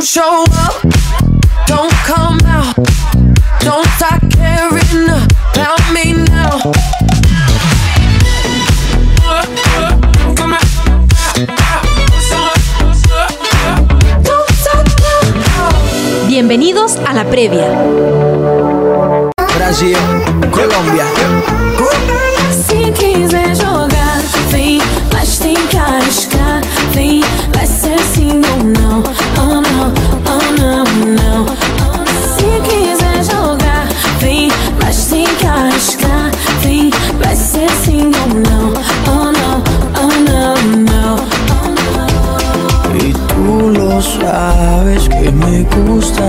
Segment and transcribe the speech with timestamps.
[0.00, 0.80] Don't show up,
[1.66, 2.74] don't come out,
[3.60, 5.10] don't start caring
[5.52, 6.72] about me now.
[16.26, 17.68] Bienvenidos a la previa.
[19.58, 19.98] Brasil,
[20.50, 21.59] Colômbia.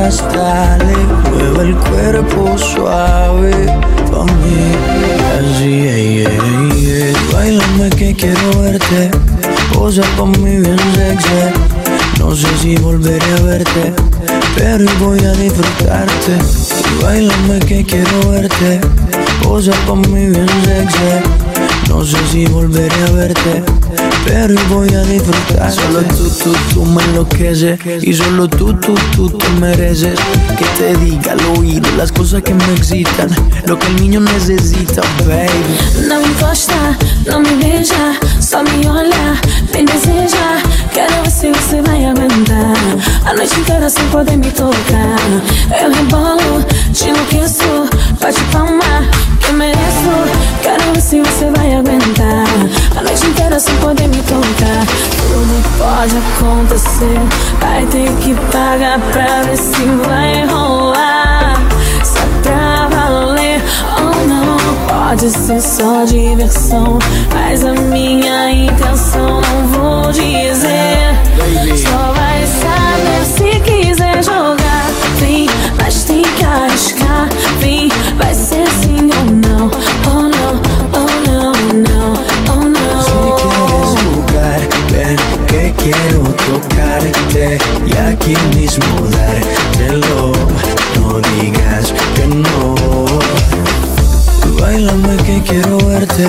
[0.02, 0.96] Gustas, dale,
[1.30, 3.66] mueve el cuerpo suave
[4.12, 4.72] pa' mí.
[5.38, 6.26] Así, ey.
[7.32, 9.12] Bailame que quiero verte,
[9.74, 12.20] posa pa' mí bien sexy.
[12.20, 13.94] No sé si volveré a verte,
[14.56, 16.38] pero voy a disfrutarte.
[17.02, 18.80] Bailame que quiero verte,
[19.44, 21.90] posa pa' mí bien sexy.
[21.90, 23.64] No sé si volveré a verte,
[24.26, 25.72] pero hoy voy a disfrutar.
[25.72, 30.20] Solo tú, tú, tú me enloqueces y solo tú, tú, tú te mereces
[30.58, 33.30] que te diga al oído las cosas que me excitan,
[33.66, 36.08] lo que el niño necesita, baby.
[36.08, 39.40] Não encosta, não me beija, só me olha,
[39.74, 40.62] me deseja.
[40.94, 42.74] Quero ver se você vai aguentar
[43.26, 45.18] a noite inteira sem poder me tocar.
[45.82, 47.88] Eu rebolo, te enlouqueço,
[48.20, 49.08] bate palma,
[49.52, 50.12] eu mereço.
[50.62, 52.46] Quero ver se você vai aguentar
[52.98, 54.86] a noite inteira sem poder me tocar.
[55.28, 57.20] Tudo pode acontecer,
[57.60, 61.62] vai ter que pagar pra ver se vai rolar.
[62.04, 63.62] Se é pra valer
[63.98, 64.52] ou não.
[64.88, 66.98] Pode ser só diversão,
[67.34, 71.16] mas a minha intenção não vou dizer.
[71.76, 74.86] Só vai saber se quiser jogar.
[75.18, 77.28] Vem, mas tem que arriscar.
[77.60, 78.31] Vem, vai
[85.82, 90.32] quiero tocarte y aquí mismo dártelo.
[91.00, 92.76] No digas que no.
[94.60, 96.28] Bailame que quiero verte,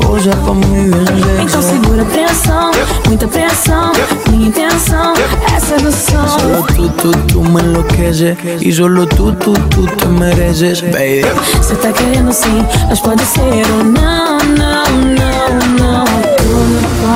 [0.00, 1.80] posa pa' mí bien Então sexy.
[1.80, 2.70] segura a pressão,
[3.06, 3.92] muita pressão.
[4.30, 5.14] Minha intenção
[5.54, 6.28] é sedução.
[6.28, 11.22] Solo tú, tú, tú me enloqueces y solo tú, tú, tú te mereces, baby.
[11.56, 14.84] Você tá querendo sim, mas pode ser ou não, não,
[15.16, 15.91] não, não.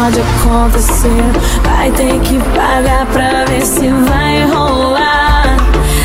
[0.07, 1.25] Pode acontecer,
[1.65, 5.57] vai ter que pagar pra ver se vai rolar.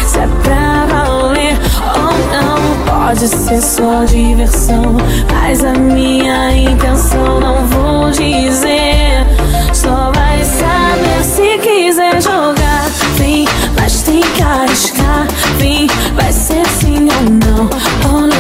[0.07, 4.97] Se é pra valer ou não, pode ser só diversão.
[5.31, 9.23] Mas a minha intenção não vou dizer.
[9.72, 12.89] Só vai saber se quiser jogar.
[13.18, 13.47] Vem,
[13.79, 15.28] mas tem que arriscar.
[15.59, 15.85] Vem,
[16.16, 17.69] vai ser sim ou não.
[18.12, 18.31] Oh não,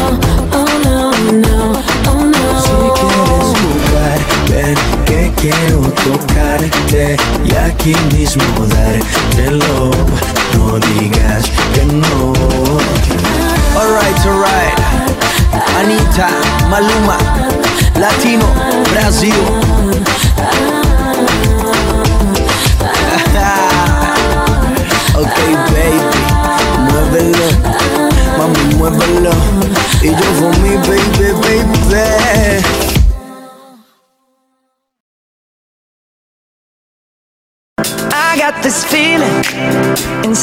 [5.41, 9.89] quiero tocarte y aquí mismo dártelo.
[10.55, 12.33] No digas que no.
[13.75, 14.77] Alright, alright.
[15.79, 16.29] Anita,
[16.69, 17.17] Maluma,
[17.99, 18.45] Latino,
[18.91, 19.33] Brasil.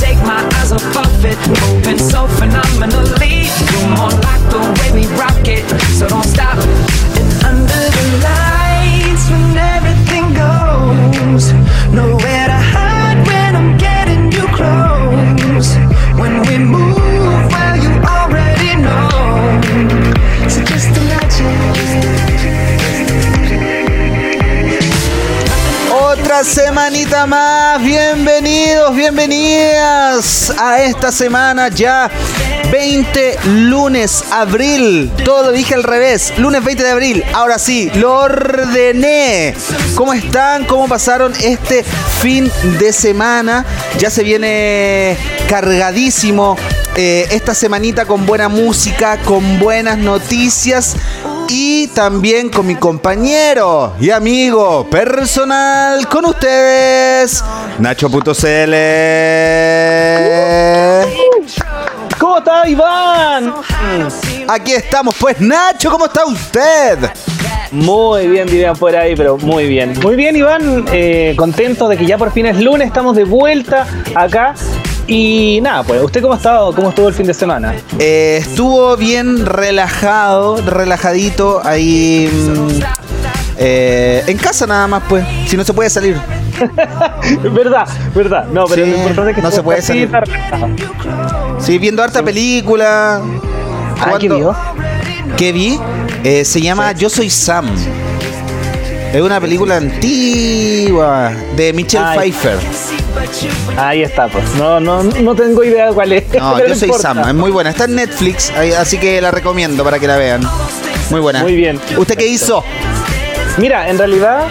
[0.00, 3.52] take my eyes off it, moving so phenomenally.
[3.70, 5.64] You're more like the way we rock it,
[5.98, 6.56] so don't stop.
[7.20, 11.52] And under the lights, when everything goes,
[26.44, 32.10] Semanita más, bienvenidos, bienvenidas a esta semana ya
[32.72, 33.38] 20
[33.68, 39.54] lunes abril, todo dije al revés, lunes 20 de abril, ahora sí, lo ordené.
[39.94, 40.64] ¿Cómo están?
[40.64, 41.84] ¿Cómo pasaron este
[42.22, 43.66] fin de semana?
[43.98, 46.56] Ya se viene cargadísimo
[46.96, 50.96] eh, esta semanita con buena música, con buenas noticias
[51.52, 57.42] y también con mi compañero y amigo personal con ustedes,
[57.80, 58.14] Nacho.cl.
[62.18, 63.52] ¿Cómo está Iván?
[64.46, 67.10] Aquí estamos, pues Nacho, ¿cómo está usted?
[67.72, 69.98] Muy bien, dirían por ahí, pero muy bien.
[70.02, 70.84] Muy bien, Iván.
[70.92, 74.54] Eh, contento de que ya por fin es lunes, estamos de vuelta acá.
[75.12, 76.72] Y nada, pues, ¿usted cómo ha estado?
[76.72, 77.74] ¿Cómo estuvo el fin de semana?
[77.98, 82.80] Eh, estuvo bien relajado, relajadito ahí mm,
[83.56, 86.16] eh, en casa nada más, pues, si no se puede salir.
[87.52, 88.46] verdad, verdad.
[88.52, 90.08] No, pero Sí, lo importante es que no se puede salir.
[91.58, 93.20] Sí, viendo harta película.
[94.00, 94.54] Ah, ¿qué vio?
[95.36, 95.80] ¿Qué vi?
[96.22, 97.66] Eh, se llama Yo Soy Sam.
[99.12, 102.30] Es una película antigua de Michelle Ay.
[102.30, 102.99] Pfeiffer.
[103.76, 104.44] Ahí está, pues.
[104.56, 106.24] No, no, no tengo idea de cuál es.
[106.38, 107.14] No, Yo Soy importa.
[107.14, 107.28] Sam.
[107.28, 107.70] Es muy buena.
[107.70, 110.42] Está en Netflix, así que la recomiendo para que la vean.
[111.10, 111.40] Muy buena.
[111.42, 111.80] Muy bien.
[111.96, 112.64] ¿Usted qué hizo?
[113.58, 114.46] Mira, en realidad,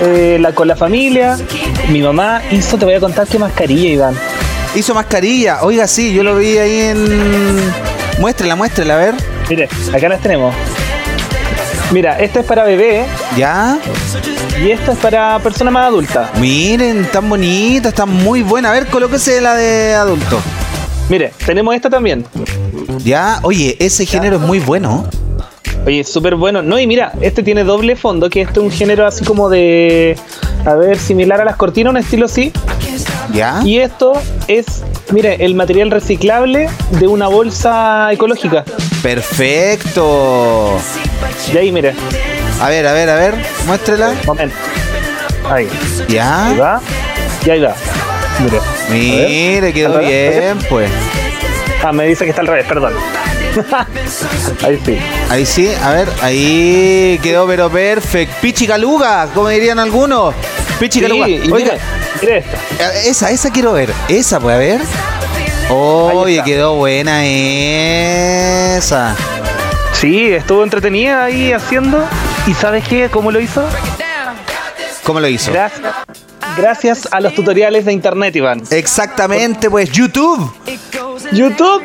[0.00, 1.36] eh, la, con la familia,
[1.90, 4.14] mi mamá hizo, te voy a contar qué mascarilla, Iván.
[4.74, 5.62] Hizo mascarilla.
[5.62, 7.72] Oiga, sí, yo lo vi ahí en.
[8.20, 9.14] Muéstrela, muéstrela, a ver.
[9.48, 10.54] Mire, acá las tenemos.
[11.92, 13.04] Mira, esta es para bebé
[13.36, 13.78] ¿Ya?
[14.62, 16.30] Y esta es para persona más adulta.
[16.40, 18.70] Miren, tan bonita, está muy buena.
[18.70, 20.40] A ver, colóquese la de adulto.
[21.08, 22.24] Mire, tenemos esta también.
[23.04, 23.38] ¿Ya?
[23.42, 25.08] Oye, ese género es muy bueno.
[25.86, 26.62] Oye, súper bueno.
[26.62, 30.16] No, y mira, este tiene doble fondo, que este es un género así como de.
[30.64, 32.52] A ver, similar a las cortinas, un estilo así.
[33.32, 33.60] ¿Ya?
[33.64, 34.14] Y esto
[34.48, 34.82] es,
[35.12, 38.64] mire, el material reciclable de una bolsa ecológica.
[39.02, 40.78] Perfecto.
[41.52, 41.94] Y ahí, mire,
[42.60, 43.34] A ver, a ver, a ver,
[43.66, 44.14] muéstrela.
[44.26, 44.56] momento.
[45.50, 46.54] Ahí, ahí Ya.
[46.60, 46.80] va.
[47.44, 47.74] Y ahí va.
[48.40, 48.60] Mire.
[48.90, 50.90] Mire, quedó bien, pues.
[51.84, 52.94] Ah, me dice que está al revés, perdón.
[54.64, 54.98] ahí sí.
[55.30, 58.34] Ahí sí, a ver, ahí quedó pero perfecto.
[58.40, 60.34] Pichi caluga, como dirían algunos.
[60.78, 61.26] Pichi caluga.
[61.26, 61.80] Sí, Oiga, mire,
[62.20, 62.56] mire esta.
[62.80, 63.90] eh, esa, esa quiero ver.
[64.08, 64.80] Esa, pues, a ver.
[65.70, 69.14] Oye, quedó buena esa.
[69.92, 72.04] Sí, estuvo entretenida ahí haciendo.
[72.46, 73.08] ¿Y sabes qué?
[73.10, 73.64] ¿Cómo lo hizo?
[75.04, 75.52] ¿Cómo lo hizo?
[75.52, 75.82] Gracias.
[76.56, 78.62] Gracias a los tutoriales de internet, Iván.
[78.70, 80.50] Exactamente, pues, YouTube.
[81.32, 81.82] YouTube.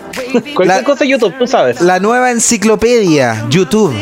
[0.53, 1.81] Cualquier La- cosa YouTube, tú sabes.
[1.81, 3.93] La nueva enciclopedia, YouTube.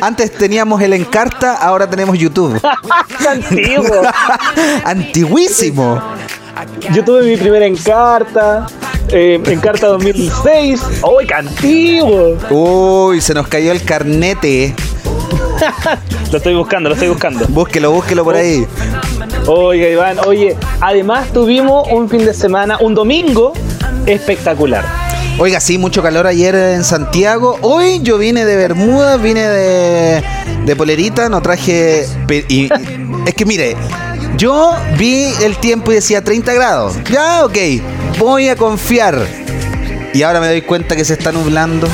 [0.00, 2.60] Antes teníamos el Encarta, ahora tenemos YouTube.
[3.28, 4.02] Antiguo.
[4.84, 6.02] Antiguísimo.
[6.92, 8.66] Yo tuve mi primera encarta.
[9.08, 10.80] Eh, encarta 2006.
[11.02, 12.38] ¡Uy, qué antiguo!
[12.50, 14.74] Uy, se nos cayó el carnete.
[16.30, 17.46] Lo estoy buscando, lo estoy buscando.
[17.48, 18.66] Búsquelo, búsquelo por ahí.
[19.46, 23.52] Oiga, Iván, oye, además tuvimos un fin de semana, un domingo
[24.06, 24.84] espectacular.
[25.38, 27.58] Oiga, sí, mucho calor ayer en Santiago.
[27.60, 30.24] Hoy yo vine de Bermuda, vine de,
[30.64, 32.06] de polerita, no traje...
[32.48, 32.68] y-
[33.26, 33.76] es que mire,
[34.36, 36.94] yo vi el tiempo y decía 30 grados.
[37.10, 37.56] Ya, ok,
[38.18, 39.18] voy a confiar.
[40.12, 41.88] Y ahora me doy cuenta que se está nublando.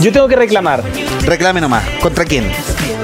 [0.00, 0.82] Yo tengo que reclamar.
[1.24, 1.84] Reclame nomás.
[2.00, 2.50] ¿Contra quién?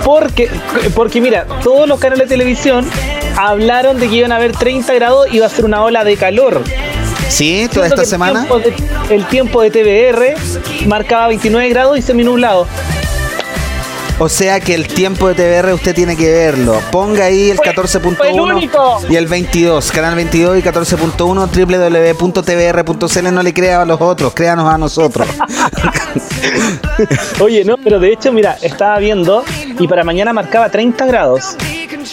[0.04, 0.50] Porque,
[0.94, 2.88] porque mira, todos los canales de televisión
[3.36, 6.16] hablaron de que iban a haber 30 grados y iba a ser una ola de
[6.16, 6.62] calor.
[7.28, 8.42] Sí, toda esta semana.
[8.42, 12.66] El tiempo, de, el tiempo de TBR marcaba 29 grados y seminublado.
[14.24, 16.78] O sea que el tiempo de TBR usted tiene que verlo.
[16.92, 19.00] Ponga ahí el Fue- fue el 14.1 único.
[19.08, 23.34] y el 22, canal 22 y 14.1 www.tbr.cl.
[23.34, 25.26] No le crea a los otros, créanos a nosotros.
[27.40, 29.44] Oye, no, pero de hecho, mira, estaba viendo
[29.78, 31.56] y para mañana marcaba 30 grados.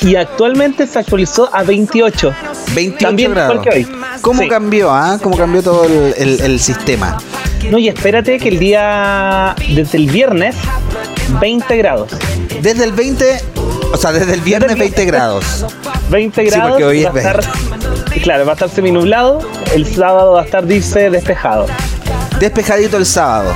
[0.02, 2.34] Y actualmente se actualizó a 28.
[2.74, 3.54] 28 También grados.
[3.56, 3.88] igual que hoy.
[4.22, 4.48] ¿Cómo Sí.
[4.50, 5.20] cambió, ah?
[5.22, 7.18] ¿Cómo cambió todo el, el- el sistema?
[7.70, 10.56] No, y espérate que el día, desde el viernes,
[11.40, 12.12] 20 grados.
[12.62, 13.42] Desde el 20,
[13.94, 15.66] o sea, desde el viernes 20 grados.
[16.10, 16.70] 20 Sí, grados.
[16.72, 17.44] porque hoy va es a estar,
[18.24, 19.40] claro, va a estar seminublado.
[19.74, 21.68] El sábado va a estar, dice, despejado.
[22.40, 23.54] Despejadito el sábado.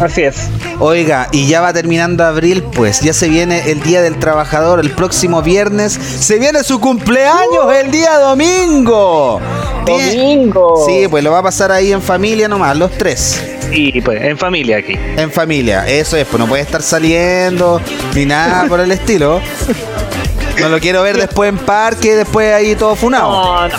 [0.00, 0.48] Así es.
[0.78, 4.90] Oiga, y ya va terminando abril, pues ya se viene el Día del Trabajador el
[4.90, 5.92] próximo viernes.
[5.92, 9.40] Se viene su cumpleaños el día domingo.
[9.86, 10.84] Domingo.
[10.86, 13.42] Sí, pues lo va a pasar ahí en familia nomás, los tres.
[13.70, 14.94] Y pues, en familia aquí.
[15.16, 17.80] En familia, eso es, pues no puede estar saliendo
[18.14, 19.40] ni nada por el estilo.
[20.60, 23.32] No lo quiero ver después en parque, después ahí todo funado.
[23.32, 23.78] No, no,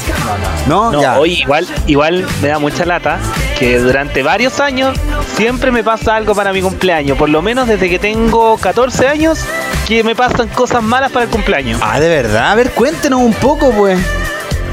[0.68, 0.92] ¿No?
[0.92, 1.02] no.
[1.02, 1.20] ya.
[1.20, 3.20] Oye, igual, igual me da mucha lata
[3.64, 4.98] que durante varios años
[5.38, 7.18] siempre me pasa algo para mi cumpleaños.
[7.18, 9.40] Por lo menos desde que tengo 14 años,
[9.88, 11.80] que me pasan cosas malas para el cumpleaños.
[11.82, 12.52] Ah, de verdad.
[12.52, 13.98] A ver, cuéntenos un poco, pues.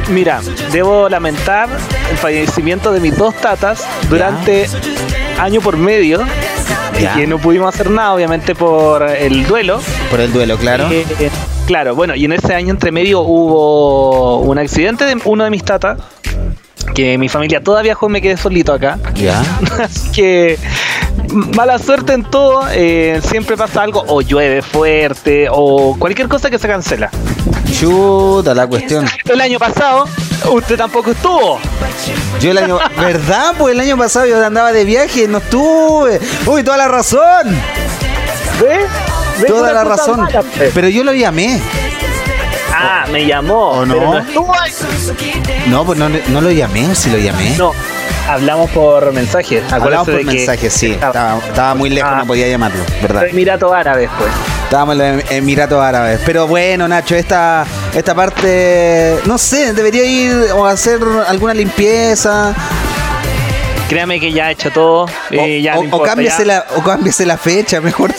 [0.08, 0.40] Mira,
[0.72, 1.68] debo lamentar
[2.10, 4.66] el fallecimiento de mis dos tatas durante
[5.38, 6.26] año por medio,
[6.98, 9.80] y que no pudimos hacer nada, obviamente, por el duelo.
[10.10, 10.88] Por el duelo, claro.
[10.90, 11.04] Eh,
[11.68, 15.62] claro, bueno, y en ese año entre medio hubo un accidente de uno de mis
[15.62, 15.98] tatas,
[16.94, 18.98] que mi familia toda viajó y me quedé solito acá.
[19.14, 19.42] Ya.
[19.82, 20.58] Así que
[21.56, 26.58] mala suerte en todo, eh, siempre pasa algo, o llueve fuerte, o cualquier cosa que
[26.58, 27.10] se cancela.
[27.78, 29.06] Chuta la cuestión.
[29.26, 30.06] El año pasado,
[30.50, 31.58] usted tampoco estuvo.
[32.40, 32.78] Yo el año.
[32.98, 33.54] ¿Verdad?
[33.58, 36.20] Pues el año pasado yo andaba de viaje, no estuve.
[36.46, 37.46] Uy, toda la razón.
[38.60, 38.86] ¿Ves?
[39.38, 40.20] ¿Ves Toda la razón.
[40.20, 40.70] mala, pues?
[40.74, 41.60] Pero yo lo llamé.
[42.82, 43.70] Ah, me llamó.
[43.70, 43.94] ¿O no?
[43.94, 44.72] Pero no estuvo ahí.
[45.68, 47.54] No, pues no, no lo llamé, sí lo llamé.
[47.58, 47.72] No,
[48.28, 49.62] hablamos por mensaje.
[49.70, 50.92] Hablamos por de que mensaje, sí.
[50.92, 52.18] Estaba- muy lejos, Ah.
[52.18, 53.26] no podía llamarlo, ¿verdad?
[53.26, 54.30] Emiratos Árabes, pues.
[54.64, 56.20] Estábamos en los Emiratos Árabes.
[56.24, 62.54] Pero bueno, Nacho, esta, esta parte, no sé, debería ir o hacer alguna limpieza.
[63.90, 65.02] Créame que ya he hecho todo.
[65.02, 66.44] O, eh, no o cámbiese ya.
[66.44, 68.14] la, o cámbiese la fecha, mejor.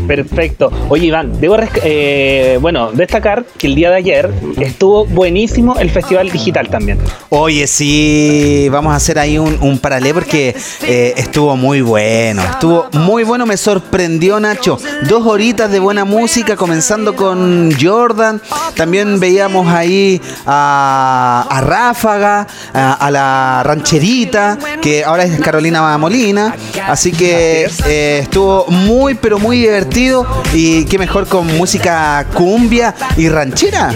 [0.07, 0.71] Perfecto.
[0.89, 6.31] Oye, Iván, debo eh, bueno, destacar que el día de ayer estuvo buenísimo el Festival
[6.31, 6.99] Digital también.
[7.29, 12.43] Oye, sí, vamos a hacer ahí un, un paralelo porque eh, estuvo muy bueno.
[12.43, 14.77] Estuvo muy bueno, me sorprendió Nacho.
[15.07, 18.41] Dos horitas de buena música, comenzando con Jordan.
[18.75, 26.55] También veíamos ahí a, a Ráfaga, a, a la rancherita, que ahora es Carolina Molina.
[26.87, 30.25] Así que eh, estuvo muy, pero muy divertido.
[30.55, 33.93] Y qué mejor con música cumbia y ranchera.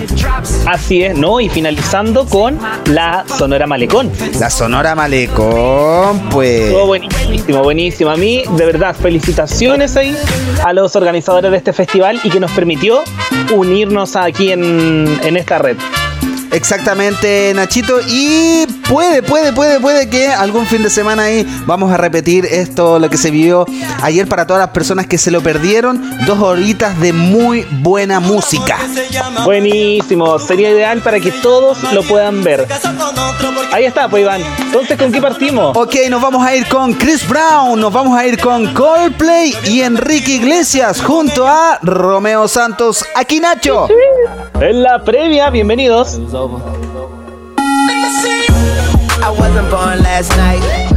[0.67, 1.39] Así es, ¿no?
[1.39, 4.11] Y finalizando con la Sonora Malecón.
[4.39, 6.65] La Sonora Malecón, pues.
[6.65, 8.11] Estuvo buenísimo, buenísimo.
[8.11, 10.15] A mí, de verdad, felicitaciones ahí
[10.63, 13.01] a los organizadores de este festival y que nos permitió
[13.55, 15.77] unirnos aquí en, en esta red.
[16.57, 17.99] Exactamente, Nachito.
[18.07, 22.97] Y puede, puede, puede, puede que algún fin de semana ahí vamos a repetir esto,
[22.97, 23.67] lo que se vivió
[24.01, 26.01] ayer para todas las personas que se lo perdieron.
[26.25, 28.79] Dos horitas de muy buena música.
[29.45, 32.67] Buenísimo, sería ideal para que todos lo puedan ver.
[33.71, 34.41] Ahí está, pues Iván.
[34.59, 35.77] Entonces, ¿con qué partimos?
[35.77, 39.81] Ok, nos vamos a ir con Chris Brown, nos vamos a ir con Coldplay y
[39.81, 43.05] Enrique Iglesias junto a Romeo Santos.
[43.15, 43.87] Aquí Nacho.
[44.59, 46.17] En la previa, bienvenidos.
[49.19, 50.96] I wasn't born last night.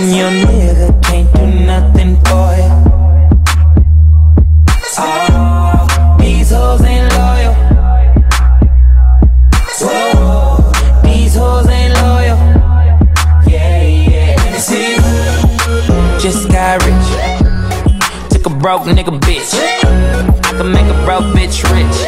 [0.00, 2.88] And your nigga can't do nothing for you
[4.96, 7.54] Oh, these hoes ain't loyal.
[9.80, 12.38] Whoa, these hoes ain't loyal.
[13.48, 14.58] Yeah, yeah.
[14.58, 14.94] See,
[16.20, 18.30] just got rich.
[18.30, 19.50] Took a broke nigga bitch.
[19.52, 21.98] I can make a broke bitch rich.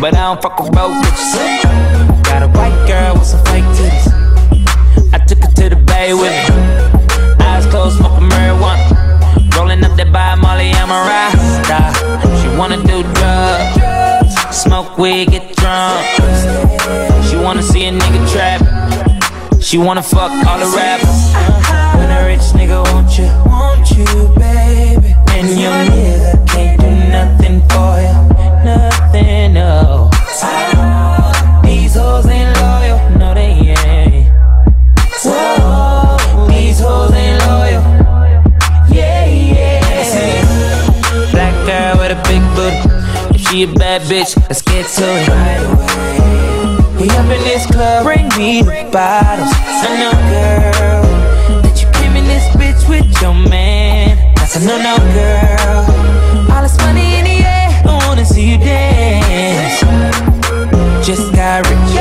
[0.00, 2.22] But I don't fuck with broke bitches.
[2.22, 5.12] Got a white girl with some fake titties.
[5.12, 6.83] I took her to the bay with me.
[7.84, 9.56] Eyes smoking marijuana.
[9.56, 11.92] Rolling up that by Molly, I'm a rasta.
[12.40, 16.06] She wanna do drugs, smoke weed, get drunk.
[17.28, 18.60] She wanna see a nigga trap.
[19.60, 21.34] She wanna fuck all the rappers.
[21.98, 25.14] When a rich nigga want you, want you, baby.
[25.36, 28.16] And your nigga can't do nothing for you,
[28.64, 30.10] nothing, no.
[31.62, 32.53] These hoes ain't
[43.54, 45.28] she a bad bitch, let's get to it.
[47.00, 49.54] We up in this club, bring me the bottles.
[49.54, 54.34] I know, girl, that you came in this bitch with your man.
[54.34, 55.86] That's a no, no, girl.
[56.50, 59.78] All this money in the air, I wanna see you dance.
[61.06, 61.94] Just got rich.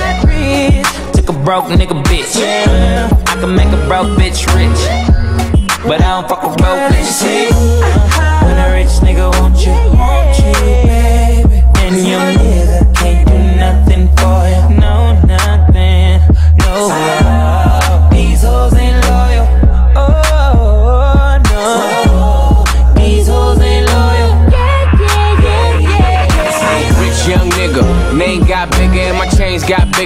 [1.14, 2.34] Took a broke nigga bitch.
[3.28, 4.82] I can make a broke bitch rich.
[5.86, 7.22] But I don't fuck with broke bitch.
[8.42, 10.52] When a rich nigga want you, want you,
[10.88, 11.23] baby.
[11.94, 12.63] Miami.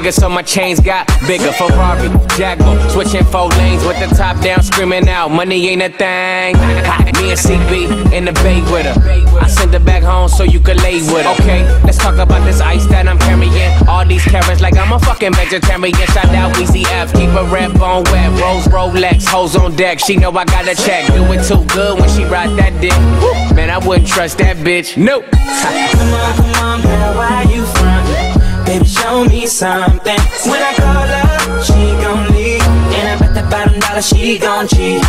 [0.08, 1.52] Bigger, so my chains got bigger.
[1.52, 6.56] Ferrari, Jaguar, switching four lanes with the top down, screaming out, money ain't a thing.
[7.18, 9.40] Me and CB in the bay with her.
[9.40, 11.34] I send her back home so you can lay with her.
[11.42, 13.88] Okay, let's talk about this ice that I'm carrying.
[13.88, 15.94] All these carrots like I'm a fucking vegetarian.
[16.14, 18.32] Shout out Weezy F, keep a red bone wet.
[18.40, 20.00] Rose Rolex, hoes on deck.
[20.00, 21.08] She know I got a check.
[21.08, 22.98] Do it too good when she ride that dick.
[23.22, 24.96] Woo, Man, I wouldn't trust that bitch.
[24.96, 25.26] Nope.
[25.32, 28.37] Come on, come on, girl, why you front?
[28.68, 30.20] Baby, show me something.
[30.46, 32.62] When I call her, she gon' leave.
[32.98, 35.02] And I bet the bottom dollar she gon' cheat.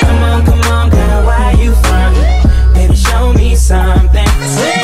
[0.00, 2.16] Come on, come on, girl, why you front?
[2.74, 4.26] Baby, show me something.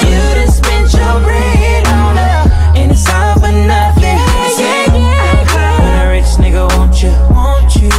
[0.07, 2.38] You done spent your bread on her,
[2.79, 4.19] and it's all for nothing.
[4.59, 5.81] Yeah, yeah, yeah.
[5.83, 7.91] When a rich nigga want you, want you,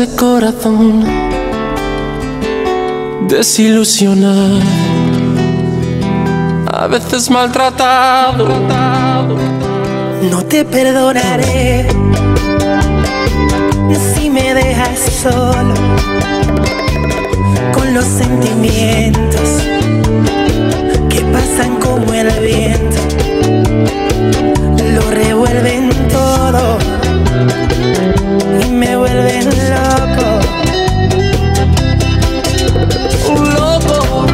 [0.00, 1.04] ese corazón
[3.26, 4.60] desilusionado,
[6.72, 8.46] a veces maltratado.
[10.30, 11.88] No te perdonaré
[14.14, 15.74] si me dejas solo
[17.72, 19.64] con los sentimientos
[21.10, 22.98] que pasan como el viento.
[24.94, 26.78] Lo revuelven todo
[29.18, 30.26] vuelven loco.
[33.32, 34.26] Un loco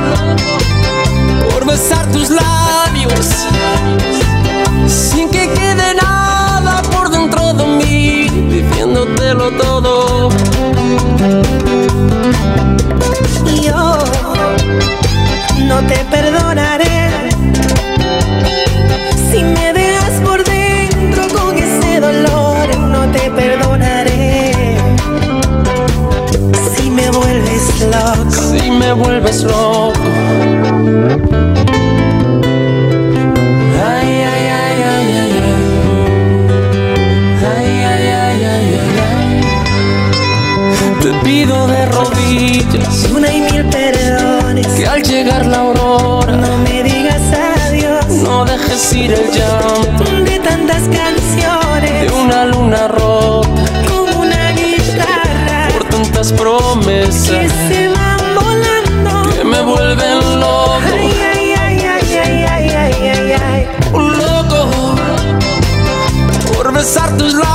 [1.50, 3.26] por besar tus labios
[4.86, 10.28] sin que quede nada por dentro de mí diciéndotelo todo.
[13.62, 13.98] Yo
[15.66, 17.10] no te perdonaré
[19.30, 22.76] si me dejas por dentro con ese dolor.
[22.78, 24.03] No te perdonaré
[27.94, 28.30] loco.
[28.30, 29.92] Si me vuelves loco.
[33.86, 35.54] Ay, ay, ay, ay, ay, ay.
[37.56, 39.40] Ay, ay, ay, ay, ay, ay.
[41.02, 44.66] Te pido de rodillas Una y mil perdones.
[44.68, 47.20] que al llegar la aurora No me digas
[47.66, 54.52] adiós no dejes ir el llanto de tantas canciones de una luna rota como una
[54.52, 57.52] guitarra por tantas promesas
[66.84, 67.53] besar tus labios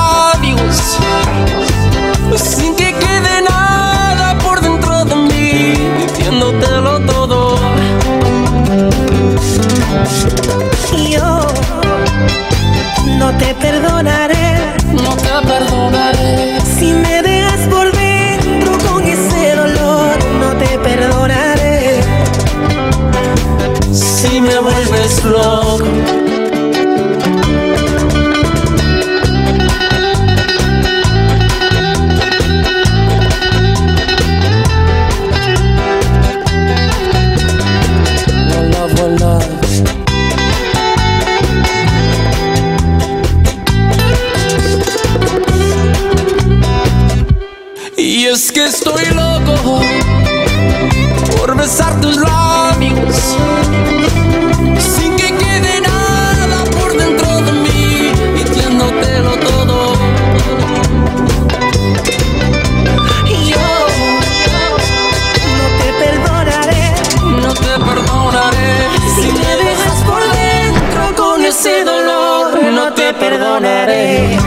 [73.19, 74.38] perdonaré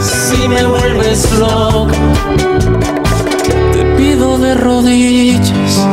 [0.00, 1.92] si me vuelves loco.
[3.72, 5.86] Te pido de rodillas,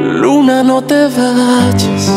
[0.00, 2.10] luna, no te vayas.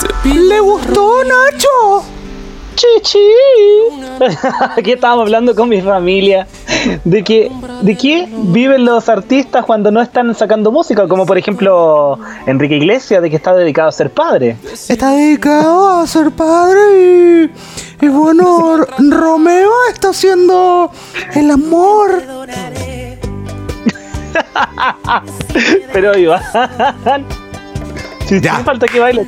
[0.00, 2.04] Te pido ¿Le gustó, Nacho?
[2.76, 3.18] Chichi.
[4.76, 6.46] Aquí estábamos hablando con mi familia
[7.04, 7.50] de que
[7.82, 13.22] de qué viven los artistas cuando no están sacando música, como por ejemplo Enrique Iglesias,
[13.22, 14.56] de que está dedicado a ser padre.
[14.88, 17.50] Está dedicado a ser padre
[18.00, 20.90] y, y bueno, Romeo está haciendo
[21.34, 22.22] el amor.
[25.92, 26.42] Pero Iván.
[28.26, 28.58] Si ya.
[28.62, 29.26] falta que baile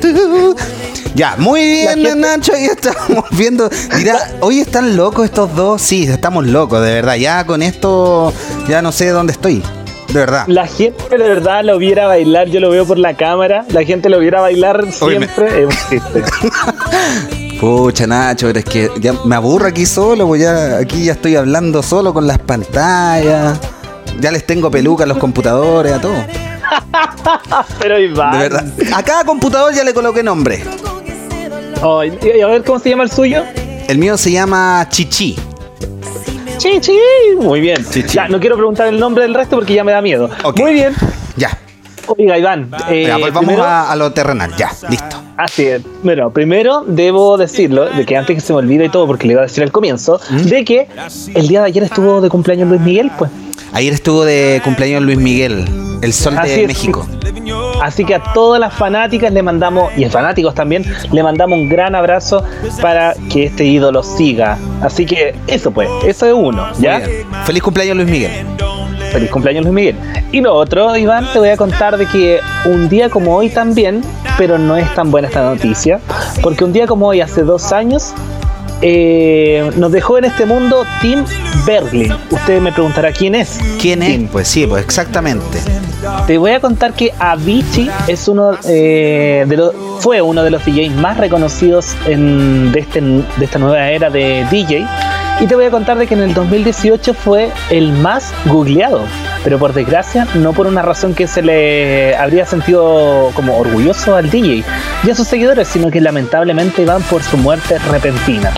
[0.00, 0.56] tú.
[1.14, 3.68] Ya, muy bien, gente- Nacho, ahí estamos viendo.
[3.96, 5.82] Mira, hoy están locos estos dos.
[5.82, 7.16] Sí, estamos locos, de verdad.
[7.16, 8.32] Ya con esto,
[8.68, 9.62] ya no sé dónde estoy.
[10.08, 10.44] De verdad.
[10.46, 14.08] La gente de verdad lo viera bailar, yo lo veo por la cámara, la gente
[14.10, 15.66] lo viera bailar siempre.
[17.60, 21.36] Pucha, Nacho, pero es que ya me aburro aquí solo, pues ya aquí ya estoy
[21.36, 23.58] hablando solo con las pantallas.
[24.20, 26.14] Ya les tengo peluca a los computadores, a todo.
[27.80, 28.32] Pero Iván.
[28.32, 28.64] De verdad.
[28.94, 30.62] A cada computador ya le coloqué nombre.
[31.82, 33.42] Ay, y a ver cómo se llama el suyo.
[33.88, 35.36] El mío se llama Chichi.
[36.58, 36.96] Chichi.
[37.40, 37.84] Muy bien.
[37.90, 38.14] Chichi.
[38.14, 40.30] Ya, no quiero preguntar el nombre del resto porque ya me da miedo.
[40.56, 40.94] Muy bien.
[41.36, 41.58] Ya.
[42.06, 42.70] Oiga, Iván.
[42.88, 44.54] eh, Ya, pues vamos primero- a, a lo terrenal.
[44.56, 45.16] Ya, listo.
[45.36, 45.82] Así es.
[46.02, 49.32] Bueno, primero debo decirlo, de que antes que se me olvide y todo, porque le
[49.32, 50.36] iba a decir al comienzo, ¿Mm?
[50.42, 50.88] de que
[51.34, 53.30] el día de ayer estuvo de cumpleaños Luis Miguel, pues.
[53.72, 55.64] Ayer estuvo de cumpleaños Luis Miguel.
[56.02, 56.68] El sol Así de es.
[56.68, 57.06] México.
[57.80, 61.68] Así que a todas las fanáticas le mandamos, y a fanáticos también, le mandamos un
[61.68, 62.44] gran abrazo
[62.80, 64.58] para que este ídolo siga.
[64.82, 67.00] Así que eso pues, eso es uno, ¿ya?
[67.44, 68.30] Feliz cumpleaños, Luis Miguel.
[69.12, 69.96] Feliz cumpleaños Luis Miguel.
[70.32, 74.02] Y lo otro, Iván, te voy a contar de que un día como hoy también,
[74.36, 76.00] pero no es tan buena esta noticia,
[76.42, 78.12] porque un día como hoy, hace dos años,
[78.82, 81.24] eh, nos dejó en este mundo Tim
[81.64, 82.12] Berglin.
[82.30, 83.58] Usted me preguntará quién es.
[83.80, 84.10] ¿Quién es?
[84.10, 84.28] Tim.
[84.28, 85.58] Pues sí, pues exactamente.
[86.26, 90.64] Te voy a contar que Avicii es uno eh, de los, fue uno de los
[90.64, 94.84] DJs más reconocidos en, de, este, de esta nueva era de DJ.
[95.40, 99.00] Y te voy a contar de que en el 2018 fue el más googleado.
[99.44, 104.30] Pero por desgracia, no por una razón que se le habría sentido como orgulloso al
[104.30, 104.62] DJ
[105.04, 108.52] y a sus seguidores, sino que lamentablemente van por su muerte repentina.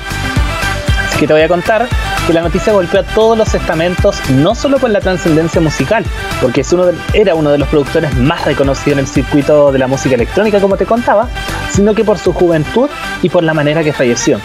[1.09, 1.87] Así que te voy a contar
[2.27, 6.05] que la noticia golpeó a todos los estamentos, no solo por la trascendencia musical,
[6.43, 9.79] porque es uno de- era uno de los productores más reconocidos en el circuito de
[9.79, 11.29] la música electrónica, como te contaba,
[11.73, 12.89] sino que por su juventud
[13.23, 14.39] y por la manera que falleció.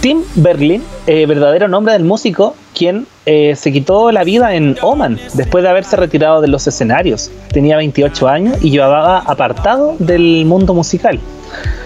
[0.00, 5.18] Tim Berlin, eh, verdadero nombre del músico, quien eh, se quitó la vida en Oman
[5.34, 7.30] después de haberse retirado de los escenarios.
[7.52, 11.20] Tenía 28 años y llevaba apartado del mundo musical.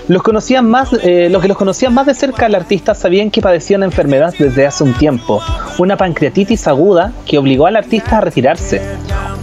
[0.09, 3.43] Los, conocían más, eh, los que los conocían más de cerca al artista sabían que
[3.43, 5.43] padecía una enfermedad desde hace un tiempo,
[5.77, 8.81] una pancreatitis aguda que obligó al artista a retirarse.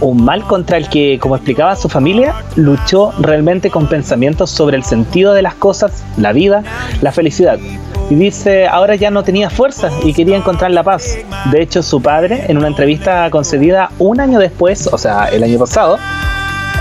[0.00, 4.82] Un mal contra el que, como explicaba su familia, luchó realmente con pensamientos sobre el
[4.82, 6.64] sentido de las cosas, la vida,
[7.00, 7.58] la felicidad.
[8.10, 11.16] Y dice, ahora ya no tenía fuerza y quería encontrar la paz.
[11.52, 15.60] De hecho, su padre, en una entrevista concedida un año después, o sea, el año
[15.60, 15.96] pasado,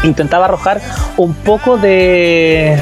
[0.03, 0.81] intentaba arrojar
[1.17, 2.77] un poco de,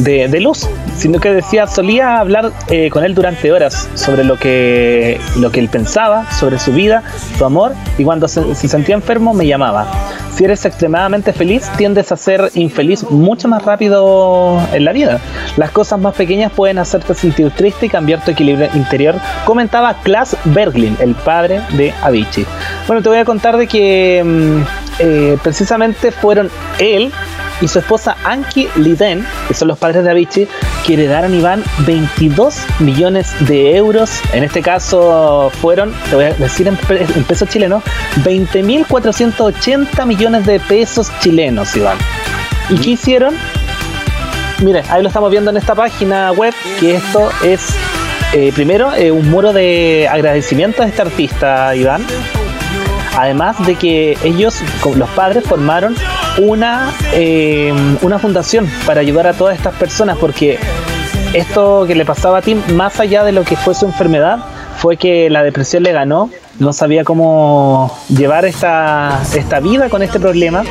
[0.00, 4.36] de, de luz, sino que decía, solía hablar eh, con él durante horas sobre lo
[4.36, 7.02] que, lo que él pensaba, sobre su vida,
[7.38, 9.86] su amor, y cuando se, se sentía enfermo me llamaba.
[10.34, 15.20] Si eres extremadamente feliz, tiendes a ser infeliz mucho más rápido en la vida.
[15.56, 20.36] Las cosas más pequeñas pueden hacerte sentir triste y cambiar tu equilibrio interior, comentaba Klaas
[20.44, 22.46] Berglin, el padre de Avicii.
[22.86, 27.10] Bueno, te voy a contar de que mm, eh, precisamente fueron él
[27.60, 30.48] y su esposa Anki Liden, que son los padres de Avicii,
[30.86, 34.10] que heredaron Iván 22 millones de euros.
[34.32, 37.82] En este caso fueron, te voy a decir en, pe- en pesos chilenos,
[38.24, 41.98] 20.480 millones de pesos chilenos, Iván.
[42.70, 43.34] ¿Y qué hicieron?
[44.62, 47.68] Mire, ahí lo estamos viendo en esta página web, que esto es,
[48.32, 52.06] eh, primero, eh, un muro de agradecimiento a este artista, Iván.
[53.16, 54.62] Además de que ellos,
[54.94, 55.96] los padres, formaron
[56.38, 60.58] una, eh, una fundación para ayudar a todas estas personas, porque
[61.34, 64.38] esto que le pasaba a Tim, más allá de lo que fue su enfermedad,
[64.78, 70.20] fue que la depresión le ganó, no sabía cómo llevar esta, esta vida con este
[70.20, 70.62] problema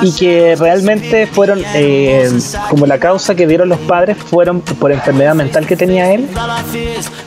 [0.00, 2.30] y que realmente fueron eh,
[2.70, 6.26] como la causa que dieron los padres fueron por enfermedad mental que tenía él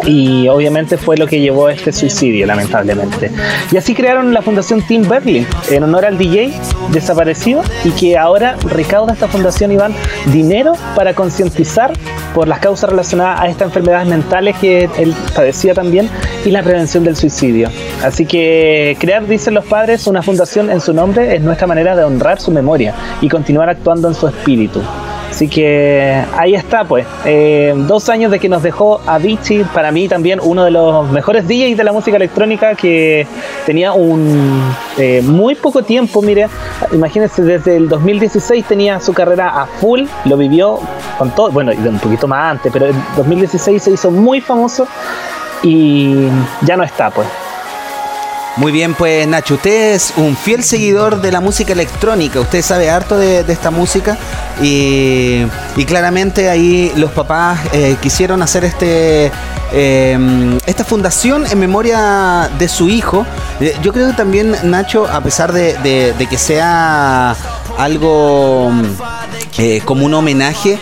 [0.06, 3.32] y obviamente fue lo que llevó a este suicidio lamentablemente.
[3.72, 6.54] Y así crearon la fundación Tim Berlin en honor al DJ
[6.90, 9.94] desaparecido y que ahora recauda esta fundación Iván
[10.26, 11.94] dinero para concientizar
[12.34, 16.10] por las causas relacionadas a estas enfermedades mentales que él padecía también
[16.46, 17.70] y la prevención del suicidio
[18.04, 22.04] así que crear dicen los padres una fundación en su nombre es nuestra manera de
[22.04, 24.82] honrar su memoria y continuar actuando en su espíritu
[25.32, 27.08] Así que ahí está, pues.
[27.24, 31.48] Eh, dos años de que nos dejó Avicii, para mí también uno de los mejores
[31.48, 33.26] DJs de la música electrónica que
[33.66, 34.62] tenía un
[34.98, 36.50] eh, muy poco tiempo, mire,
[36.92, 40.80] imagínense, desde el 2016 tenía su carrera a full, lo vivió
[41.18, 44.86] con todo, bueno, un poquito más antes, pero en 2016 se hizo muy famoso
[45.64, 46.28] y
[46.62, 47.28] ya no está, pues.
[48.58, 52.90] Muy bien, pues Nacho, usted es un fiel seguidor de la música electrónica, usted sabe
[52.90, 54.18] harto de, esta música
[54.62, 55.46] y,
[55.88, 59.32] claramente ahí los papás eh, quisieron hacer este
[59.74, 63.26] eh, esta fundación en memoria de su hijo.
[63.60, 67.36] Eh, yo creo que también Nacho, a pesar de, que sea
[67.78, 68.84] algo mm,
[69.58, 70.80] eh, como un homenaje,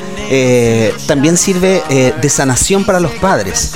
[1.07, 3.73] también sirve de sanación para los padres.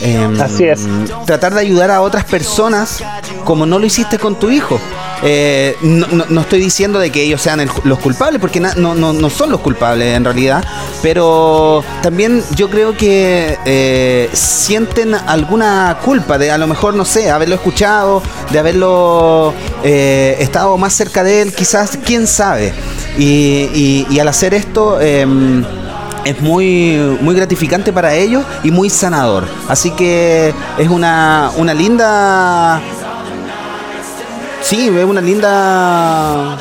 [0.00, 0.86] Em, Así es.
[1.26, 3.02] Tratar de ayudar a otras personas
[3.44, 4.78] como no lo hiciste con tu hijo.
[5.22, 8.74] Eh, no, no- no estoy diciendo de que ellos sean el- los culpables, porque na-
[8.76, 10.62] no, no- no son los culpables en realidad,
[11.02, 17.30] pero también yo creo que eh, sienten alguna culpa de a lo mejor, no sé,
[17.30, 22.72] haberlo escuchado, de haberlo eh, estado más cerca de él, quizás, quién sabe.
[23.18, 23.24] Y,
[23.74, 24.98] y- y al hacer esto...
[26.28, 29.46] es muy, muy gratificante para ellos y muy sanador.
[29.68, 32.80] Así que es una, una linda.
[34.62, 36.56] Sí, es una linda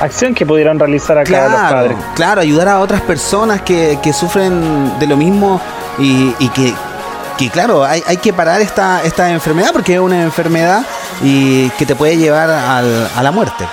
[0.00, 1.96] acción que pudieron realizar acá los Claro, padres.
[2.14, 5.60] claro, ayudar a otras personas que, que sufren de lo mismo
[5.98, 6.74] y, y que,
[7.38, 10.82] que, claro, hay, hay que parar esta, esta enfermedad porque es una enfermedad
[11.22, 13.64] y que te puede llevar al- a la muerte.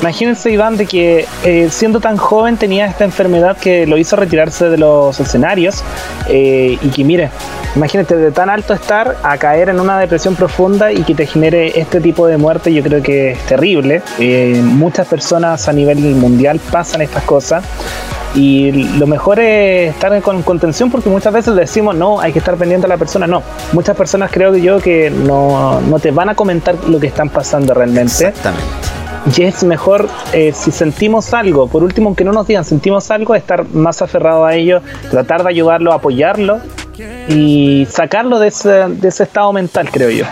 [0.00, 4.68] Imagínense, Iván, de que eh, siendo tan joven tenía esta enfermedad que lo hizo retirarse
[4.68, 5.82] de los escenarios
[6.28, 7.30] eh, y que, mire,
[7.76, 11.78] imagínate de tan alto estar a caer en una depresión profunda y que te genere
[11.78, 14.02] este tipo de muerte, yo creo que es terrible.
[14.18, 17.64] Eh, muchas personas a nivel mundial pasan estas cosas.
[18.34, 22.56] Y lo mejor es estar con contención porque muchas veces decimos, no, hay que estar
[22.56, 23.28] pendiente a la persona.
[23.28, 27.06] No, muchas personas creo que yo que no, no te van a comentar lo que
[27.06, 28.26] están pasando realmente.
[28.26, 29.03] Exactamente.
[29.36, 33.34] Y es mejor, eh, si sentimos algo, por último, aunque no nos digan, sentimos algo,
[33.34, 36.60] estar más aferrado a ello, tratar de ayudarlo, apoyarlo
[37.28, 40.24] y sacarlo de ese, de ese estado mental, creo yo.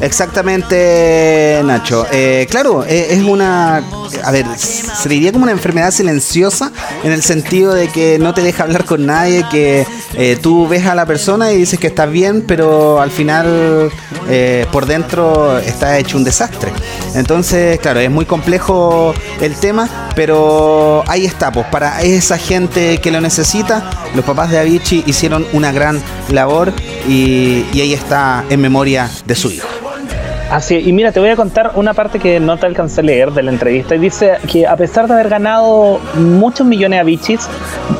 [0.00, 2.06] Exactamente, Nacho.
[2.12, 3.82] Eh, claro, eh, es una.
[4.24, 8.42] A ver, se diría como una enfermedad silenciosa en el sentido de que no te
[8.42, 12.10] deja hablar con nadie, que eh, tú ves a la persona y dices que estás
[12.10, 13.90] bien, pero al final
[14.28, 16.72] eh, por dentro está hecho un desastre.
[17.14, 23.10] Entonces, claro, es muy complejo el tema, pero ahí está, pues para esa gente que
[23.10, 26.72] lo necesita, los papás de Avicii hicieron una gran labor
[27.08, 29.77] y, y ahí está en memoria de su hijo.
[30.50, 33.32] Así, y mira, te voy a contar una parte que no te alcancé a leer
[33.32, 33.94] de la entrevista.
[33.94, 37.46] Y dice que a pesar de haber ganado muchos millones a bichis,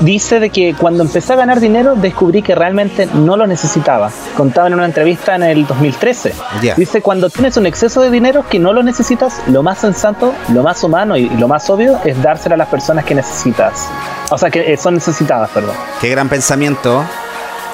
[0.01, 4.11] dice de que cuando empecé a ganar dinero descubrí que realmente no lo necesitaba.
[4.35, 6.33] Contaba en una entrevista en el 2013.
[6.63, 6.75] Ya.
[6.75, 10.63] Dice, cuando tienes un exceso de dinero que no lo necesitas, lo más sensato, lo
[10.63, 13.89] más humano y, y lo más obvio es dárselo a las personas que necesitas.
[14.31, 15.75] O sea, que eh, son necesitadas, perdón.
[16.01, 17.05] Qué gran pensamiento.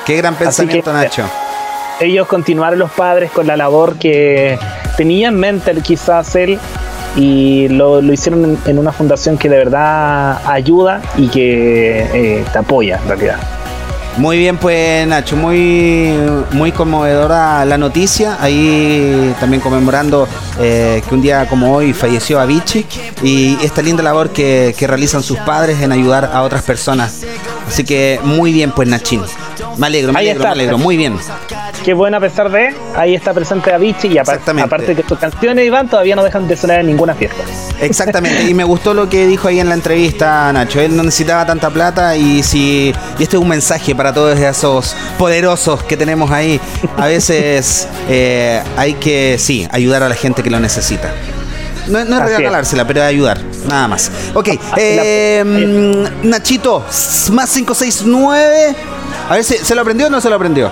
[0.05, 1.23] Qué gran pensamiento, que- Nacho.
[2.01, 4.59] Ellos continuaron los padres con la labor que
[4.97, 6.59] tenía en mente quizás él
[7.17, 12.59] y lo, hicieron en, en una fundación que de verdad ayuda y que eh, te
[12.59, 13.39] apoya en realidad.
[14.17, 16.15] Muy bien, pues Nacho, muy,
[16.53, 18.37] muy conmovedora la noticia.
[18.41, 20.29] Ahí también conmemorando
[20.61, 22.87] eh, que un día como hoy falleció Avicii
[23.25, 27.23] y esta linda labor que, que realizan sus padres en ayudar a otras personas.
[27.67, 29.21] Así que muy bien, pues Nachín.
[29.77, 30.55] Me alegro, me Ahí alegro, está.
[30.55, 30.79] me alegro.
[30.79, 31.17] Muy bien.
[31.85, 34.67] Qué bueno a pesar de, ahí está presente Avicii y apar- Exactamente.
[34.67, 37.43] aparte de que tus canciones, Iván, todavía no dejan de sonar en ninguna fiesta.
[37.81, 40.81] Exactamente, y me gustó lo que dijo ahí en la entrevista Nacho.
[40.81, 44.97] Él no necesitaba tanta plata y si y este es un mensaje para todos esos
[45.19, 46.61] poderosos que tenemos ahí.
[46.97, 51.13] A veces eh, hay que sí ayudar a la gente que lo necesita.
[51.89, 52.39] No, no es Así es.
[52.39, 53.39] regalársela, pero ayudar,
[53.69, 54.11] nada más.
[54.33, 56.81] Ok, eh, mm, Nachito,
[57.33, 58.75] más 569.
[59.29, 60.71] A ver, ¿se, ¿se lo aprendió o no se lo aprendió?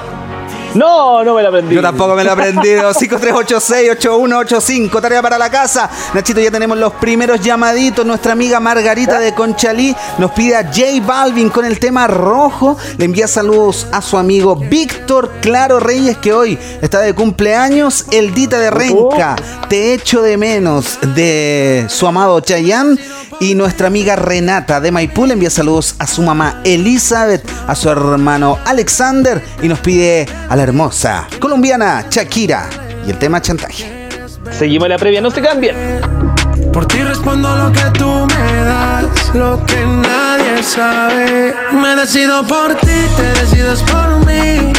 [0.74, 1.74] No, no me la aprendí.
[1.74, 2.92] Yo tampoco me lo he aprendido.
[2.94, 5.00] 5386-8185.
[5.00, 5.90] Tarea para la casa.
[6.14, 8.06] Nachito, ya tenemos los primeros llamaditos.
[8.06, 12.76] Nuestra amiga Margarita de Conchalí nos pide a J Balvin con el tema rojo.
[12.96, 18.06] Le envía saludos a su amigo Víctor Claro Reyes, que hoy está de cumpleaños.
[18.10, 19.36] El Dita de Renca.
[19.68, 20.98] Te echo de menos.
[21.14, 22.98] De su amado Chayanne.
[23.40, 27.88] Y nuestra amiga Renata de Maipú le envía saludos a su mamá Elizabeth, a su
[27.88, 32.68] hermano Alexander y nos pide a la hermosa colombiana Shakira
[33.04, 34.08] y el tema chantaje.
[34.52, 35.74] Seguimos la previa, no se cambien.
[36.72, 41.54] Por ti respondo lo que tú me das, lo que nadie sabe.
[41.72, 44.72] Me decido por ti, te decides por mí.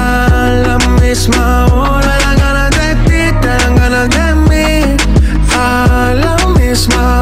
[0.00, 4.96] A la misma hora, dan ganas de ti, te dan ganas de mí.
[5.54, 7.17] A la misma hora,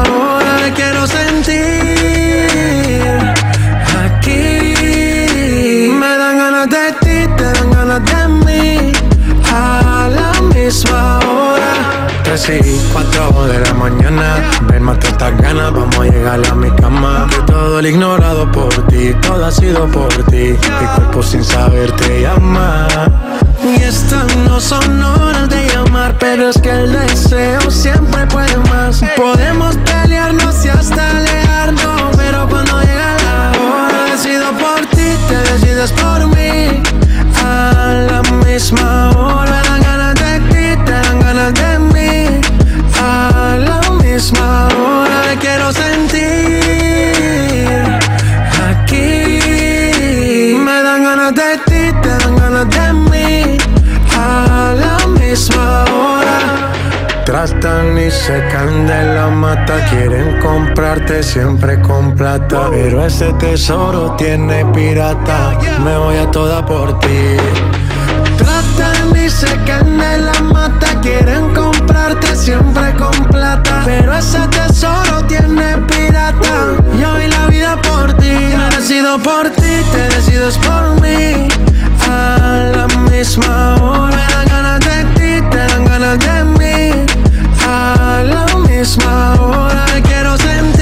[12.45, 14.35] 3 y 4 de la mañana.
[14.69, 17.27] Ven, mate estas ganas, vamos a llegar a mi cama.
[17.29, 20.53] Que todo el ignorado por ti, todo ha sido por ti.
[20.53, 22.87] Mi cuerpo sin saber te llama.
[23.63, 29.01] Y estas no son horas de llamar Pero es que el deseo siempre puede más.
[29.15, 35.91] Podemos pelearnos y hasta alejarnos Pero cuando llega la hora Decido por ti, te decides
[35.93, 36.76] por mí
[57.59, 62.67] Tratan y secan de la mata, quieren comprarte siempre con plata.
[62.69, 67.35] Pero ese tesoro tiene pirata, me voy a toda por ti.
[68.37, 73.81] Tratan y secan de la mata, quieren comprar enamorarte siempre con plata.
[73.85, 76.75] Pero ese tesoro tiene pirata.
[76.97, 81.47] Y hoy la vida por ti, me decido por ti, te decides por mí.
[82.09, 86.56] A la misma hora, dan ganas de ti, te dan ganas de mí.
[88.23, 90.76] La misma hora, quiero sentir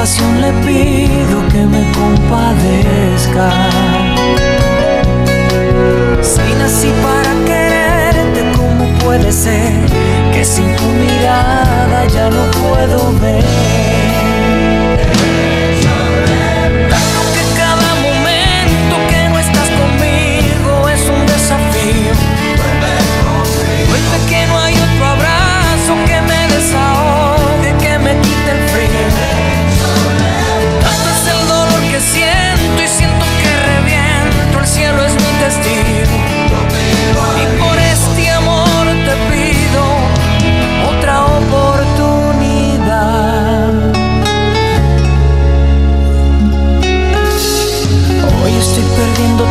[0.00, 3.50] compasión le pido que me compadezca.
[6.22, 9.74] Si nací para quererte, ¿cómo puede ser
[10.32, 13.79] que sin tu mirada ya no puedo ver?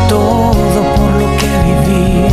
[0.08, 2.28] Todo por lo que viví.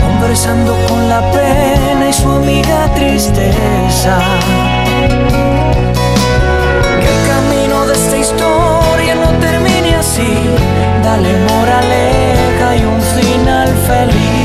[0.00, 4.18] Conversando con la pena y su amiga tristeza.
[7.00, 10.32] Que el camino de esta historia no termine así.
[11.02, 14.35] Dale moraleja y un final feliz.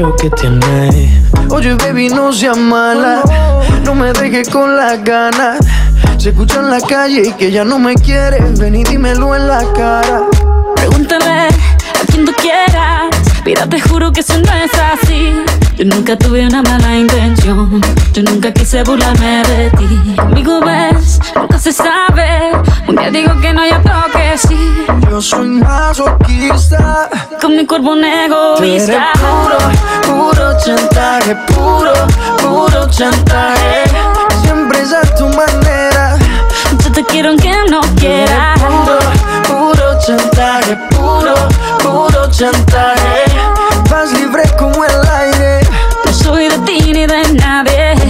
[0.00, 1.08] Eso que tienes.
[1.50, 3.22] Oye, baby, no seas mala.
[3.84, 5.58] No me dejes con las ganas.
[6.18, 8.58] Se escucha en la calle y que ya no me quieres.
[8.58, 10.22] Ven y dímelo en la cara.
[10.76, 13.10] Pregúntale a quien tú quieras.
[13.44, 15.34] Mira, te juro que eso no es así.
[15.76, 17.80] Yo nunca tuve una mala intención.
[18.12, 20.14] Yo nunca quise burlarme de ti.
[20.16, 22.52] Conmigo ves, nunca se sabe.
[22.86, 24.84] Un día digo que no, y otro que sí.
[25.10, 27.08] Yo soy masoquista.
[27.40, 28.26] Con mi cuerpo un Tú eres
[28.90, 29.12] egoísta.
[29.14, 29.89] puro, puro
[30.64, 31.92] chantaje, puro,
[32.38, 33.84] puro chantaje.
[34.42, 36.18] Siempre es a tu manera.
[36.84, 38.58] Yo te quiero aunque no quieras.
[38.60, 38.98] Puro,
[39.46, 41.34] puro chantaje, puro,
[41.82, 43.29] puro chantaje.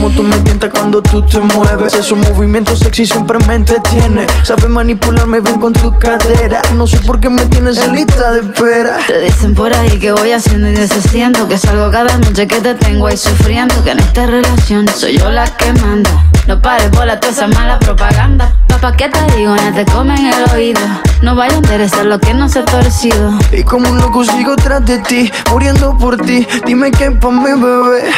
[0.00, 1.92] Como tú me tientas cuando tú te mueves.
[1.92, 4.26] Esos movimientos sexy siempre me entretiene.
[4.44, 6.62] Sabes manipularme bien con tu cadera.
[6.74, 8.96] No sé por qué me tienes en lista de espera.
[9.06, 12.74] Te dicen por ahí que voy haciendo y deshaciendo Que salgo cada noche que te
[12.74, 16.10] tengo ahí sufriendo Que en esta relación soy yo la que manda
[16.46, 19.54] No pares bola toda esa mala propaganda Papá, ¿qué te digo?
[19.54, 20.80] No te comen el oído
[21.20, 24.56] No vaya a interesar lo que no se ha torcido Y como un loco sigo
[24.56, 26.46] tras de ti, muriendo por ti.
[26.64, 28.10] Dime qué pa' mi bebé.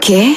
[0.00, 0.36] ¿Qué?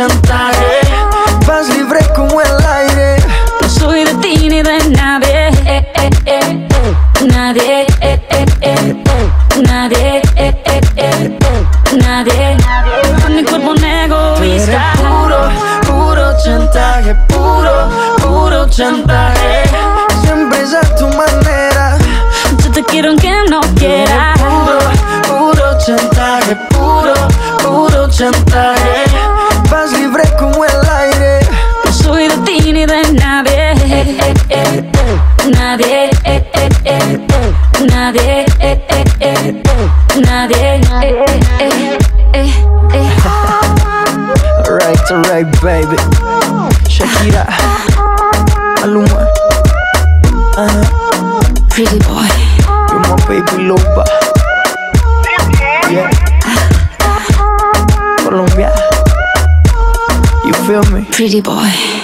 [0.00, 0.80] Chantaje.
[1.46, 3.16] Vas libre como el aire.
[3.60, 6.68] No soy de ti ni de nadie eh, eh, eh.
[7.26, 7.86] Nadie.
[11.92, 12.56] Nadie.
[12.56, 12.56] Nadie
[13.22, 15.50] Con mi cuerpo un eres egoísta puro,
[15.86, 19.64] puro chantaje, puro, puro chantaje.
[20.22, 21.98] Siempre es a tu manera.
[22.62, 24.78] Yo te quiero aunque no quieras Puro,
[25.28, 27.14] puro chantaje, puro,
[27.62, 29.09] puro chantaje.
[35.52, 37.18] Nadie eh, eh, eh.
[37.86, 39.54] Nadie eh, eh, eh.
[40.24, 41.98] Nadie eh, eh, eh,
[42.32, 42.50] eh,
[42.92, 43.10] eh.
[44.66, 45.96] Alright, alright, baby.
[46.88, 47.44] Shakira,
[48.80, 49.26] Maluma,
[50.56, 50.84] uh,
[51.68, 52.28] Pretty boy
[52.90, 54.04] you're my baby loba.
[55.90, 56.10] Yeah.
[58.18, 58.72] Colombia,
[60.44, 61.04] you feel me?
[61.10, 61.99] Pretty boy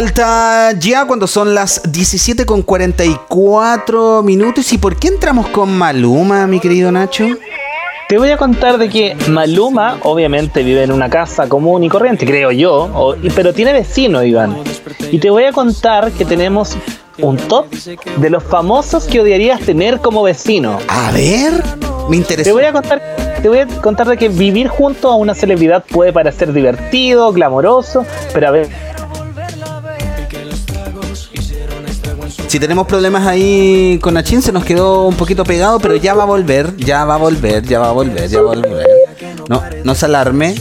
[0.00, 4.70] vuelta ya cuando son las 17 con 44 minutos.
[4.74, 7.24] ¿Y por qué entramos con Maluma, mi querido Nacho?
[8.06, 12.26] Te voy a contar de que Maluma obviamente vive en una casa común y corriente,
[12.26, 14.58] creo yo, o- pero tiene vecino, Iván.
[15.10, 16.76] Y te voy a contar que tenemos
[17.18, 17.64] un top
[18.18, 20.78] de los famosos que odiarías tener como vecino.
[20.88, 21.54] A ver,
[22.10, 22.44] me interesa.
[22.50, 23.00] Te voy a contar,
[23.40, 28.04] te voy a contar de que vivir junto a una celebridad puede parecer divertido, glamoroso,
[28.34, 28.68] pero a ver,
[32.48, 36.22] Si tenemos problemas ahí con Nachin, se nos quedó un poquito pegado, pero ya va
[36.22, 38.86] a volver, ya va a volver, ya va a volver, ya va a volver.
[39.48, 40.54] No, no se alarme.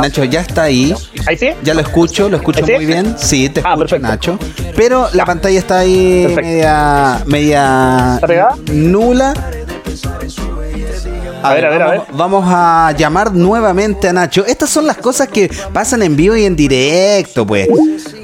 [0.00, 0.94] Nacho ya está ahí.
[1.26, 1.50] ¿ahí sí?
[1.62, 3.14] Ya lo escucho, lo escucho muy bien.
[3.18, 3.98] Sí, te Ah, escucho.
[3.98, 4.38] Nacho.
[4.74, 6.42] Pero la pantalla está ahí Perfecto.
[6.48, 8.20] media, media
[8.72, 9.34] nula.
[11.42, 14.44] A ver, a ver, a vamos, vamos a llamar nuevamente a Nacho.
[14.46, 17.68] Estas son las cosas que pasan en vivo y en directo, pues.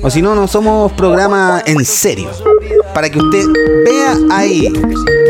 [0.03, 2.31] O si no, no somos programa en serio.
[2.95, 3.45] Para que usted
[3.85, 4.73] vea ahí.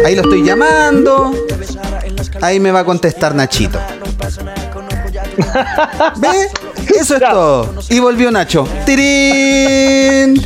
[0.05, 1.33] Ahí lo estoy llamando.
[2.41, 3.79] Ahí me va a contestar Nachito.
[6.17, 6.49] ¿Ve?
[6.99, 7.31] Eso es Ya.
[7.31, 7.75] todo.
[7.89, 8.67] Y volvió Nacho.
[8.85, 10.41] ¡Tirín!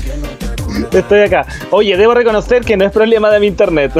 [0.93, 1.47] Estoy acá.
[1.70, 3.93] Oye, debo reconocer que no es problema de mi internet.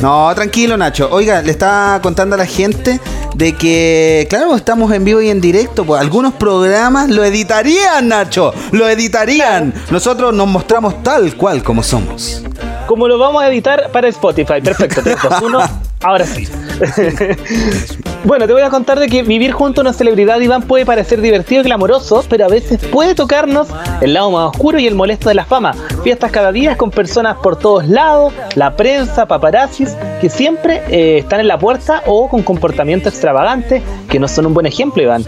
[0.00, 1.08] No, tranquilo, Nacho.
[1.10, 3.00] Oiga, le está contando a la gente
[3.34, 5.84] de que, claro, estamos en vivo y en directo.
[5.84, 8.52] Pues algunos programas lo editarían, Nacho.
[8.72, 9.72] Lo editarían.
[9.90, 12.42] Nosotros nos mostramos tal cual como somos.
[12.86, 14.60] Como lo vamos a editar para Spotify.
[14.62, 15.87] Perfecto, 3, 2, 1.
[16.00, 16.46] Ahora sí.
[18.24, 21.20] bueno, te voy a contar de que vivir junto a una celebridad, Iván, puede parecer
[21.20, 23.68] divertido y glamoroso, pero a veces puede tocarnos
[24.00, 25.74] el lado más oscuro y el molesto de la fama.
[26.04, 31.40] Fiestas cada día con personas por todos lados, la prensa, paparazzis, que siempre eh, están
[31.40, 35.24] en la puerta o con comportamientos extravagantes que no son un buen ejemplo, Iván.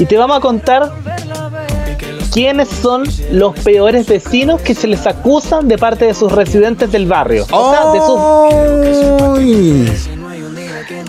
[0.00, 0.92] Y te vamos a contar
[2.32, 7.06] quiénes son los peores vecinos que se les acusan de parte de sus residentes del
[7.06, 7.46] barrio.
[7.50, 8.18] O sea, de sus.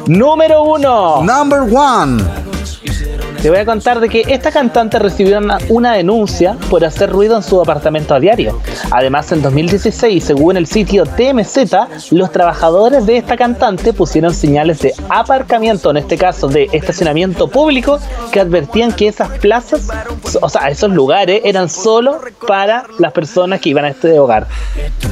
[0.07, 1.23] Número uno.
[1.23, 2.23] Number one.
[3.41, 7.37] Te voy a contar de que esta cantante recibió una, una denuncia por hacer ruido
[7.37, 8.59] en su apartamento a diario.
[8.91, 14.93] Además, en 2016, según el sitio TMZ, los trabajadores de esta cantante pusieron señales de
[15.07, 17.97] aparcamiento, en este caso de estacionamiento público,
[18.33, 19.87] que advertían que esas plazas,
[20.41, 24.47] o sea, esos lugares eran solo para las personas que iban a este hogar.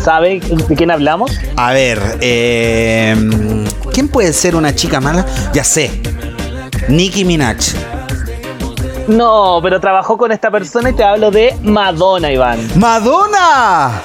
[0.04, 1.32] ¿Sabe de quién hablamos?
[1.56, 3.16] A ver, eh,
[3.94, 5.26] ¿quién puede ser una chica mala?
[5.54, 6.02] Ya sé.
[6.90, 7.97] Nicki Minaj.
[9.08, 12.60] No, pero trabajó con esta persona y te hablo de Madonna, Iván.
[12.76, 14.02] ¡Madonna!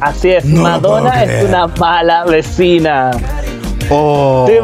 [0.00, 3.10] Así es, No Madonna es una mala vecina.
[3.90, 4.44] Oh.
[4.46, 4.60] Te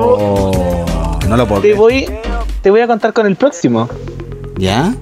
[1.28, 1.76] No lo puedo Te creer.
[1.76, 2.06] voy,
[2.62, 3.88] te voy a contar con el próximo.
[4.56, 4.94] ¿Ya?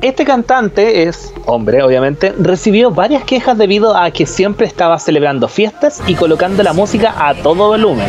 [0.00, 6.00] Este cantante es hombre, obviamente, recibió varias quejas debido a que siempre estaba celebrando fiestas
[6.06, 8.08] y colocando la música a todo volumen.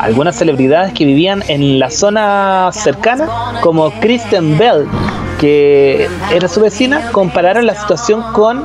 [0.00, 3.26] Algunas celebridades que vivían en la zona cercana,
[3.62, 4.86] como Kristen Bell,
[5.40, 8.62] que era su vecina, compararon la situación con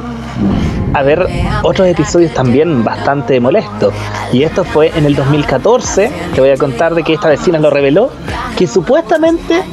[0.94, 1.28] a ver
[1.64, 3.94] otros episodios también bastante molestos.
[4.34, 7.70] Y esto fue en el 2014, te voy a contar de que esta vecina lo
[7.70, 8.12] reveló,
[8.58, 9.64] que supuestamente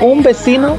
[0.00, 0.76] un vecino,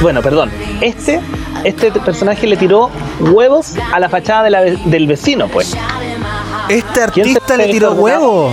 [0.00, 0.50] bueno, perdón,
[0.82, 1.20] este,
[1.64, 2.90] este personaje le tiró
[3.20, 5.74] huevos a la fachada de la del vecino, pues.
[6.68, 8.50] Este ¿Quién se artista le tiró desordenado?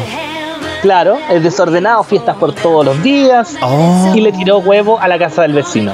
[0.82, 4.12] Claro, es desordenado, fiestas por todos los días, Oh.
[4.16, 5.94] y le tiró huevo a la casa del vecino.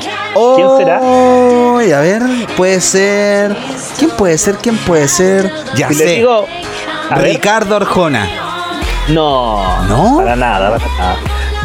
[0.55, 1.01] ¿Quién será?
[1.01, 2.21] Uy, a ver,
[2.55, 3.55] puede ser.
[3.97, 4.55] ¿Quién puede ser?
[4.55, 5.51] ¿Quién puede ser?
[5.75, 6.05] Ya Si sé.
[6.05, 6.45] le digo,
[7.09, 8.27] a ver, Ricardo Arjona.
[9.09, 10.17] no, ¿No?
[10.17, 11.15] para nada, para nada.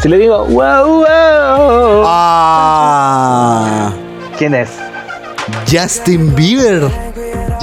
[0.01, 3.91] Si le digo, wow, wow, Ah.
[4.37, 4.69] ¿quién es?
[5.71, 6.89] Justin Bieber.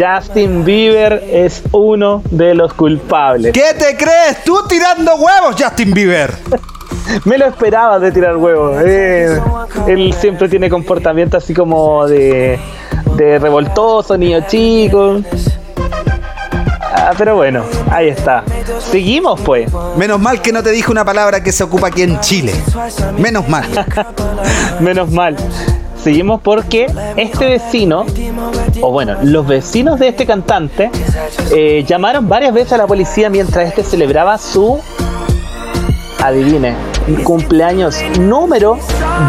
[0.00, 3.52] Justin Bieber es uno de los culpables.
[3.52, 4.42] ¿Qué te crees?
[4.44, 6.34] ¿Tú tirando huevos, Justin Bieber?
[7.24, 8.82] Me lo esperaba de tirar huevos.
[8.84, 9.38] eh.
[9.86, 12.58] él siempre tiene comportamiento así como de,
[13.16, 15.20] de revoltoso, niño chico.
[16.92, 18.42] Ah, pero bueno, ahí está.
[18.78, 19.70] Seguimos pues.
[19.96, 22.54] Menos mal que no te dije una palabra que se ocupa aquí en Chile.
[23.18, 23.66] Menos mal.
[24.80, 25.36] Menos mal.
[26.02, 26.86] Seguimos porque
[27.16, 28.06] este vecino,
[28.80, 30.90] o bueno, los vecinos de este cantante,
[31.54, 34.80] eh, llamaron varias veces a la policía mientras este celebraba su,
[36.22, 36.74] adivine,
[37.24, 38.78] cumpleaños número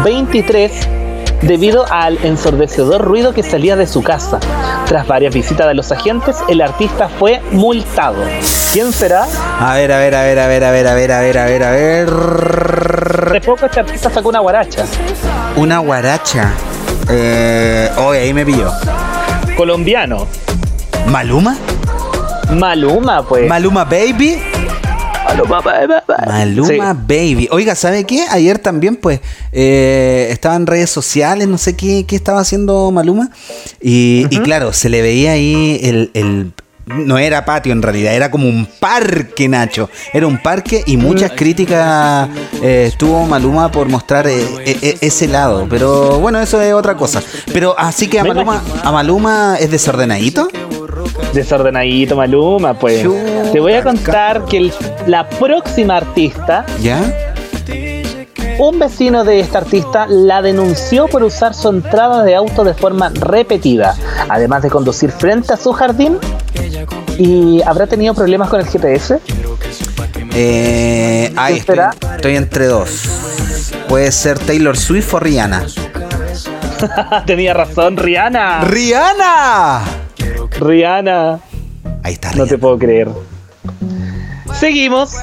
[0.04, 1.01] 23
[1.42, 4.40] debido al ensordecedor ruido que salía de su casa.
[4.86, 8.24] Tras varias visitas de los agentes, el artista fue multado.
[8.72, 9.26] ¿Quién será?
[9.60, 11.44] A ver, a ver, a ver, a ver, a ver, a ver, a ver, a
[11.46, 13.32] ver, a ver.
[13.32, 14.84] De poco este artista sacó una guaracha.
[15.56, 16.52] Una guaracha.
[17.08, 18.70] Eh, oye, ahí me pilló.
[19.56, 20.26] Colombiano.
[21.06, 21.56] ¿Maluma?
[22.50, 23.48] Maluma, pues.
[23.48, 24.51] ¿Maluma Baby?
[25.24, 25.62] Maluma,
[26.26, 26.98] Maluma Sí.
[27.06, 27.48] Baby.
[27.50, 28.24] Oiga, ¿sabe qué?
[28.30, 29.20] Ayer también, pues,
[29.52, 33.30] eh, estaba en redes sociales, no sé qué, qué estaba haciendo Maluma.
[33.80, 36.52] Y, y claro, se le veía ahí el, el-
[36.86, 39.88] No era patio en realidad, era como un parque, Nacho.
[40.12, 42.28] Era un parque y muchas críticas
[42.60, 45.66] eh, estuvo Maluma por mostrar eh, eh, eh, ese lado.
[45.70, 47.22] Pero bueno, eso es otra cosa.
[47.52, 50.48] Pero así que a Maluma, a Maluma es desordenadito.
[51.32, 53.06] Desordenadito Maluma, pues.
[53.52, 54.72] Te voy a contar que el-
[55.06, 57.00] la próxima artista, ¿Ya?
[58.58, 63.10] un vecino de esta artista la denunció por usar su entrada de auto de forma
[63.14, 63.96] repetida,
[64.28, 66.18] además de conducir frente a su jardín.
[67.18, 69.18] ¿Y habrá tenido problemas con el GPS?
[70.34, 71.78] Eh, ¿Quién estoy,
[72.16, 73.04] estoy entre dos.
[73.88, 75.66] Puede ser Taylor Swift o Rihanna.
[77.26, 78.62] Tenía razón, Rihanna.
[78.64, 79.82] ¡Rihanna!
[80.60, 81.40] Rihanna.
[82.02, 82.32] Ahí está.
[82.34, 83.08] No te puedo creer.
[84.54, 85.16] Seguimos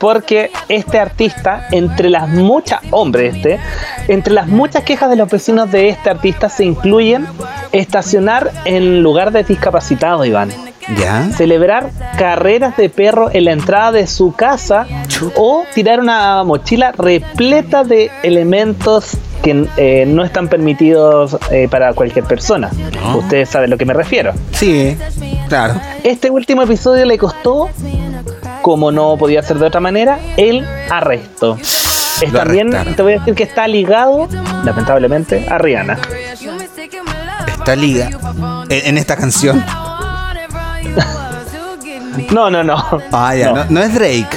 [0.00, 3.60] porque este artista, entre las muchas, hombre este,
[4.08, 7.26] entre las muchas quejas de los vecinos de este artista se incluyen
[7.70, 10.50] estacionar en lugar de discapacitados, Iván.
[10.98, 11.30] ¿Ya?
[11.36, 14.86] Celebrar carreras de perro en la entrada de su casa
[15.36, 22.24] o tirar una mochila repleta de elementos que eh, no están permitidos eh, para cualquier
[22.24, 22.70] persona.
[23.16, 24.32] Ustedes saben a lo que me refiero.
[24.52, 24.96] Sí,
[25.48, 25.74] claro.
[26.04, 27.68] Este último episodio le costó
[28.62, 31.56] como no podía ser de otra manera, el arresto.
[31.60, 34.28] Es también, te voy a decir que está ligado,
[34.64, 35.98] lamentablemente, a Rihanna.
[37.48, 38.10] Está liga
[38.68, 39.64] en, en esta canción.
[42.30, 42.76] No, no, no.
[43.10, 43.70] Ah, ya, no, No.
[43.70, 44.28] no es Drake.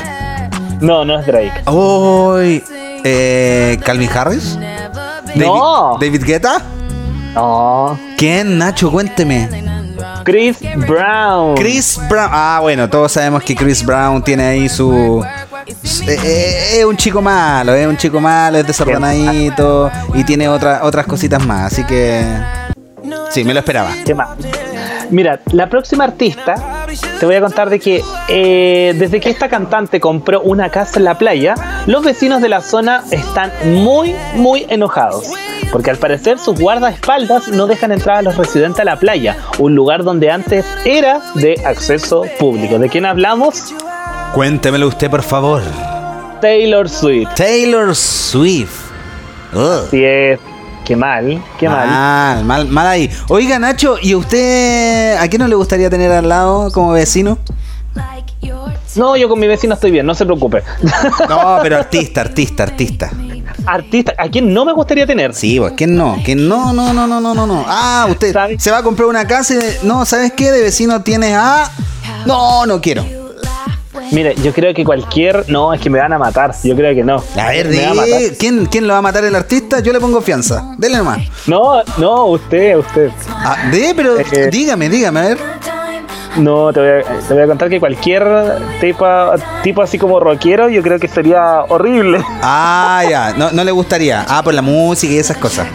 [0.81, 1.69] No, no es Drake.
[1.69, 2.63] Uy,
[3.05, 4.57] eh, Calvin Harris.
[5.35, 5.97] No.
[5.99, 6.61] David, David Guetta.
[7.33, 7.97] No.
[8.17, 8.91] ¿Quién, Nacho?
[8.91, 9.47] Cuénteme.
[10.23, 11.55] Chris Brown.
[11.55, 12.29] Chris Brown.
[12.31, 15.23] Ah, bueno, todos sabemos que Chris Brown tiene ahí su.
[16.07, 20.79] eh, eh, es un chico malo, es un chico malo, es desordenadito y tiene otra-
[20.83, 22.23] otras cositas más, así que.
[23.29, 23.91] Sí, me lo esperaba.
[24.03, 24.29] ¿Qué más?
[25.11, 26.55] Mira, la próxima artista,
[27.19, 31.05] te voy a contar de que eh, desde que esta cantante compró una casa en
[31.05, 31.55] la playa,
[31.87, 35.27] los vecinos de la zona están muy, muy enojados.
[35.71, 39.75] Porque al parecer sus guardaespaldas no dejan entrar a los residentes a la playa, un
[39.75, 42.79] lugar donde antes era de acceso público.
[42.79, 43.73] ¿De quién hablamos?
[44.33, 45.61] Cuéntemelo usted, por favor.
[46.41, 47.33] Taylor Swift.
[47.35, 48.91] Taylor Swift.
[49.53, 50.39] Así es.
[50.85, 51.87] Qué mal, qué mal.
[51.87, 53.09] Mal, mal, mal ahí.
[53.27, 57.39] Oiga, Nacho, ¿y usted a qué no le gustaría tener al lado como vecino?
[58.95, 60.63] No, yo con mi vecino estoy bien, no se preocupe.
[61.29, 63.11] No, pero artista, artista, artista.
[63.65, 65.33] Artista, ¿a quién no me gustaría tener?
[65.33, 66.17] Sí, pues, ¿quién no?
[66.23, 66.71] ¿Quién no?
[66.71, 67.65] No, no, no, no, no, no.
[67.67, 68.59] Ah, usted ¿Sabe?
[68.59, 70.51] se va a comprar una casa y no, ¿sabes qué?
[70.51, 71.69] De vecino tienes a
[72.25, 73.24] No, no quiero.
[74.11, 75.45] Mire, yo creo que cualquier.
[75.49, 76.53] No, es que me van a matar.
[76.63, 77.23] Yo creo que no.
[77.37, 78.19] A ver, me va a matar.
[78.19, 79.79] di- ¿quién, ¿quién lo va a matar el artista?
[79.79, 80.73] Yo le pongo fianza.
[80.77, 81.19] Dele nomás.
[81.47, 83.09] No, no, usted, usted.
[83.29, 84.49] Ah, de, pero Eh.
[84.51, 85.37] dígame, dígame, a ver.
[86.37, 88.23] No, te voy, a, te voy a contar que cualquier
[88.81, 89.05] tipo,
[89.63, 92.19] tipo así como rockero, yo creo que sería horrible.
[92.41, 94.25] Ah, ya, no, no le gustaría.
[94.27, 95.65] Ah, por la música y esas cosas.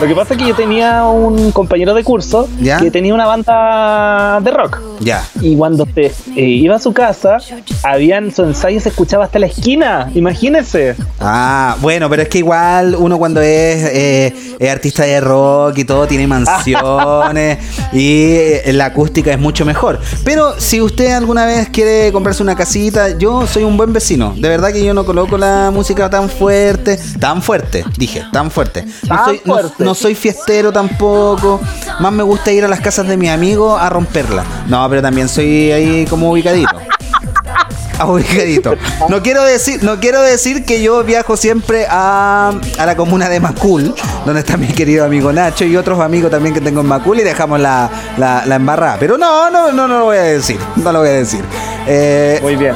[0.00, 2.78] Lo que pasa es que yo tenía un compañero de curso ¿Ya?
[2.78, 4.80] que tenía una banda de rock.
[5.00, 5.24] Ya.
[5.40, 6.12] Y cuando se eh,
[6.44, 7.38] iba a su casa,
[7.84, 10.10] habían su ensayo se escuchaba hasta la esquina.
[10.14, 10.96] Imagínense.
[11.20, 15.84] Ah, bueno, pero es que igual uno cuando es, eh, es artista de rock y
[15.84, 17.58] todo tiene mansiones
[17.92, 20.00] y eh, la acústica es mucho mejor.
[20.24, 24.34] Pero si usted alguna vez quiere comprarse una casita, yo soy un buen vecino.
[24.36, 28.84] De verdad que yo no coloco la música tan fuerte, tan fuerte, dije, tan fuerte.
[29.08, 29.81] No Tan soy, fuerte.
[29.81, 31.60] no soy fiestero tampoco.
[32.00, 34.44] Más me gusta ir a las casas de mis amigos a romperla.
[34.68, 36.76] No, pero también soy ahí como ubicadito.
[37.98, 38.74] Ah, ubicadito.
[39.08, 43.38] No quiero decir, no quiero decir que yo viajo siempre a, a la comuna de
[43.38, 47.20] Macul, donde está mi querido amigo Nacho y otros amigos también que tengo en Macul
[47.20, 48.96] y dejamos la, la, la embarrada.
[48.98, 50.58] Pero no, no, no, no lo voy a decir.
[50.76, 51.44] No lo voy a decir.
[51.86, 52.74] Eh, Muy bien.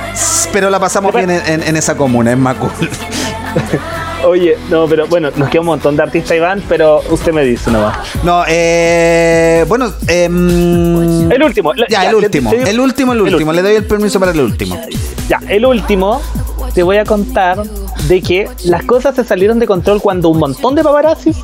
[0.52, 2.70] Pero la pasamos bien en, en- en esa comuna, en Macul.
[4.26, 7.70] Oye, no, pero bueno, nos queda un montón de artistas, Iván, pero usted me dice
[7.70, 7.96] nomás.
[8.24, 11.72] No, eh, bueno, em, El último.
[11.88, 13.52] ya, el último, el último, el el último.
[13.52, 14.76] Le doy el permiso para el último.
[15.28, 16.20] Ya, el último,
[16.74, 17.62] te voy a contar
[18.08, 21.36] de que las cosas se salieron de control cuando un montón de paparazzis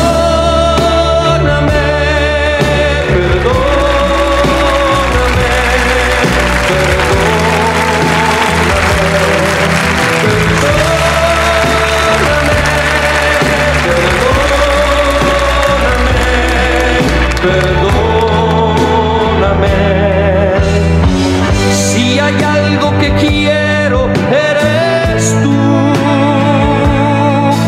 [23.21, 24.09] Quiero,
[24.49, 25.53] eres tú.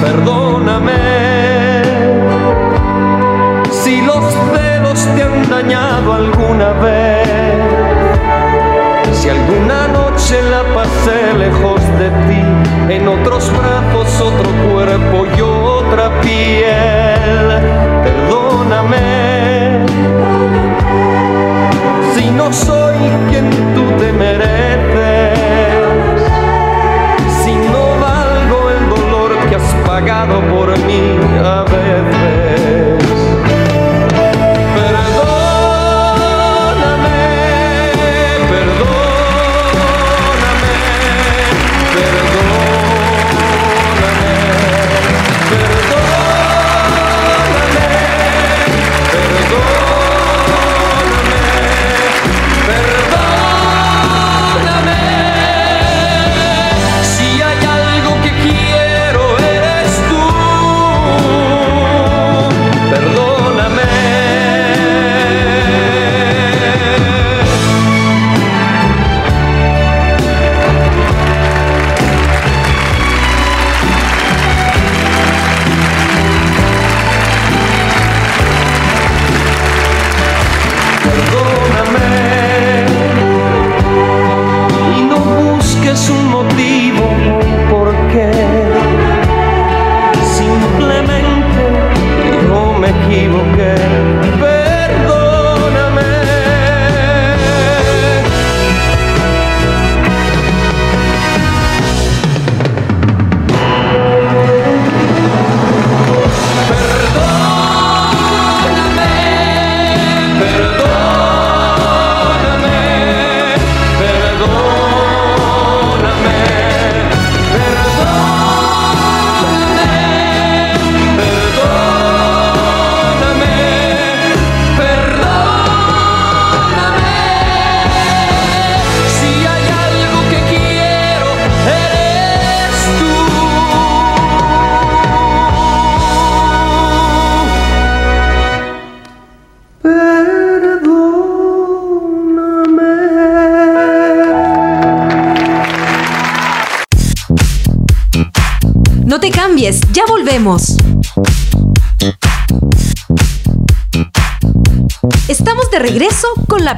[0.02, 0.94] Perdóname.
[3.72, 7.28] Si los celos te han dañado alguna vez.
[9.14, 16.22] Si alguna noche la pasé lejos de ti, en otros brazos, otro cuerpo y otra
[16.22, 17.13] piel.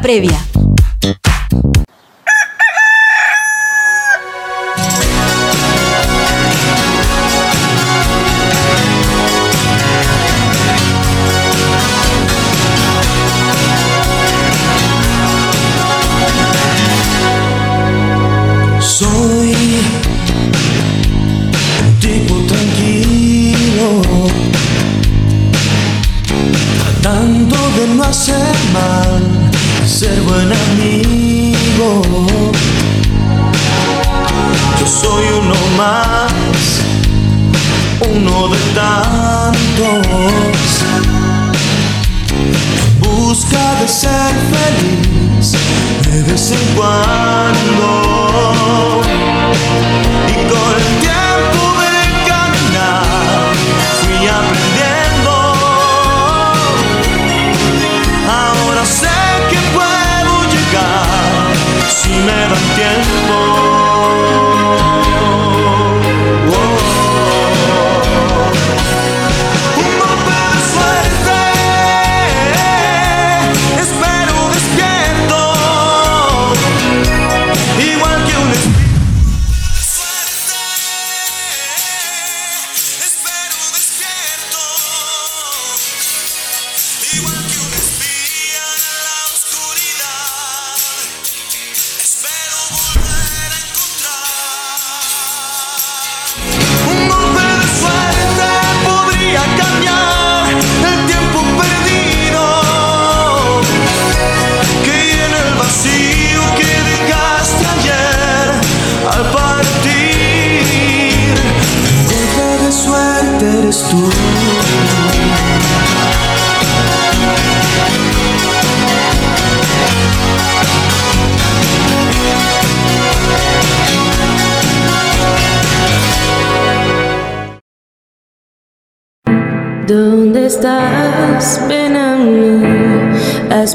[0.01, 0.44] Previa.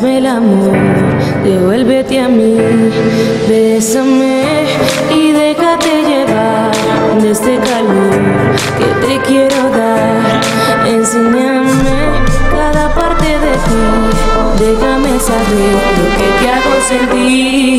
[0.01, 0.72] Hazme el amor,
[1.44, 2.57] devuélvete a mí,
[3.48, 4.44] bésame
[5.14, 6.70] y déjate llevar
[7.20, 8.11] de este calor
[8.78, 10.40] que te quiero dar.
[10.86, 11.98] Enséñame
[12.51, 13.82] cada parte de ti,
[14.59, 17.69] déjame saber lo que te hago sentir.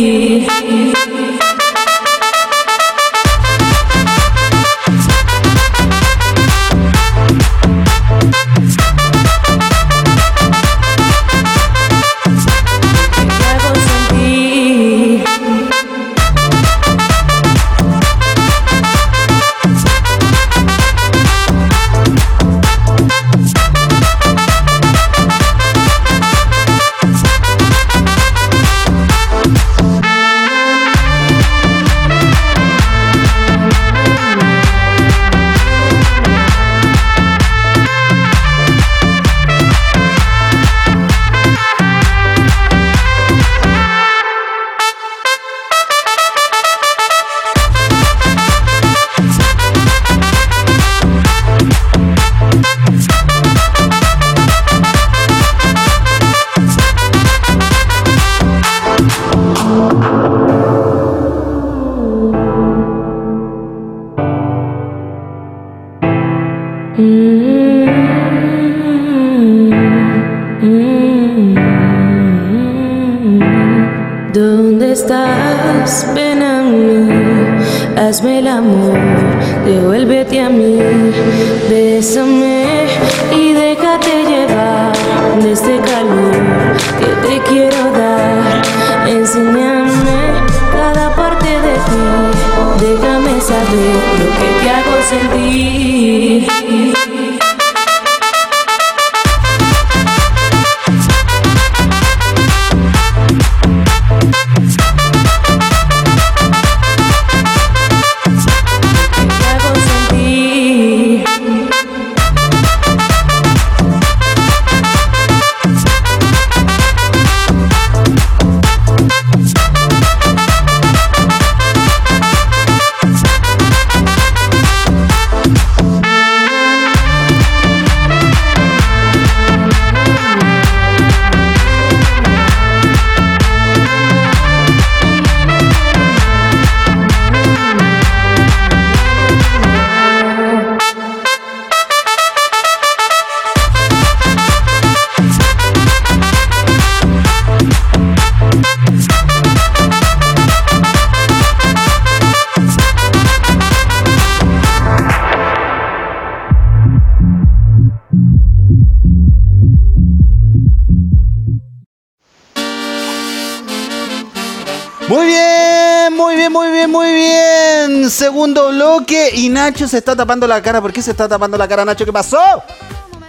[168.97, 170.81] Bloque y Nacho se está tapando la cara.
[170.81, 172.05] ¿Por qué se está tapando la cara, Nacho?
[172.05, 172.39] ¿Qué pasó?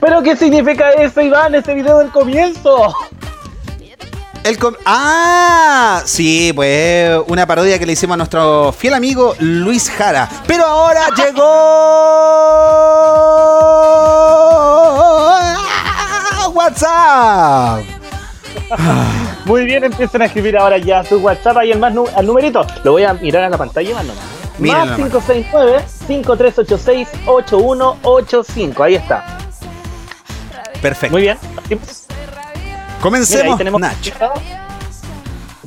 [0.01, 1.55] ¿Pero qué significa eso, Iván?
[1.55, 2.95] Ese video del comienzo.
[4.43, 9.89] El com- ah, sí, pues una parodia que le hicimos a nuestro fiel amigo Luis
[9.89, 10.29] Jara.
[10.49, 11.43] Pero ahora llegó
[16.55, 17.85] WhatsApp.
[19.45, 22.67] Muy bien, empiezan a escribir ahora ya su WhatsApp ahí el más nu- al numerito.
[22.85, 24.25] Lo voy a mirar a la pantalla más nomás.
[24.59, 25.13] Mírenlo Más nomás.
[26.09, 28.85] 569-5386-8185.
[28.85, 29.39] Ahí está.
[30.81, 31.13] Perfecto.
[31.15, 31.39] Muy bien.
[31.69, 31.81] Mira,
[33.01, 34.13] Comencemos, ahí tenemos Nacho.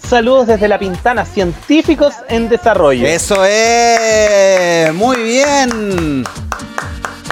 [0.02, 3.08] Saludos desde La Pintana, científicos en desarrollo.
[3.08, 4.94] Eso es.
[4.94, 6.24] Muy bien.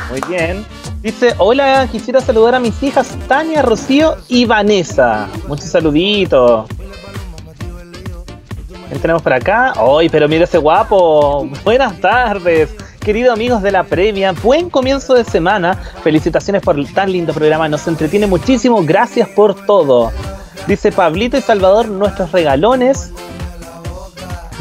[0.09, 0.65] Muy bien.
[1.01, 5.27] Dice, hola, quisiera saludar a mis hijas Tania, Rocío y Vanessa.
[5.47, 6.67] Muchos saluditos.
[8.93, 9.73] ¿Quién tenemos por acá?
[9.75, 11.49] ¡Ay, pero mira ese guapo!
[11.63, 12.69] Buenas tardes,
[12.99, 14.33] queridos amigos de la previa.
[14.33, 15.73] Buen comienzo de semana.
[16.03, 17.67] Felicitaciones por tan lindo programa.
[17.67, 18.83] Nos entretiene muchísimo.
[18.85, 20.11] Gracias por todo.
[20.67, 23.11] Dice Pablito y Salvador, nuestros regalones.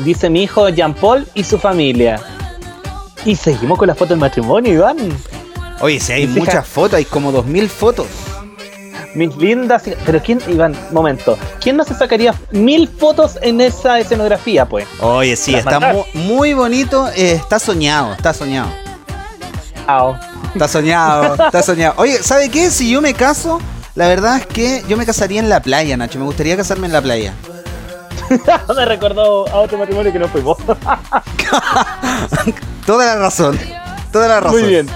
[0.03, 2.19] Dice mi hijo Jean Paul y su familia.
[3.27, 4.97] Y seguimos con la foto del matrimonio, Iván.
[5.83, 8.07] Oye, si hay muchas fotos, hay como 2000 fotos.
[9.15, 9.83] Mis lindas.
[10.07, 11.37] Pero quién, Iván, momento.
[11.61, 14.87] ¿Quién no se sacaría mil fotos en esa escenografía, pues?
[15.01, 17.09] Oye, sí, Las está mu- muy bonito.
[17.15, 18.71] eh, está soñado, está soñado.
[19.87, 20.17] Ao.
[20.55, 21.95] Está soñado, está soñado.
[21.97, 22.71] Oye, ¿sabe qué?
[22.71, 23.61] Si yo me caso,
[23.95, 26.19] la verdad es que yo me casaría en la playa, Nacho.
[26.19, 27.35] Me gustaría casarme en la playa.
[28.77, 30.57] Me recordó a otro matrimonio que no fuimos.
[32.87, 33.59] Toda la razón.
[34.11, 34.61] Toda la razón.
[34.61, 34.89] Muy bien.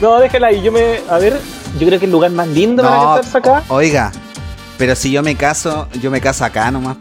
[0.00, 0.62] No, déjala ahí.
[0.62, 1.00] Yo me.
[1.08, 1.40] A ver,
[1.78, 3.62] yo creo que el lugar más lindo para No, casarse acá.
[3.68, 4.12] Oiga,
[4.78, 6.96] pero si yo me caso, yo me caso acá nomás.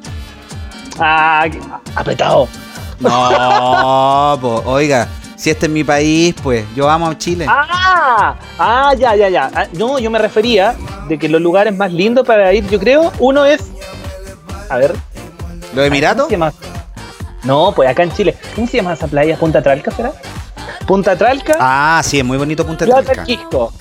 [0.99, 1.45] Ah,
[1.95, 2.47] apretado.
[2.99, 7.45] No, po, oiga, si este es mi país, pues yo amo a Chile.
[7.49, 9.49] Ah, ah, ya, ya, ya.
[9.53, 10.75] Ah, No, yo me refería
[11.07, 13.61] de que los lugares más lindos para ir, yo creo, uno es.
[14.69, 14.93] A ver.
[15.75, 16.27] ¿Los Emiratos?
[17.43, 18.37] No, pues acá en Chile.
[18.55, 19.35] ¿Cómo se llama esa playa?
[19.37, 20.13] ¿Punta Tralca será?
[20.85, 23.23] Punta Tralca, Ah, sí, es muy bonito Punta Plata Tralca.
[23.23, 23.73] Quisco.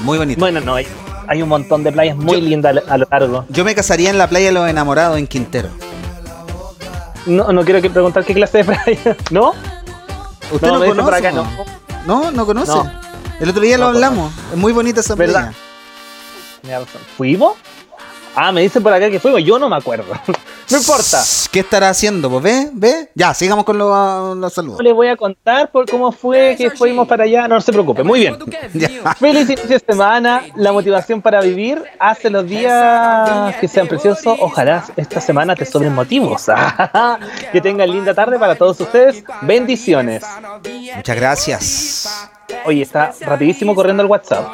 [0.00, 0.38] Muy bonito.
[0.40, 0.86] Bueno, no, hay,
[1.26, 3.44] hay un montón de playas muy lindas a lo largo.
[3.48, 5.68] Yo me casaría en la playa de los enamorados en Quintero.
[7.26, 9.16] No, no quiero que preguntar qué clase de playa.
[9.30, 9.52] ¿No?
[10.50, 11.16] ¿Usted No, no, conoce?
[11.16, 11.46] acá, no?
[12.06, 12.72] No, no conoce.
[12.72, 12.90] No.
[13.40, 14.32] El otro día lo No hablamos.
[14.52, 15.52] Es muy bonita esa playa.
[17.16, 17.54] ¿Fuimos?
[18.40, 19.42] Ah, me dicen por acá que fuimos.
[19.42, 20.04] Yo no me acuerdo.
[20.70, 21.20] no importa.
[21.50, 22.30] ¿Qué estará haciendo?
[22.30, 23.10] Pues ve, ve.
[23.12, 24.78] Ya, sigamos con los, los saludos.
[24.78, 27.48] No les voy a contar por cómo fue que fuimos para allá.
[27.48, 28.04] No se preocupe.
[28.04, 28.38] Muy bien.
[29.18, 30.44] Feliz inicio de semana.
[30.54, 34.38] La motivación para vivir hace los días que sean preciosos.
[34.40, 36.46] Ojalá esta semana te sobren motivos.
[37.52, 39.24] que tengan linda tarde para todos ustedes.
[39.42, 40.22] Bendiciones.
[40.94, 42.37] Muchas gracias.
[42.64, 44.46] Oye, está rapidísimo corriendo el WhatsApp.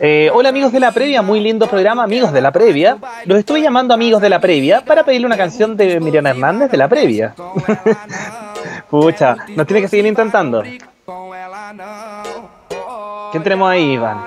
[0.00, 2.98] Eh, hola amigos de la previa, muy lindo programa, amigos de la previa.
[3.24, 6.76] Los estuve llamando amigos de la previa para pedirle una canción de Miriam Hernández de
[6.76, 7.34] la previa.
[8.90, 10.62] Pucha, nos tiene que seguir intentando.
[13.32, 14.24] ¿Qué tenemos ahí, Iván?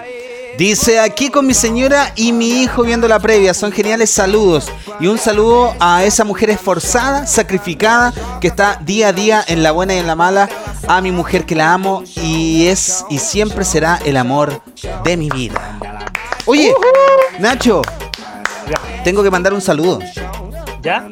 [0.61, 3.51] Dice aquí con mi señora y mi hijo viendo la previa.
[3.51, 4.71] Son geniales saludos.
[4.99, 9.71] Y un saludo a esa mujer esforzada, sacrificada, que está día a día en la
[9.71, 10.47] buena y en la mala.
[10.87, 14.61] A mi mujer que la amo y es y siempre será el amor
[15.03, 15.79] de mi vida.
[16.45, 16.71] Oye,
[17.39, 17.81] Nacho,
[19.03, 19.97] tengo que mandar un saludo.
[20.83, 21.09] ¿Ya?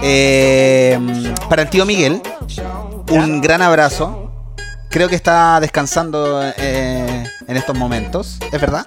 [0.00, 0.96] Eh,
[1.48, 2.22] para el tío Miguel,
[3.10, 4.21] un gran abrazo.
[4.92, 8.36] Creo que está descansando eh, en estos momentos.
[8.52, 8.86] ¿Es verdad?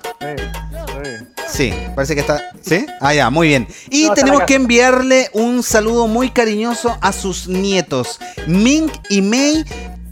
[1.47, 2.51] Sí, parece que está.
[2.61, 2.85] ¿Sí?
[3.01, 3.67] Ah, ya, muy bien.
[3.89, 9.65] Y No, tenemos que enviarle un saludo muy cariñoso a sus nietos, Ming y May,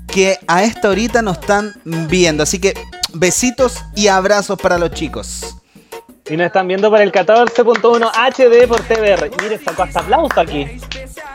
[0.08, 2.42] que a esta horita nos están viendo.
[2.42, 2.74] Así que
[3.14, 5.58] besitos y abrazos para los chicos.
[6.28, 9.30] Y nos están viendo por el 14.1 HD por TVR.
[9.44, 10.66] Mire, sacó hasta aplauso aquí.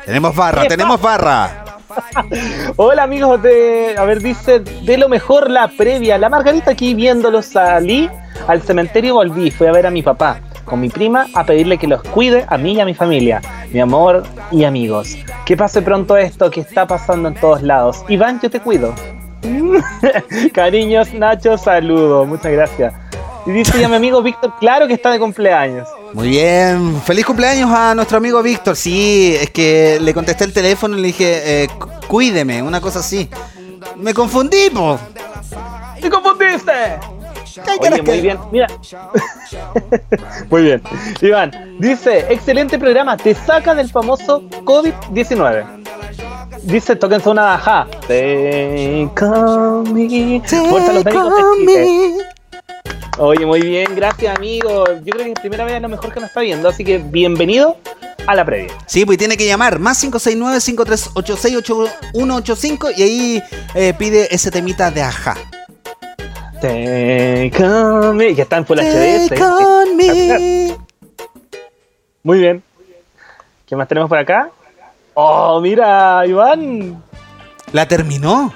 [0.05, 1.78] Tenemos barra, ¿Qué tenemos barra.
[2.77, 6.19] Hola amigos de, a ver, dice, de lo mejor la previa.
[6.19, 8.09] La Margarita aquí viéndolo salí
[8.47, 9.51] al cementerio volví.
[9.51, 12.59] Fui a ver a mi papá con mi prima a pedirle que los cuide a
[12.59, 13.41] mí y a mi familia,
[13.73, 15.17] mi amor y amigos.
[15.47, 18.05] Que pase pronto esto que está pasando en todos lados.
[18.09, 18.95] Iván, yo te cuido.
[20.53, 22.27] Cariños, Nacho, saludo.
[22.27, 23.08] Muchas gracias.
[23.49, 25.89] Y dice ya mi amigo Víctor, claro que está de cumpleaños.
[26.13, 28.77] Muy bien, feliz cumpleaños a nuestro amigo Víctor.
[28.77, 32.99] Sí, es que le contesté el teléfono y le dije, eh, cu- cuídeme, una cosa
[32.99, 33.27] así.
[33.97, 34.99] Me confundí, po.
[36.01, 36.73] ¡Te confundiste!
[37.81, 38.67] ¿Qué Oye, muy bien, mira.
[40.51, 40.83] muy bien.
[41.23, 45.65] Iván, dice, excelente programa, te saca del famoso COVID-19.
[46.65, 47.87] Dice, tóquense una ajá.
[48.03, 50.41] Take on me.
[50.47, 52.15] Fuerza a los médicos de Chile.
[53.19, 54.85] Oye, muy bien, gracias amigo.
[55.03, 56.99] Yo creo que es primera vez a lo mejor que nos está viendo, así que
[56.99, 57.77] bienvenido
[58.29, 58.73] a la previa.
[58.87, 63.43] Sí, pues tiene que llamar más 569-5386-8185 y ahí
[63.75, 65.37] eh, pide ese temita de ajá.
[66.61, 68.33] Take on me.
[68.35, 69.29] Ya está en Full HD.
[69.29, 70.73] Take on me.
[72.23, 72.63] Muy bien.
[73.67, 74.51] ¿Qué más tenemos por acá?
[75.15, 77.03] Oh, mira, Iván.
[77.73, 78.53] ¿La terminó?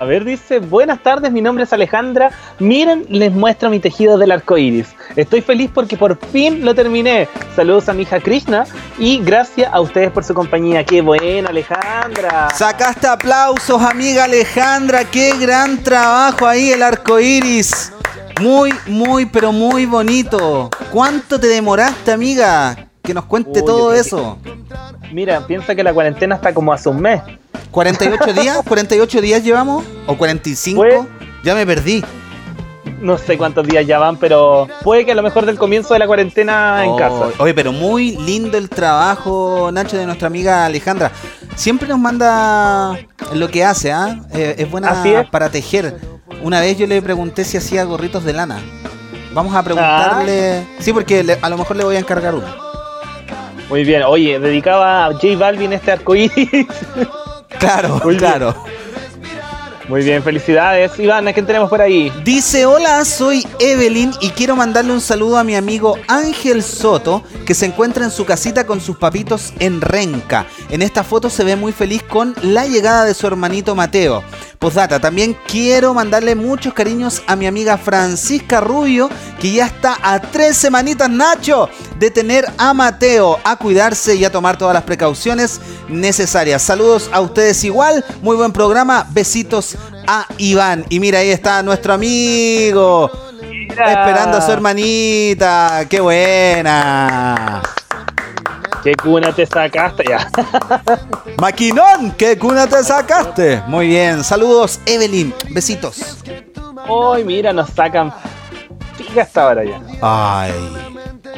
[0.00, 2.30] A ver, dice, buenas tardes, mi nombre es Alejandra.
[2.60, 4.94] Miren, les muestro mi tejido del arco iris.
[5.16, 7.28] Estoy feliz porque por fin lo terminé.
[7.56, 8.64] Saludos a mi hija Krishna
[8.96, 10.84] y gracias a ustedes por su compañía.
[10.84, 12.48] Qué bueno, Alejandra.
[12.54, 15.04] Sacaste aplausos, amiga Alejandra.
[15.04, 17.92] Qué gran trabajo ahí, el arco iris.
[18.40, 20.70] Muy, muy, pero muy bonito.
[20.92, 22.86] ¿Cuánto te demoraste, amiga?
[23.02, 24.38] Que nos cuente Uy, todo eso.
[25.12, 27.20] Mira, piensa que la cuarentena está como hace un mes.
[27.72, 28.58] ¿48 días?
[28.64, 29.84] ¿48 días llevamos?
[30.06, 30.80] ¿O 45?
[30.80, 31.00] Fue-
[31.44, 32.04] Ya me perdí.
[33.00, 36.00] No sé cuántos días ya van, pero puede que a lo mejor del comienzo de
[36.00, 37.28] la cuarentena en casa.
[37.38, 41.12] Oye, pero muy lindo el trabajo, Nacho, de nuestra amiga Alejandra.
[41.54, 42.98] Siempre nos manda
[43.34, 44.18] lo que hace, ¿ah?
[44.32, 45.28] Eh, es buena es.
[45.30, 45.96] para tejer.
[46.42, 48.58] Una vez yo le pregunté si hacía gorritos de lana.
[49.32, 50.58] Vamos a preguntarle.
[50.58, 50.76] Ah.
[50.80, 52.46] Sí, porque le- a lo mejor le voy a encargar uno.
[53.68, 56.48] Muy bien, oye, dedicaba a J Balvin este arco iris.
[57.58, 58.18] Claro, Muy bien.
[58.18, 58.54] claro.
[59.88, 60.98] Muy bien, felicidades.
[60.98, 62.12] Iván, ¿a quién tenemos por ahí?
[62.22, 67.54] Dice, hola, soy Evelyn y quiero mandarle un saludo a mi amigo Ángel Soto, que
[67.54, 70.44] se encuentra en su casita con sus papitos en Renca.
[70.68, 74.22] En esta foto se ve muy feliz con la llegada de su hermanito Mateo.
[74.58, 79.08] Postdata, también quiero mandarle muchos cariños a mi amiga Francisca Rubio,
[79.40, 84.32] que ya está a tres semanitas, Nacho, de tener a Mateo a cuidarse y a
[84.32, 86.60] tomar todas las precauciones necesarias.
[86.60, 89.76] Saludos a ustedes igual, muy buen programa, besitos
[90.08, 90.84] a Iván.
[90.88, 93.12] Y mira, ahí está nuestro amigo,
[93.70, 97.62] esperando a su hermanita, qué buena.
[98.88, 100.30] ¿Qué cuna te sacaste ya?
[101.38, 103.62] Maquinón, ¿qué cuna te sacaste?
[103.66, 106.16] Muy bien, saludos Evelyn, besitos.
[106.88, 108.10] Hoy, mira, nos sacan
[108.96, 109.82] pica hasta ahora ya.
[110.00, 110.54] Ay.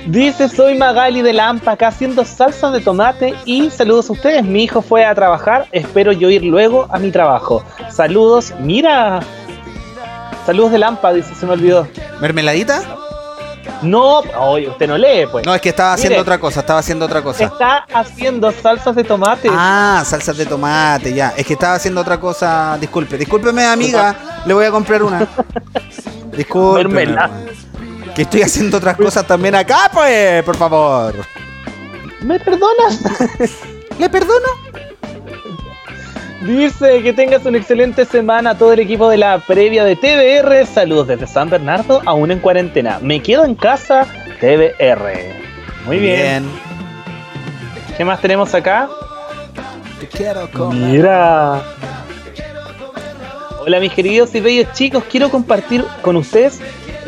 [0.07, 4.45] Dice, soy Magali de Lampa, acá haciendo salsa de tomate y saludos a ustedes.
[4.45, 7.65] Mi hijo fue a trabajar, espero yo ir luego a mi trabajo.
[7.91, 9.19] Saludos, mira.
[10.47, 11.89] Saludos de Lampa, dice, se me olvidó.
[12.21, 12.81] ¿Mermeladita?
[13.83, 15.47] No, oye, usted no lee, pues.
[15.47, 16.23] No, es que estaba haciendo Mire.
[16.23, 17.45] otra cosa, estaba haciendo otra cosa.
[17.45, 19.49] Está haciendo salsas de tomate.
[19.51, 21.33] Ah, salsas de tomate, ya.
[21.37, 22.77] Es que estaba haciendo otra cosa.
[22.81, 24.43] Disculpe, discúlpeme, amiga.
[24.45, 25.27] Le voy a comprar una.
[26.37, 27.17] Disculpe.
[28.15, 31.15] Que estoy haciendo otras cosas también acá, pues, por favor.
[32.23, 32.99] ¿Me perdonas?
[33.99, 34.49] ¿Le perdono?
[36.41, 40.67] Dice que tengas una excelente semana a todo el equipo de la previa de TBR.
[40.67, 42.99] Saludos desde San Bernardo, aún en cuarentena.
[43.03, 44.07] Me quedo en casa,
[44.41, 45.35] TBR.
[45.85, 46.49] Muy bien.
[47.95, 48.89] ¿Qué más tenemos acá?
[50.01, 50.91] Te quiero comer.
[50.93, 51.63] Mira.
[53.61, 56.59] Hola mis queridos y bellos chicos, quiero compartir con ustedes.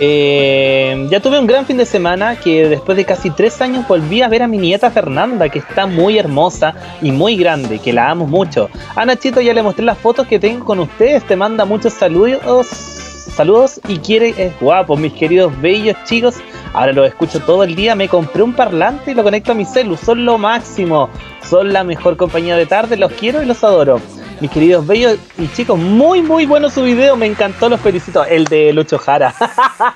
[0.04, 4.20] Eh, ya tuve un gran fin de semana que después de casi tres años volví
[4.20, 8.10] a ver a mi nieta Fernanda, que está muy hermosa y muy grande, que la
[8.10, 8.68] amo mucho.
[8.96, 12.66] A Nachito ya le mostré las fotos que tengo con ustedes, te manda muchos saludos,
[12.66, 16.34] saludos y quiere, es guapo, mis queridos bellos chicos.
[16.72, 19.64] Ahora lo escucho todo el día, me compré un parlante y lo conecto a mi
[19.64, 21.10] celu, son lo máximo,
[21.48, 24.00] son la mejor compañía de tarde, los quiero y los adoro.
[24.42, 28.24] Mis queridos bellos y chicos, muy muy bueno su video, me encantó, los felicito.
[28.24, 29.32] El de Lucho Jara.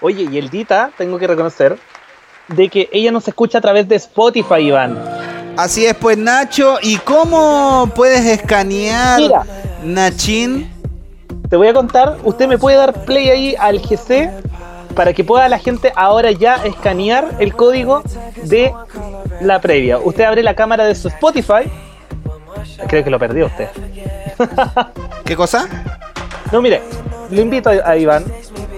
[0.00, 1.78] Oye, y el Dita, tengo que reconocer,
[2.48, 4.98] de que ella nos escucha a través de Spotify, Iván.
[5.56, 6.78] Así es, pues, Nacho.
[6.82, 9.44] ¿Y cómo puedes escanear, Mira.
[9.84, 10.68] Nachín?
[11.48, 14.32] Te voy a contar, usted me puede dar play ahí al GC
[14.98, 18.02] para que pueda la gente ahora ya escanear el código
[18.42, 18.74] de
[19.40, 19.96] la previa.
[19.98, 21.70] Usted abre la cámara de su Spotify.
[22.88, 23.68] Creo que lo perdió usted.
[25.24, 25.68] ¿Qué cosa?
[26.50, 26.82] No, mire,
[27.30, 28.24] le invito a, a Iván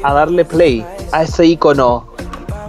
[0.03, 2.13] a darle play a ese icono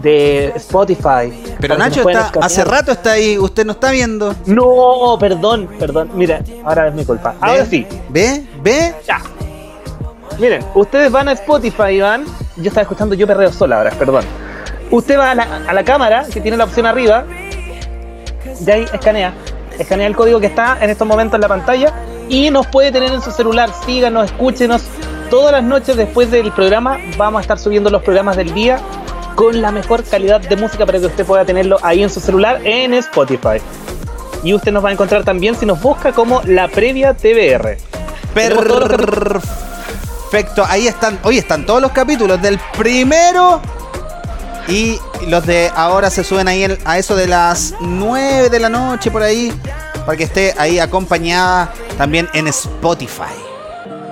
[0.01, 1.33] de Spotify.
[1.59, 4.33] Pero Nacho está, hace rato está ahí, usted no está viendo.
[4.45, 6.11] No, perdón, perdón.
[6.13, 7.35] Mira, ahora es mi culpa.
[7.41, 7.85] Ahora sí.
[8.07, 8.47] ¿Ve?
[8.63, 8.95] ¿Ve?
[9.05, 9.21] Ya.
[10.39, 12.23] Miren, ustedes van a Spotify, Iván.
[12.61, 14.23] Yo estaba escuchando Yo Perreo Sola ahora, perdón.
[14.89, 17.25] Usted va a la, cámara, que tiene la opción arriba.
[18.59, 19.33] De ahí escanea.
[19.79, 21.93] Escanea el código que está en estos momentos en la pantalla.
[22.27, 23.69] Y nos puede tener en su celular.
[23.85, 24.83] Síganos, escúchenos.
[25.29, 28.79] Todas las noches después del programa vamos a estar subiendo los programas del día
[29.35, 32.59] con la mejor calidad de música para que usted pueda tenerlo ahí en su celular
[32.65, 33.61] en Spotify.
[34.43, 37.77] Y usted nos va a encontrar también si nos busca como la previa TBR.
[38.33, 39.70] Capítulos.
[40.31, 43.59] Perfecto, ahí están, hoy están todos los capítulos del primero
[44.69, 44.97] y
[45.27, 49.11] los de ahora se suben ahí en- a eso de las 9 de la noche
[49.11, 49.51] por ahí
[50.05, 53.35] para que esté ahí acompañada también en Spotify.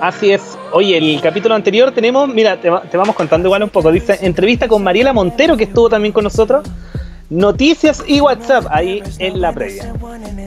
[0.02, 0.42] Así es.
[0.72, 3.90] Oye, el capítulo anterior tenemos, mira, te, te vamos contando igual un poco.
[3.90, 6.68] Dice, entrevista con Mariela Montero, que estuvo también con nosotros.
[7.30, 9.92] Noticias y WhatsApp, ahí en la previa.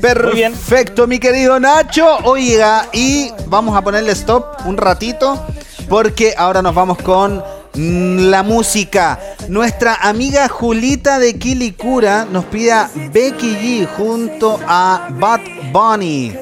[0.01, 2.17] Perfecto, mi querido Nacho.
[2.25, 5.41] Oiga, y vamos a ponerle stop un ratito
[5.88, 7.43] porque ahora nos vamos con
[7.76, 9.19] la música.
[9.47, 15.41] Nuestra amiga Julita de Kilikura nos pide a Becky G junto a Bad
[15.72, 16.35] Bunny.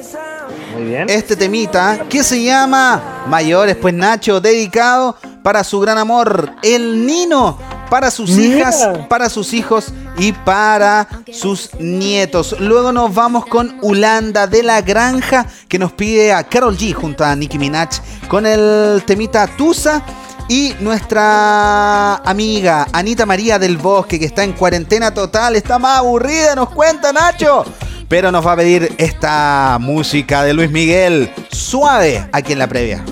[0.74, 1.08] Muy bien.
[1.08, 7.58] Este temita que se llama Mayores, pues Nacho, dedicado para su gran amor, el Nino,
[7.92, 8.56] para sus Mira.
[8.56, 12.56] hijas, para sus hijos y para sus nietos.
[12.58, 17.22] Luego nos vamos con Ulanda de la Granja, que nos pide a Carol G junto
[17.22, 17.90] a Nicki Minaj
[18.28, 20.02] con el temita Tusa.
[20.48, 26.54] Y nuestra amiga Anita María del Bosque, que está en cuarentena total, está más aburrida,
[26.54, 27.62] nos cuenta Nacho.
[28.08, 33.04] Pero nos va a pedir esta música de Luis Miguel, suave, aquí en la previa.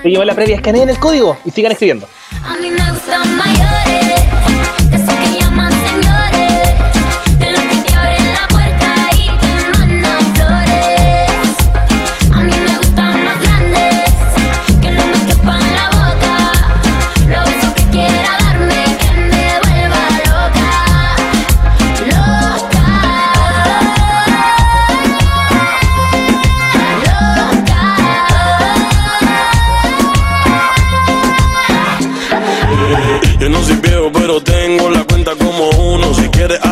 [0.00, 2.06] Seguimos la previa, escaneen el código y sigan escribiendo.
[2.44, 3.87] A mí me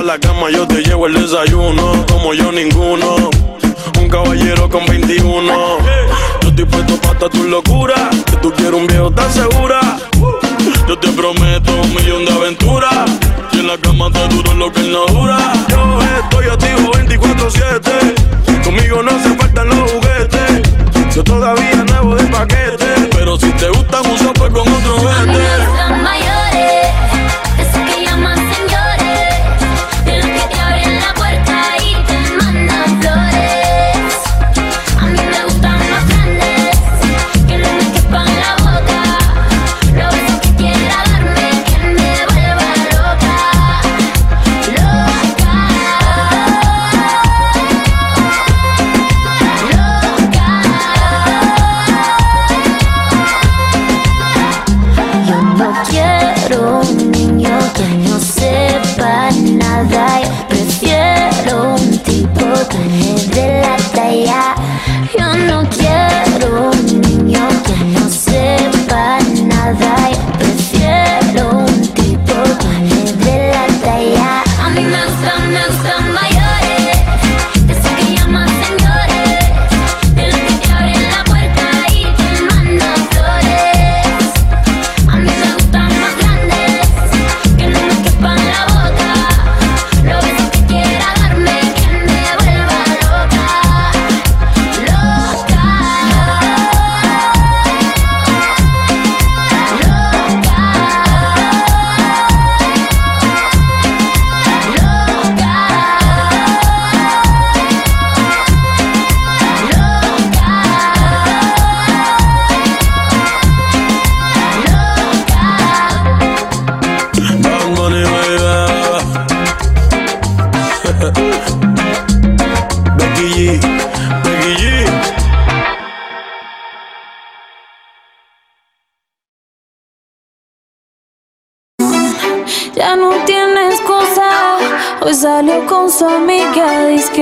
[0.06, 3.28] la cama yo te llevo el desayuno, como yo ninguno.
[3.98, 5.52] Un caballero con 21.
[6.42, 9.80] Yo estoy puesto para tu locura, que tú quieres un viejo tan segura.
[10.86, 13.10] Yo te prometo un millón de aventuras.
[13.50, 15.38] Si en la cama te duro lo que no dura.
[15.68, 18.62] Yo estoy activo 24-7.
[18.64, 20.62] Conmigo no se faltan los juguetes.
[21.16, 23.08] Yo todavía nuevo de paquete.
[23.10, 26.35] Pero si te gusta un sopa pues con otro vete.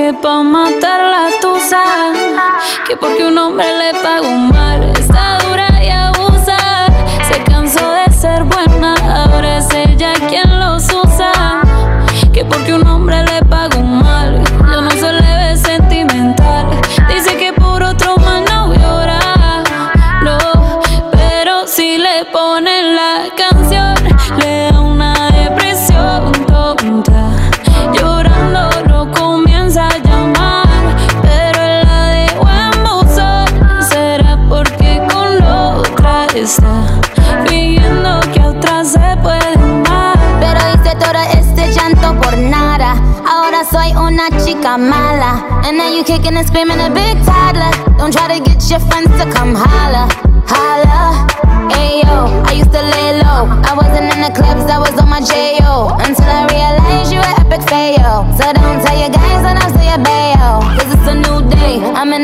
[0.05, 0.21] keep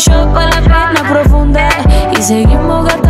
[0.00, 1.68] shot para la pena profunda
[2.16, 3.09] y seguimos gastando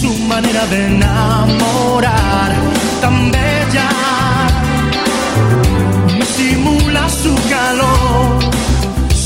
[0.00, 2.52] Su manera de enamorar
[3.00, 3.88] tan bella.
[6.18, 8.38] Me simula su calor,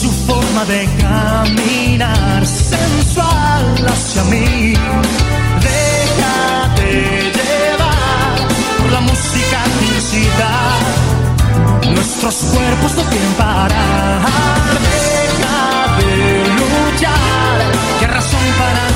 [0.01, 4.75] su forma de caminar sensual hacia mí.
[5.69, 6.91] Déjate
[7.39, 8.37] llevar
[8.79, 9.59] por la música
[9.97, 10.53] incita.
[11.95, 14.21] Nuestros cuerpos no quieren parar.
[14.87, 15.61] Deja
[15.99, 16.13] de
[16.59, 17.57] luchar.
[18.01, 18.88] ¿Qué razón para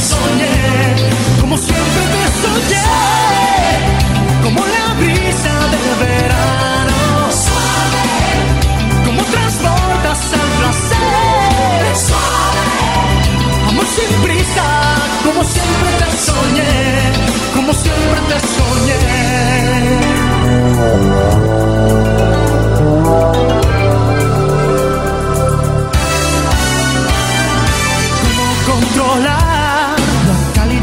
[0.00, 0.56] soñé.
[1.40, 2.86] Como siempre te soñé.
[4.44, 6.98] Como la brisa del verano.
[7.44, 8.06] Suave,
[9.04, 11.80] como transportas al placer.
[12.06, 12.66] Suave,
[13.68, 14.66] amor sin prisa,
[15.24, 16.74] como siempre te soñé.
[17.54, 18.38] Como siempre te
[20.88, 22.07] ¿Cómo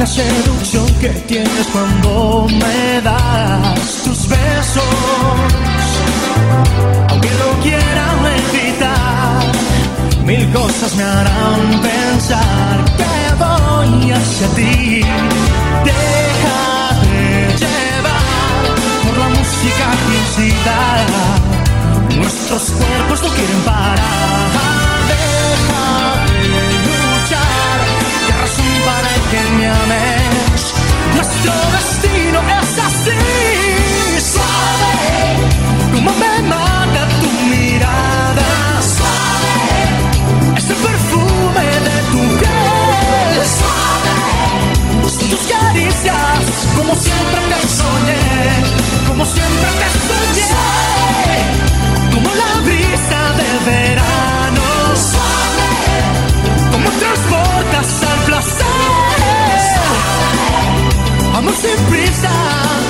[0.05, 4.83] la seducción que tienes cuando me das tus besos?
[7.09, 9.51] Aunque lo quieran evitar,
[10.23, 13.13] mil cosas me harán pensar que
[13.43, 15.01] voy hacia ti.
[15.89, 17.23] Déjate
[17.61, 20.79] llevar por la música que incita.
[22.15, 23.95] Nuestros cuerpos no quieren parar.
[25.09, 25.94] Déjate
[29.31, 30.73] que me ames?
[31.15, 33.21] Nuestro destino es así.
[34.31, 34.93] Suave,
[35.93, 38.49] como me mata tu mirada.
[38.95, 39.57] Suave,
[40.57, 43.45] ese perfume de tu piel.
[43.57, 44.15] Suave,
[45.09, 46.43] son tus caricias,
[46.75, 48.23] como siempre te soñé.
[49.07, 50.53] Como siempre te soñé.
[52.13, 54.65] Como la brisa del verano.
[55.09, 55.69] Suave,
[56.71, 58.04] como transportas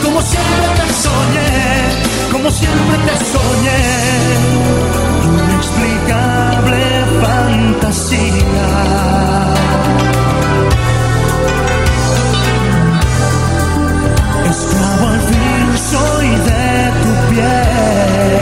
[0.03, 1.51] Como siempre te soñé,
[2.31, 3.81] como siempre te soñé.
[5.43, 6.81] Inexplicable
[7.21, 8.69] fantasía.
[14.49, 16.65] Esclavo al fin soy de
[17.01, 18.35] tu piel.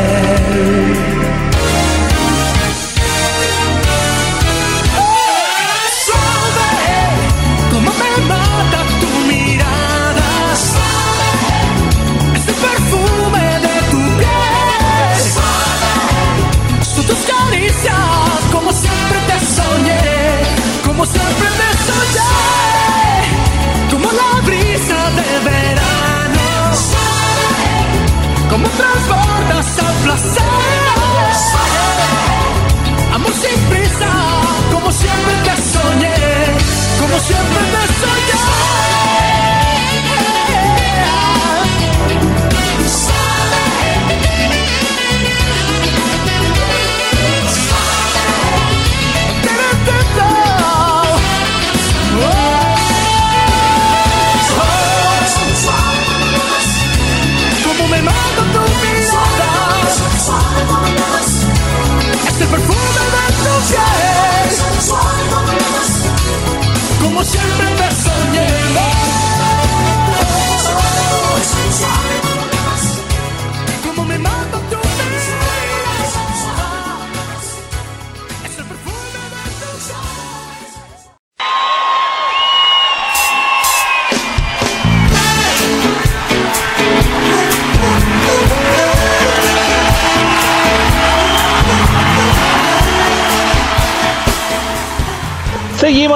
[18.63, 19.99] Como siempre te soñé,
[20.85, 22.31] como siempre te soñé,
[23.91, 26.47] como la brisa de verano.
[28.49, 30.43] Como transportas al placer.
[33.13, 34.11] Amor sin prisa,
[34.71, 36.15] como siempre te soñé,
[37.01, 38.22] como siempre te soñé.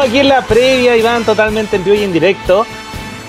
[0.08, 2.66] Aquí en la previa, Iván, totalmente en vivo y en directo.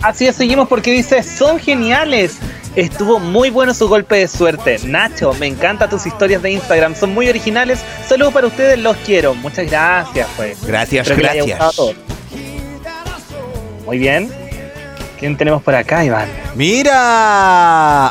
[0.01, 2.35] Así es, seguimos porque dice, son geniales.
[2.75, 4.77] Estuvo muy bueno su golpe de suerte.
[4.83, 7.79] Nacho, me encantan tus historias de Instagram, son muy originales.
[8.07, 9.33] Saludos para ustedes, los quiero.
[9.33, 10.61] Muchas gracias, pues.
[10.65, 11.79] Gracias, Espero gracias.
[13.85, 14.46] Muy bien.
[15.19, 16.29] ¿Quién tenemos por acá, Iván?
[16.55, 16.93] Mira.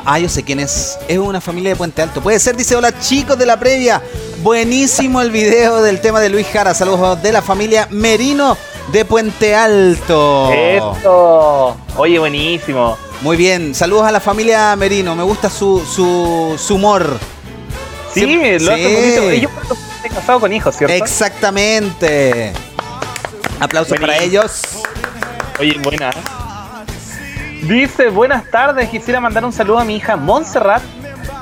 [0.04, 0.98] Ah, yo sé quién es.
[1.06, 2.20] Es una familia de Puente Alto.
[2.20, 4.02] Puede ser, dice, hola chicos de la previa.
[4.42, 6.74] Buenísimo el video del tema de Luis Jara.
[6.74, 8.56] Saludos de la familia Merino
[8.90, 10.50] de Puente Alto.
[10.52, 11.76] Esto.
[11.96, 12.96] Oye, buenísimo.
[13.22, 13.72] Muy bien.
[13.74, 15.14] Saludos a la familia Merino.
[15.14, 17.18] Me gusta su, su, su humor.
[18.12, 18.94] Sí, Siempre- lo hace sí.
[18.94, 19.30] bonito.
[19.30, 19.50] Ellos
[19.96, 20.92] están casados con hijos, ¿cierto?
[20.96, 22.52] Exactamente.
[23.60, 24.62] Aplausos para ellos.
[25.60, 26.10] Oye, buena.
[27.62, 30.82] Dice, buenas tardes, quisiera mandar un saludo a mi hija Montserrat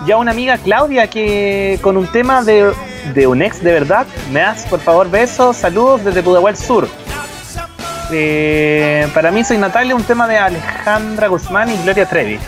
[0.07, 2.73] y a una amiga Claudia que con un tema de,
[3.13, 6.89] de un ex de verdad, me das por favor besos, saludos desde Pudahuel Sur.
[8.11, 12.39] Eh, para mí soy Natalia, un tema de Alejandra Guzmán y Gloria Trevi.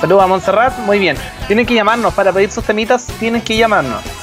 [0.00, 1.16] Saludos a Montserrat, muy bien.
[1.46, 4.17] Tienen que llamarnos para pedir sus temitas, tienen que llamarnos.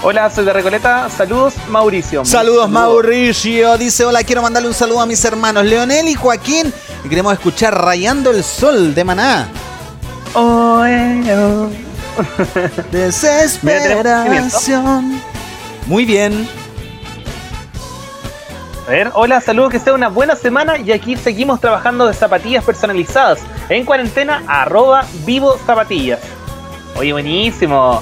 [0.00, 2.24] Hola, soy de Recoleta, saludos Mauricio.
[2.24, 3.76] Saludos Mauricio.
[3.76, 6.72] Dice, hola, quiero mandarle un saludo a mis hermanos Leonel y Joaquín.
[7.04, 9.48] Y queremos escuchar Rayando el Sol de Maná.
[10.34, 11.68] Oh, eh, oh.
[12.92, 15.20] Desesperación.
[15.86, 16.48] Muy bien.
[18.86, 22.62] A ver, hola, saludos, que sea una buena semana y aquí seguimos trabajando de zapatillas
[22.62, 23.40] personalizadas.
[23.68, 26.20] En cuarentena, arroba vivo zapatillas.
[26.96, 28.00] Oye, buenísimo.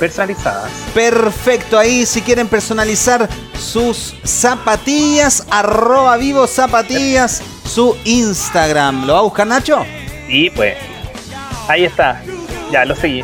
[0.00, 0.70] Personalizadas.
[0.94, 3.28] Perfecto, ahí si quieren personalizar
[3.58, 9.06] sus zapatillas, arroba vivo zapatillas, su Instagram.
[9.06, 9.84] ¿Lo va a buscar Nacho?
[10.26, 10.76] Sí, pues.
[11.68, 12.22] Ahí está.
[12.72, 13.22] Ya, lo seguí.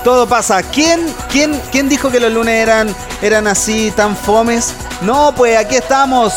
[0.03, 0.63] Todo pasa.
[0.63, 4.73] ¿Quién, quién, quién dijo que los lunes eran, eran así tan fomes?
[5.01, 6.33] No, pues aquí estamos.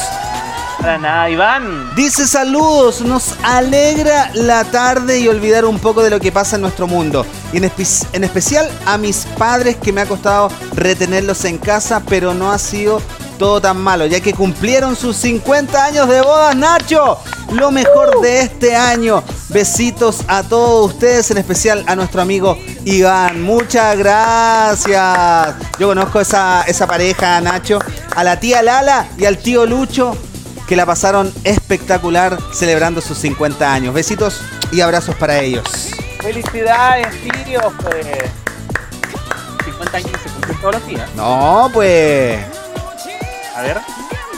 [0.79, 1.95] Para nada, Iván.
[1.97, 6.63] Dice saludos, nos alegra la tarde y olvidar un poco de lo que pasa en
[6.63, 7.27] nuestro mundo.
[7.53, 7.73] Y en,
[8.13, 12.59] en especial a mis padres que me ha costado retenerlos en casa, pero no ha
[12.59, 13.03] sido
[13.39, 17.19] todo tan malo, ya que cumplieron sus 50 años de bodas, Nacho.
[17.53, 19.23] Lo mejor de este año.
[19.49, 23.43] Besitos a todos ustedes, en especial a nuestro amigo Iván.
[23.43, 25.55] Muchas gracias.
[25.79, 27.79] Yo conozco esa, esa pareja, Nacho.
[28.15, 30.15] A la tía Lala y al tío Lucho,
[30.69, 33.95] que la pasaron espectacular celebrando sus 50 años.
[33.95, 35.65] Besitos y abrazos para ellos.
[36.21, 37.61] Felicidades, tío.
[37.81, 38.07] Pues.
[39.65, 41.11] 50 años se cumplen todos los días.
[41.17, 42.39] No, pues.
[43.57, 43.79] A ver.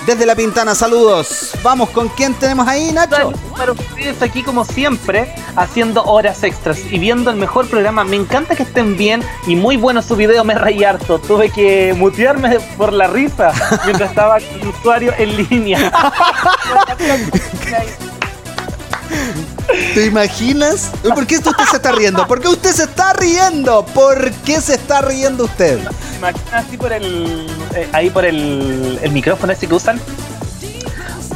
[0.07, 1.53] Desde la Pintana, saludos.
[1.63, 3.33] Vamos, ¿con quién tenemos ahí, Nacho?
[3.57, 8.03] Para ustedes aquí como siempre, haciendo horas extras y viendo el mejor programa.
[8.05, 11.19] Me encanta que estén bien y muy bueno su video, me reí harto.
[11.19, 13.53] Tuve que mutearme por la risa
[13.85, 15.93] mientras estaba con el usuario en línea.
[19.95, 20.91] ¿Te imaginas?
[21.03, 22.27] ¿Por qué usted se está riendo?
[22.27, 23.85] ¿Por qué usted se está riendo?
[23.87, 25.79] ¿Por qué se está riendo usted?
[26.19, 27.47] Imagina así por el.
[27.75, 30.01] eh, ahí por el, el micrófono ese que usan.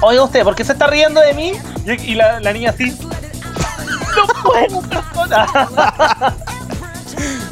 [0.01, 1.53] Oiga usted, ¿por qué se está riendo de mí?
[1.87, 2.97] Y, y la, la niña así.
[4.17, 5.47] No puedo, persona.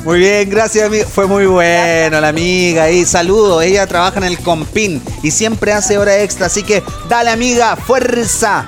[0.04, 1.04] Muy bien, gracias, amigo.
[1.08, 3.64] Fue muy bueno la amiga y saludos.
[3.64, 8.64] Ella trabaja en el Compin y siempre hace hora extra, así que dale, amiga, fuerza.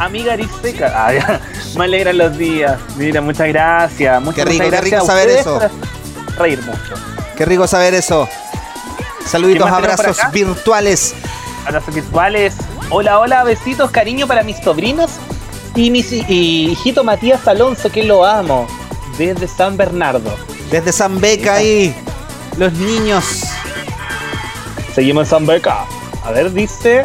[0.00, 0.92] Amiga Ariseca.
[0.94, 1.40] Ah.
[1.76, 2.80] Me alegran los días.
[2.96, 4.20] Mira, muchas gracias.
[4.22, 5.60] Muchas, Qué rico, muchas qué gracias rico saber eso.
[6.38, 6.94] Reír mucho.
[7.36, 8.26] Qué rico saber eso.
[9.26, 11.14] Saluditos, ¿Qué más tenemos por abrazos virtuales.
[11.66, 12.54] Abrazos virtuales.
[12.88, 15.12] Hola, hola, besitos, cariño para mis sobrinos
[15.76, 18.66] y mi y hijito Matías Alonso, que lo amo,
[19.18, 20.34] desde San Bernardo.
[20.70, 21.94] Desde San Beca ahí,
[22.56, 23.24] los niños.
[24.94, 25.84] Seguimos en San Beca.
[26.24, 27.04] A ver, dice.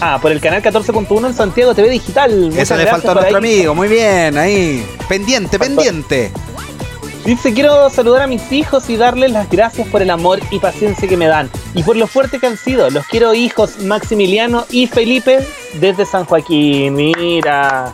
[0.00, 2.34] Ah, por el canal 14.1 en Santiago TV Digital.
[2.46, 3.44] Muchas Eso le faltó a nuestro ahí.
[3.58, 3.74] amigo.
[3.74, 4.86] Muy bien, ahí.
[5.08, 6.32] Pendiente, pendiente.
[7.24, 11.06] Dice, quiero saludar a mis hijos y darles las gracias por el amor y paciencia
[11.06, 12.88] que me dan y por lo fuerte que han sido.
[12.88, 16.94] Los quiero hijos Maximiliano y Felipe desde San Joaquín.
[16.94, 17.92] Mira.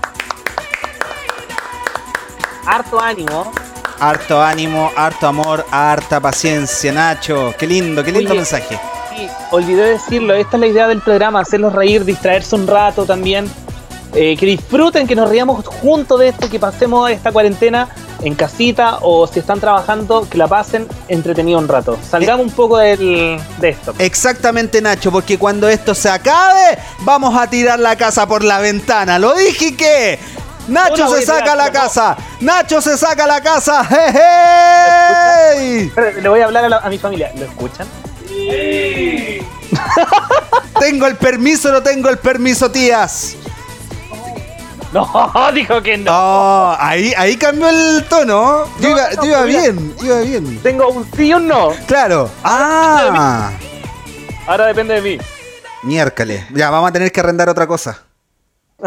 [2.67, 3.53] Harto ánimo.
[3.99, 7.53] Harto ánimo, harto amor, harta paciencia, Nacho.
[7.59, 8.79] Qué lindo, qué lindo Oye, mensaje.
[9.17, 13.51] Sí, olvidé decirlo, esta es la idea del programa, hacerlos reír, distraerse un rato también.
[14.15, 17.89] Eh, que disfruten, que nos riamos juntos de esto, que pasemos esta cuarentena
[18.23, 21.99] en casita o si están trabajando, que la pasen entretenido un rato.
[22.09, 23.93] Salgamos un poco del- de esto.
[23.99, 29.19] Exactamente, Nacho, porque cuando esto se acabe, vamos a tirar la casa por la ventana.
[29.19, 30.19] Lo dije que.
[30.69, 31.73] Nacho se saca la no.
[31.73, 32.17] casa.
[32.41, 33.87] Nacho se saca la casa.
[35.57, 35.93] ¡Hey!
[36.23, 37.31] Le voy a hablar a, la- a mi familia.
[37.37, 37.87] ¿Lo escuchan?
[40.81, 43.37] Tengo el permiso, no tengo el permiso, tías.
[44.93, 45.07] No,
[45.55, 46.11] dijo que no.
[46.13, 48.67] Oh, ahí, ahí cambió el tono.
[48.81, 50.59] Yo No, iba, no, yo iba bien, iba bien.
[50.63, 51.71] Tengo un sí y un no.
[51.87, 52.31] Claro.
[52.45, 53.51] Ah,
[54.47, 55.19] Ahora depende de mí.
[55.83, 56.45] miércoles.
[56.55, 58.03] Ya, vamos a tener que arrendar otra cosa.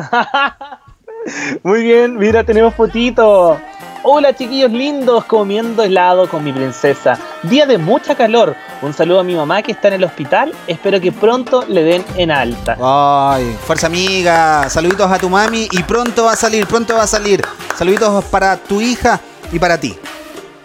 [1.64, 3.60] Muy bien, mira, tenemos fotito.
[4.02, 7.20] Hola chiquillos lindos, comiendo helado con mi princesa.
[7.44, 8.56] Día de mucha calor.
[8.82, 10.54] Un saludo a mi mamá que está en el hospital.
[10.68, 12.78] Espero que pronto le den en alta.
[12.82, 14.70] Ay, fuerza amiga.
[14.70, 17.42] Saluditos a tu mami y pronto va a salir, pronto va a salir.
[17.76, 19.20] Saluditos para tu hija
[19.52, 19.98] y para ti.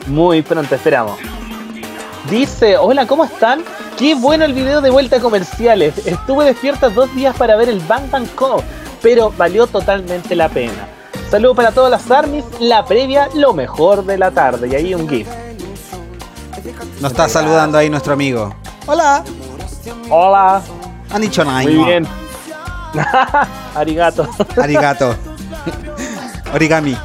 [0.06, 1.18] Muy pronto, esperamos.
[2.30, 3.64] Dice, hola, ¿cómo están?
[3.98, 6.06] Qué bueno el video de vuelta a comerciales.
[6.06, 8.62] Estuve despierta dos días para ver el Bang Bang Co,
[9.02, 10.93] pero valió totalmente la pena.
[11.34, 14.68] Saludo para todas las armies, la previa, lo mejor de la tarde.
[14.68, 15.26] Y ahí un GIF.
[17.00, 18.54] Nos está saludando ahí nuestro amigo.
[18.86, 19.24] Hola.
[20.10, 20.62] Hola.
[21.10, 21.62] Han dicho nada.
[21.62, 22.06] Muy bien.
[23.74, 24.28] Arigato.
[24.62, 25.16] Arigato.
[26.54, 26.96] Origami.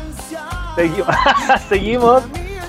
[0.75, 1.03] Segui-
[1.69, 2.21] Seguimos.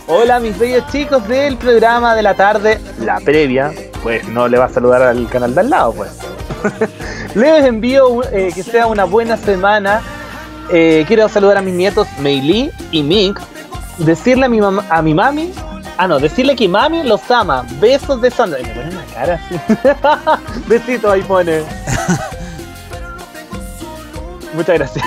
[0.06, 3.70] Hola mis bellos chicos del programa de la tarde, la previa.
[4.02, 6.10] Pues no le va a saludar al canal de al lado, pues.
[7.34, 10.00] Les envío eh, que sea una buena semana.
[10.72, 13.38] Eh, quiero saludar a mis nietos Meili y Mink.
[13.98, 15.52] Decirle a mi, mam- a mi mami.
[15.98, 17.64] Ah, no, decirle que mami los ama.
[17.80, 18.60] Besos de Sandra.
[18.60, 19.54] Y me pone una cara así.
[20.68, 21.60] Besito ahí pone.
[24.54, 25.04] Muchas gracias.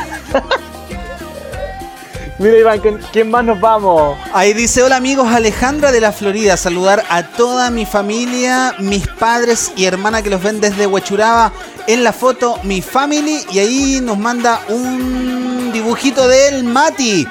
[2.40, 4.18] Mira Iván, ¿con ¿quién más nos vamos?
[4.34, 9.72] Ahí dice, hola amigos, Alejandra de la Florida, saludar a toda mi familia, mis padres
[9.76, 11.52] y hermana que los ven desde Huechuraba.
[11.86, 17.28] En la foto, mi family, y ahí nos manda un dibujito de él, Mati.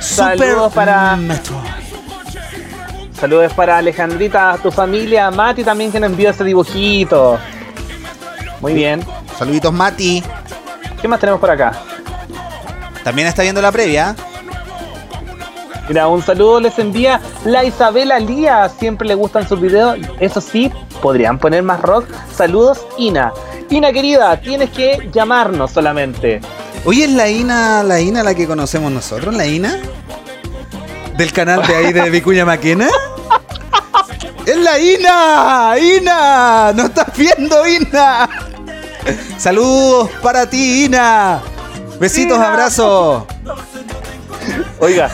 [0.00, 1.18] Saludos para.
[3.18, 7.38] Saludos para Alejandrita, tu familia, Mati también que nos envió ese dibujito.
[8.60, 9.04] Muy bien.
[9.38, 10.22] Saluditos, Mati.
[11.00, 11.72] ¿Qué más tenemos por acá?
[13.04, 14.14] También está viendo la previa.
[15.88, 18.68] Mira, un saludo les envía la Isabela Lía.
[18.68, 19.98] Siempre le gustan sus videos.
[20.20, 20.70] Eso sí,
[21.02, 22.06] podrían poner más rock.
[22.32, 23.32] Saludos, Ina.
[23.70, 26.40] Ina querida, tienes que llamarnos solamente.
[26.84, 29.34] Oye, ¿es la Ina, la Ina la que conocemos nosotros?
[29.34, 29.78] ¿La Ina?
[31.16, 32.88] ¿Del canal de ahí de Vicuña Maquena?
[34.46, 35.74] ¡Es la Ina!
[35.78, 36.72] ¡Ina!
[36.72, 38.28] ¿No estás viendo, Ina?
[39.38, 41.40] Saludos para ti, Ina.
[42.00, 43.24] Besitos, abrazos.
[44.78, 45.10] Oiga.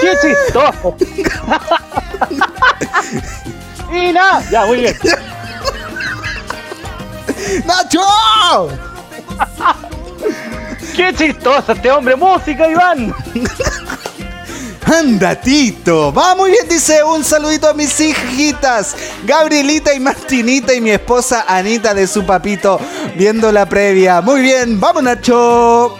[0.00, 0.96] ¡Qué chistoso!
[3.92, 4.40] ¡Ina!
[4.50, 4.96] Ya, muy bien.
[7.66, 8.68] ¡Nacho!
[10.94, 12.14] ¡Qué chistoso este hombre!
[12.14, 13.12] ¡Música, Iván!
[14.84, 16.12] Anda, Tito.
[16.12, 21.44] Va muy bien, dice un saludito a mis hijitas, Gabrielita y Martinita y mi esposa
[21.46, 22.80] Anita de su papito
[23.16, 24.20] viendo la previa.
[24.20, 25.96] Muy bien, vamos Nacho.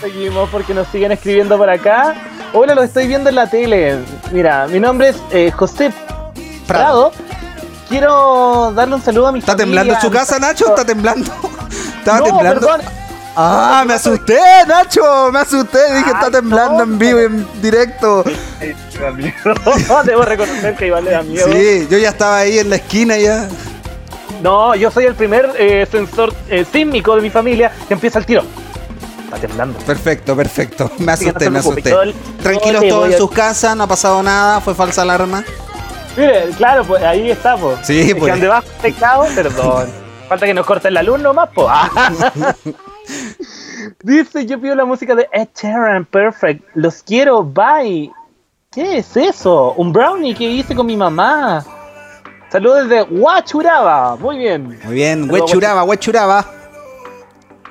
[0.00, 2.14] Seguimos porque nos siguen escribiendo por acá.
[2.52, 3.98] Hola, lo estoy viendo en la tele.
[4.32, 5.92] Mira, mi nombre es eh, José
[6.66, 7.12] Prado.
[7.88, 10.66] Quiero darle un saludo a mi ¿Está temblando en su casa, Nacho?
[10.68, 11.30] ¿Está temblando?
[11.98, 12.60] ¿Estaba No, temblando?
[12.60, 12.80] perdón.
[13.34, 15.78] Ah, me asusté, Nacho, me asusté.
[15.96, 18.24] Dije, está temblando en vivo y en directo.
[20.04, 21.48] Debo reconocer que Iván le da miedo.
[21.50, 23.48] Sí, yo ya estaba ahí en la esquina ya.
[24.42, 28.26] No, yo soy el primer eh, sensor eh, sísmico de mi familia que empieza el
[28.26, 28.42] tiro.
[29.24, 29.78] Está temblando.
[29.78, 30.90] Perfecto, perfecto.
[30.98, 31.94] Me asusté, me asusté.
[32.42, 35.42] Tranquilos todos en sus casas, no ha pasado nada, fue falsa alarma.
[36.16, 37.78] Mire, claro, pues ahí está, pues.
[37.84, 38.32] Sí, Es pues.
[38.32, 39.88] Donde va afectado, perdón.
[40.28, 41.68] Falta que nos corten la luz nomás, pues.
[44.02, 46.62] Dice, yo pido la música de Ed Sheeran, perfect.
[46.74, 48.10] Los quiero, bye.
[48.70, 49.72] ¿Qué es eso?
[49.74, 51.64] Un brownie que hice con mi mamá.
[52.50, 54.16] Saludos desde Huachuraba.
[54.16, 54.78] Muy bien.
[54.84, 56.46] Muy bien, Saludos, Huechuraba, Huechuraba.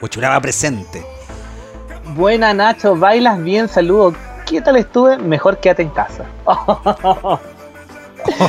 [0.02, 1.04] Huechuraba presente.
[2.16, 4.16] Buena Nacho, bailas bien, saludos.
[4.46, 5.18] ¿Qué tal estuve?
[5.18, 6.26] Mejor quédate en casa.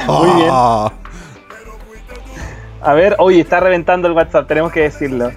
[0.06, 0.50] Muy bien.
[2.84, 5.30] A ver, oye, está reventando el WhatsApp, tenemos que decirlo.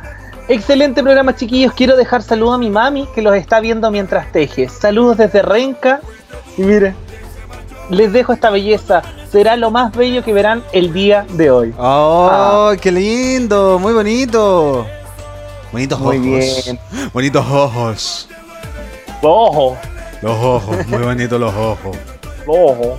[0.47, 1.73] Excelente programa, chiquillos.
[1.73, 4.69] Quiero dejar saludos a mi mami que los está viendo mientras teje.
[4.69, 6.01] Saludos desde Renca.
[6.57, 6.93] Y mire,
[7.89, 9.01] les dejo esta belleza.
[9.31, 11.73] Será lo más bello que verán el día de hoy.
[11.77, 13.80] ¡Oh, qué lindo!
[13.80, 14.85] Muy bonito.
[15.72, 16.63] Bonitos Muy ojos.
[16.65, 16.80] bien.
[17.11, 18.30] Bonitos ojos.
[19.22, 19.76] Ojo,
[20.22, 21.97] Los ojos, muy bonitos los ojos.
[22.45, 22.97] ojo.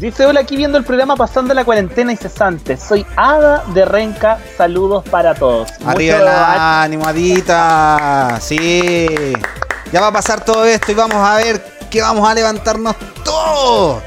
[0.00, 2.76] Dice, hola, aquí viendo el programa pasando la cuarentena incesante.
[2.76, 4.38] Soy Ada de Renca.
[4.56, 5.70] Saludos para todos.
[5.84, 8.38] Arriba Mucho el ánimo, Adita.
[8.40, 9.08] Sí.
[9.92, 11.60] Ya va a pasar todo esto y vamos a ver
[11.90, 12.94] que vamos a levantarnos
[13.24, 14.00] todos.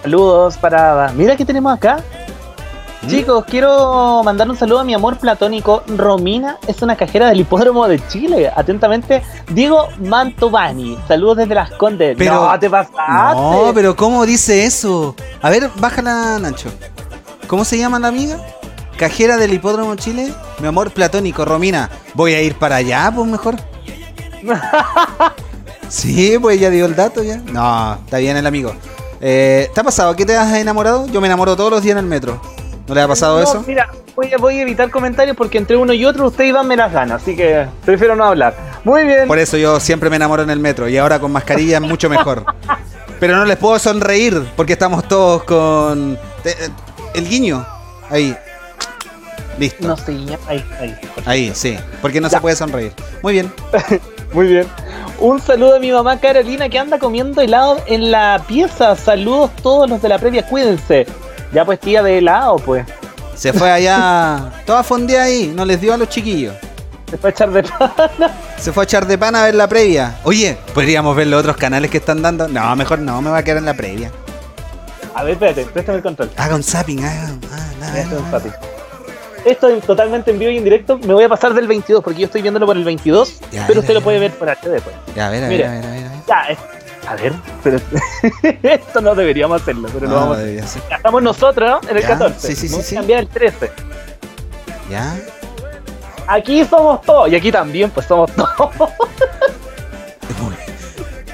[0.00, 1.12] Saludos para Ada.
[1.12, 2.02] Mira qué tenemos acá.
[3.02, 3.08] ¿Mm?
[3.08, 5.82] Chicos, quiero mandar un saludo a mi amor platónico.
[5.86, 8.50] Romina es una cajera del hipódromo de Chile.
[8.54, 10.98] Atentamente, Diego Mantovani.
[11.08, 12.16] Saludos desde Las Condes.
[12.18, 12.96] Pero- no, te pasaste.
[13.34, 15.14] No, pero ¿cómo dice eso?
[15.40, 16.68] A ver, bájala, Nacho.
[17.46, 18.36] ¿Cómo se llama la amiga?
[18.98, 20.32] Cajera del Hipódromo Chile.
[20.60, 21.88] Mi amor platónico, Romina.
[22.14, 23.56] Voy a ir para allá, pues mejor.
[25.88, 27.38] Sí, pues ya dio el dato ya.
[27.38, 28.72] No, está bien el amigo.
[29.20, 31.06] Eh, ¿Te ha pasado que te has enamorado?
[31.08, 32.40] Yo me enamoro todos los días en el metro.
[32.90, 33.64] ¿No le ha pasado No, eso?
[33.68, 36.74] Mira, voy a, voy a evitar comentarios porque entre uno y otro ustedes van me
[36.74, 37.22] las ganas.
[37.22, 38.52] Así que prefiero no hablar.
[38.82, 39.28] Muy bien.
[39.28, 42.10] Por eso yo siempre me enamoro en el metro y ahora con mascarilla es mucho
[42.10, 42.44] mejor.
[43.20, 46.68] Pero no les puedo sonreír porque estamos todos con eh, eh,
[47.14, 47.64] el guiño.
[48.10, 48.36] Ahí.
[49.56, 49.86] Listo.
[49.86, 50.16] No sé,
[50.48, 50.96] ahí, ahí.
[51.26, 51.78] Ahí, sí.
[52.02, 52.92] Porque no se puede sonreír.
[53.22, 53.52] Muy bien.
[54.32, 54.66] Muy bien.
[55.20, 58.96] Un saludo a mi mamá Carolina que anda comiendo helado en la pieza.
[58.96, 61.06] Saludos todos los de la previa, cuídense.
[61.52, 62.86] Ya pues tía de helado, pues.
[63.34, 64.50] Se fue allá.
[64.66, 65.52] Toda fondea ahí.
[65.54, 66.54] No les dio a los chiquillos.
[67.10, 68.30] Se fue a echar de pana.
[68.58, 70.16] Se fue a echar de pan a ver la previa.
[70.24, 72.46] Oye, ¿podríamos ver los otros canales que están dando?
[72.46, 74.10] No, mejor no, me va a quedar en la previa.
[75.14, 76.30] A ver, espérate, préstame el control.
[76.36, 77.32] Haga un zapping, haga.
[77.52, 78.30] ah, nada, nada.
[78.30, 78.52] fácil.
[79.44, 80.98] Esto es totalmente en vivo y en directo.
[80.98, 83.40] Me voy a pasar del 22 porque yo estoy viéndolo por el 22.
[83.50, 84.94] Ya, pero usted lo puede ver por HD pues.
[85.16, 85.66] Ya, a ver, a ver, Mire.
[85.66, 86.04] a ver, a ver.
[86.04, 86.20] a ver.
[86.28, 86.58] Ya,
[87.10, 87.32] a ver,
[87.64, 87.80] pero
[88.62, 90.44] esto no deberíamos hacerlo, pero lo No, vamos a.
[90.90, 91.88] Ya estamos nosotros ¿no?
[91.90, 92.46] en el Ya, 14.
[92.48, 92.94] sí, sí, sí, sí.
[92.94, 93.70] cambiar el 13.
[94.90, 95.16] Ya.
[96.28, 98.70] Aquí somos todos y aquí también pues somos todos.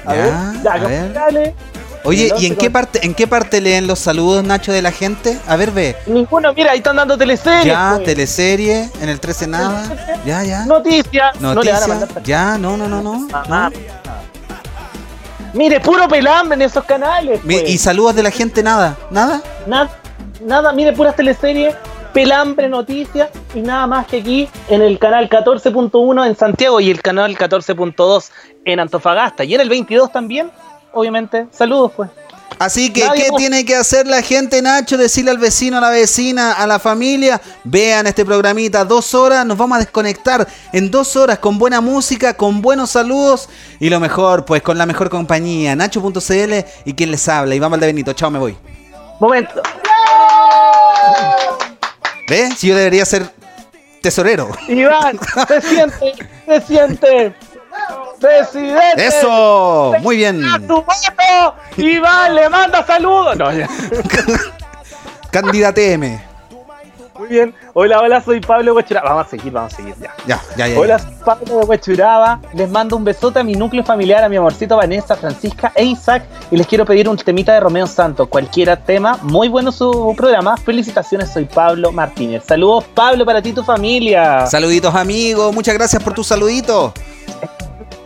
[0.05, 0.33] A Ya, ver,
[0.63, 1.13] ya, a ver.
[1.13, 1.55] dale.
[2.03, 4.91] Oye, No ¿y en qué parte, en qué parte leen los saludos, Nacho, de la
[4.91, 5.37] gente?
[5.45, 5.97] A ver, ve.
[6.07, 7.65] Ninguno, mira, ahí están dando teleseries.
[7.65, 8.05] Ya, pues.
[8.05, 9.83] teleserie, en el 13 nada.
[10.25, 10.65] Ya, ya.
[10.65, 11.39] Noticias.
[11.41, 11.87] No Noticias.
[11.87, 13.27] mandar Ya, no, no, no, no.
[13.33, 13.69] Ah,
[15.57, 17.41] Mire, puro pelambre en esos canales.
[17.43, 17.67] Pues.
[17.67, 18.95] Y saludos de la gente, nada.
[19.09, 19.41] ¿Nada?
[19.65, 19.89] Nada,
[20.39, 21.73] nada, mire, puras teleseries,
[22.13, 27.01] pelambre, noticias y nada más que aquí en el canal 14.1 en Santiago y el
[27.01, 28.29] canal 14.2
[28.65, 30.51] en Antofagasta y en el 22 también,
[30.93, 31.47] obviamente.
[31.51, 32.11] Saludos, pues.
[32.59, 34.97] Así que, Nadie ¿qué tiene que hacer la gente, Nacho?
[34.97, 39.57] Decirle al vecino, a la vecina, a la familia, vean este programita, dos horas, nos
[39.57, 43.47] vamos a desconectar en dos horas con buena música, con buenos saludos
[43.79, 46.53] y lo mejor, pues con la mejor compañía, Nacho.cl
[46.85, 48.13] y quien les habla, Iván Valdebenito.
[48.13, 48.57] Chao, me voy.
[49.19, 49.61] Momento.
[52.27, 52.49] ¿Ve?
[52.57, 53.31] Si yo debería ser
[54.01, 54.49] tesorero.
[54.67, 56.13] Iván, se siente,
[56.45, 57.35] se siente.
[58.19, 59.07] Presidente.
[59.07, 59.93] ¡Eso!
[60.01, 60.41] Muy bien.
[60.67, 61.55] ¡Tu voto!
[61.77, 63.37] Iván le manda saludos.
[63.37, 63.67] No, ya.
[65.31, 66.27] Candidate M.
[67.17, 67.53] Muy bien.
[67.73, 69.09] Hola, hola, soy Pablo Huechuraba.
[69.09, 70.13] Vamos a seguir, vamos a seguir ya.
[70.27, 70.79] Ya, ya, ya.
[70.79, 72.39] Hola, soy Pablo Huechuraba.
[72.53, 76.23] Les mando un besote a mi núcleo familiar, a mi amorcito Vanessa, Francisca e Isaac.
[76.51, 78.27] Y les quiero pedir un temita de Romeo Santos.
[78.27, 79.17] Cualquiera tema.
[79.23, 80.57] Muy bueno su programa.
[80.57, 82.43] Felicitaciones, soy Pablo Martínez.
[82.45, 84.45] Saludos, Pablo, para ti y tu familia.
[84.45, 85.53] Saluditos, amigos.
[85.53, 86.93] Muchas gracias por tu saludito.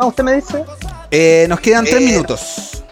[0.08, 0.64] ¿Usted me dice?
[1.12, 2.84] Eh, nos quedan tres Eh, minutos.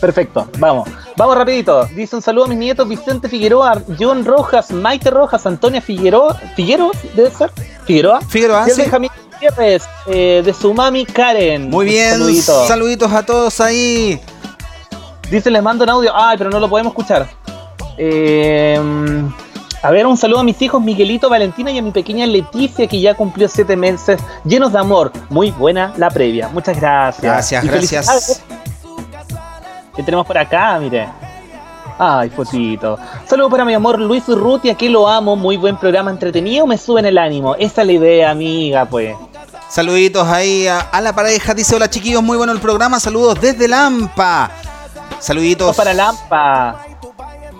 [0.00, 0.88] Perfecto, vamos.
[1.16, 1.86] Vamos rapidito.
[1.86, 6.34] Dice un saludo a mis nietos Vicente Figueroa, John Rojas, Maite Rojas, Antonia Figueroa.
[6.56, 7.50] ¿Figueroa debe ser?
[7.86, 8.20] ¿Figueroa?
[8.20, 8.82] Figueroa, sí.
[8.82, 11.70] Benjamín Gutiérrez, eh, de su mami Karen.
[11.70, 12.10] Muy bien.
[12.18, 12.66] saludito.
[12.68, 14.20] Saluditos a todos ahí.
[15.30, 16.12] Dice, les mando un audio.
[16.14, 17.26] Ay, pero no lo podemos escuchar.
[17.96, 18.78] Eh,
[19.84, 22.98] a ver, un saludo a mis hijos Miguelito, Valentina y a mi pequeña Leticia, que
[23.02, 25.12] ya cumplió siete meses llenos de amor.
[25.28, 26.48] Muy buena la previa.
[26.48, 27.22] Muchas gracias.
[27.22, 28.42] Gracias, Y gracias.
[29.94, 30.78] ¿Qué tenemos por acá?
[30.80, 31.06] Mire.
[31.98, 32.98] Ay, fotito.
[33.26, 35.36] Saludos para mi amor Luis Urrutia, que lo amo.
[35.36, 36.66] Muy buen programa entretenido.
[36.66, 37.54] Me suben el ánimo.
[37.56, 39.14] Esa es la idea, amiga, pues.
[39.68, 41.52] Saluditos ahí a, a la pareja.
[41.52, 42.98] Dice, hola chiquillos, muy bueno el programa.
[42.98, 44.50] Saludos desde Lampa.
[45.18, 45.76] Saluditos.
[45.76, 46.93] para Lampa.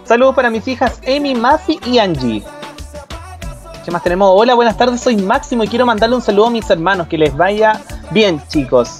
[0.04, 2.42] Saludos para mis hijas Amy, Massey y Angie.
[3.84, 4.30] ¿Qué más tenemos?
[4.32, 7.06] Hola, buenas tardes, soy Máximo y quiero mandarle un saludo a mis hermanos.
[7.08, 8.98] Que les vaya bien, chicos.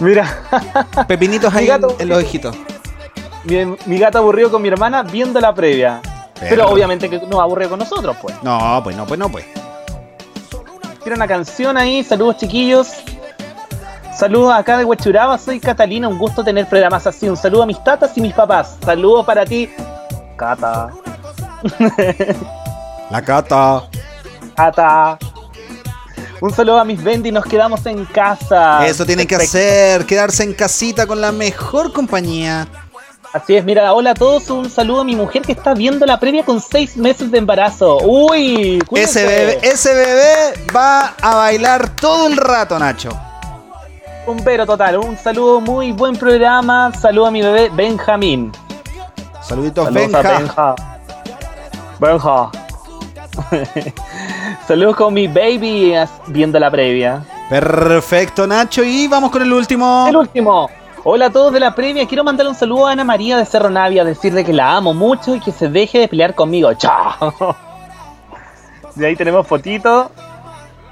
[0.00, 0.42] Mira.
[1.08, 2.56] Pepinitos ahí gato- en los ojitos.
[3.44, 6.00] Mi, mi gato aburrido con mi hermana viendo la previa.
[6.40, 8.34] Pero obviamente que nos aburre con nosotros, pues.
[8.42, 9.44] No, pues no, pues no, pues.
[11.02, 12.04] Quiero una canción ahí.
[12.04, 12.88] Saludos, chiquillos.
[14.18, 15.38] Saludos acá de Huechuraba.
[15.38, 16.08] Soy Catalina.
[16.08, 17.28] Un gusto tener programas así.
[17.28, 18.76] Un saludo a mis tatas y mis papás.
[18.84, 19.70] Saludos para ti,
[20.36, 20.90] Cata.
[23.10, 23.84] La cata.
[24.56, 25.18] Cata.
[26.40, 27.30] Un saludo a mis Bendy.
[27.30, 28.84] Nos quedamos en casa.
[28.84, 32.66] Eso tienen que hacer, quedarse en casita con la mejor compañía.
[33.32, 36.18] Así es, mira, hola a todos, un saludo a mi mujer que está viendo la
[36.18, 37.98] previa con seis meses de embarazo.
[37.98, 39.20] Uy, cuídense.
[39.22, 43.10] Ese bebé, ese bebé va a bailar todo el rato, Nacho.
[44.28, 46.92] Un pero total, un saludo, muy buen programa.
[46.92, 48.52] Saludo a mi bebé Benjamín.
[49.40, 50.74] Saluditos, Saludos a Benja.
[51.98, 52.50] Benja.
[54.68, 55.94] Saludos con mi baby
[56.26, 57.24] viendo la previa.
[57.48, 58.84] Perfecto, Nacho.
[58.84, 60.04] Y vamos con el último.
[60.06, 60.68] El último.
[61.04, 62.06] Hola a todos de la previa.
[62.06, 65.36] Quiero mandarle un saludo a Ana María de Cerro Navia, decirle que la amo mucho
[65.36, 66.74] y que se deje de pelear conmigo.
[66.74, 67.32] Chao.
[68.94, 70.10] De ahí tenemos fotito.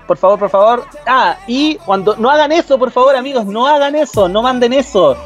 [0.07, 0.85] Por favor, por favor.
[1.07, 5.17] Ah, y cuando no hagan eso, por favor, amigos, no hagan eso, no manden eso.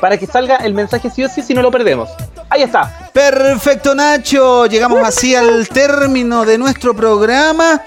[0.00, 2.10] Para que salga el mensaje sí o sí, si no lo perdemos.
[2.50, 3.10] Ahí está.
[3.12, 4.66] Perfecto, Nacho.
[4.66, 7.82] Llegamos así al término de nuestro programa.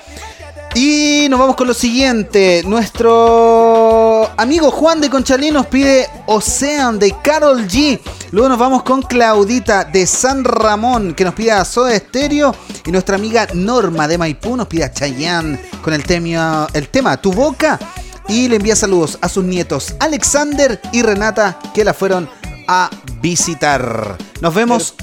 [0.73, 2.63] Y nos vamos con lo siguiente.
[2.65, 4.00] Nuestro
[4.37, 7.99] amigo Juan de Conchalí nos pide Ocean de Carol G.
[8.31, 12.55] Luego nos vamos con Claudita de San Ramón que nos pide a Soda Stereo.
[12.85, 17.17] Y nuestra amiga Norma de Maipú nos pide a Chayanne con el tema, el tema
[17.17, 17.79] Tu Boca.
[18.27, 22.29] Y le envía saludos a sus nietos Alexander y Renata que la fueron
[22.67, 22.89] a
[23.21, 24.17] visitar.
[24.39, 24.95] Nos vemos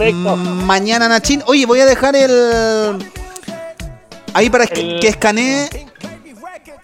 [0.65, 1.43] mañana, Nachín.
[1.47, 2.99] Oye, voy a dejar el.
[4.35, 5.89] Ahí para que escanee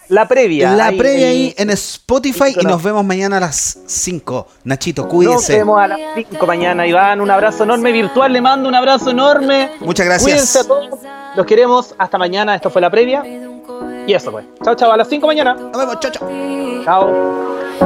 [0.09, 0.71] La previa.
[0.73, 1.33] la ahí, previa ahí.
[1.47, 4.47] ahí en Spotify y nos vemos mañana a las 5.
[4.63, 5.57] Nachito, Nos cuídese.
[5.57, 7.21] vemos a las 5 mañana, Iván.
[7.21, 8.31] Un abrazo enorme virtual.
[8.31, 9.71] Le mando un abrazo enorme.
[9.79, 10.23] Muchas gracias.
[10.23, 10.89] Cuídense a todos.
[11.35, 11.95] Los queremos.
[11.97, 12.55] Hasta mañana.
[12.55, 13.23] Esto fue la previa.
[14.07, 14.45] Y eso pues.
[14.63, 14.91] Chao, chao.
[14.91, 15.53] A las 5 mañana.
[15.55, 15.99] Nos vemos.
[15.99, 16.29] Chao, chao.
[16.83, 17.45] Chao.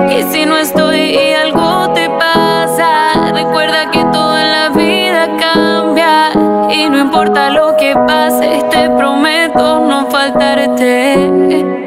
[0.09, 6.31] Y si no estoy y algo te pasa, recuerda que todo en la vida cambia.
[6.71, 11.78] Y no importa lo que pase, te prometo no faltarte.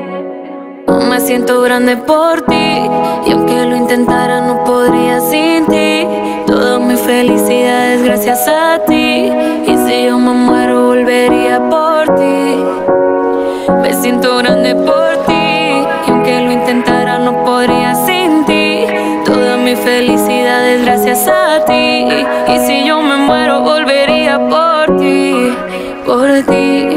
[1.08, 2.88] Me siento grande por ti.
[3.26, 6.06] Y aunque lo intentara, no podría sin ti.
[6.46, 9.30] Toda mi felicidad es gracias a ti.
[9.66, 12.64] Y si yo me muero, volvería por ti.
[13.82, 15.84] Me siento grande por ti.
[16.06, 18.86] Y aunque lo intentara, no podría sin ti.
[19.24, 22.06] Toda mi felicidad es gracias a ti.
[22.48, 25.52] Y si yo me muero, volvería por ti.
[26.06, 26.88] Por ti.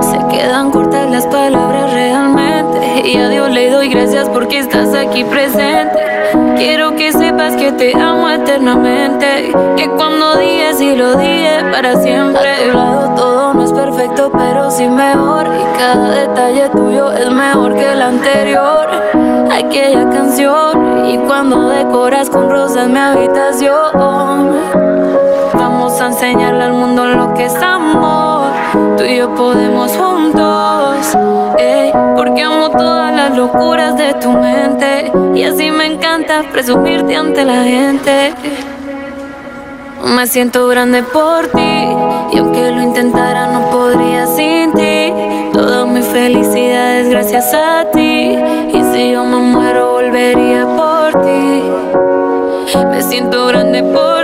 [0.00, 1.77] Se quedan cortas las palabras.
[3.08, 5.98] Y a Dios le doy gracias porque estás aquí presente.
[6.58, 9.50] Quiero que sepas que te amo eternamente.
[9.78, 12.50] Que cuando digas y lo dije para siempre.
[12.52, 15.46] A tu lado todo no es perfecto, pero sí mejor.
[15.46, 18.90] Y cada detalle tuyo es mejor que el anterior.
[19.52, 21.06] Aquella canción.
[21.08, 24.52] Y cuando decoras con rosas mi habitación.
[25.54, 27.54] Vamos a enseñarle al mundo lo que es.
[28.96, 31.16] Tú y yo podemos juntos.
[31.58, 35.12] ey, porque amo todas las locuras de tu mente.
[35.34, 38.34] Y así me encanta presumirte ante la gente.
[40.04, 41.88] Me siento grande por ti.
[42.32, 45.12] Y aunque lo intentara, no podría sin ti.
[45.52, 48.38] Toda mi felicidad es gracias a ti.
[48.72, 51.62] Y si yo me muero, volvería por ti.
[52.90, 54.17] Me siento grande por ti.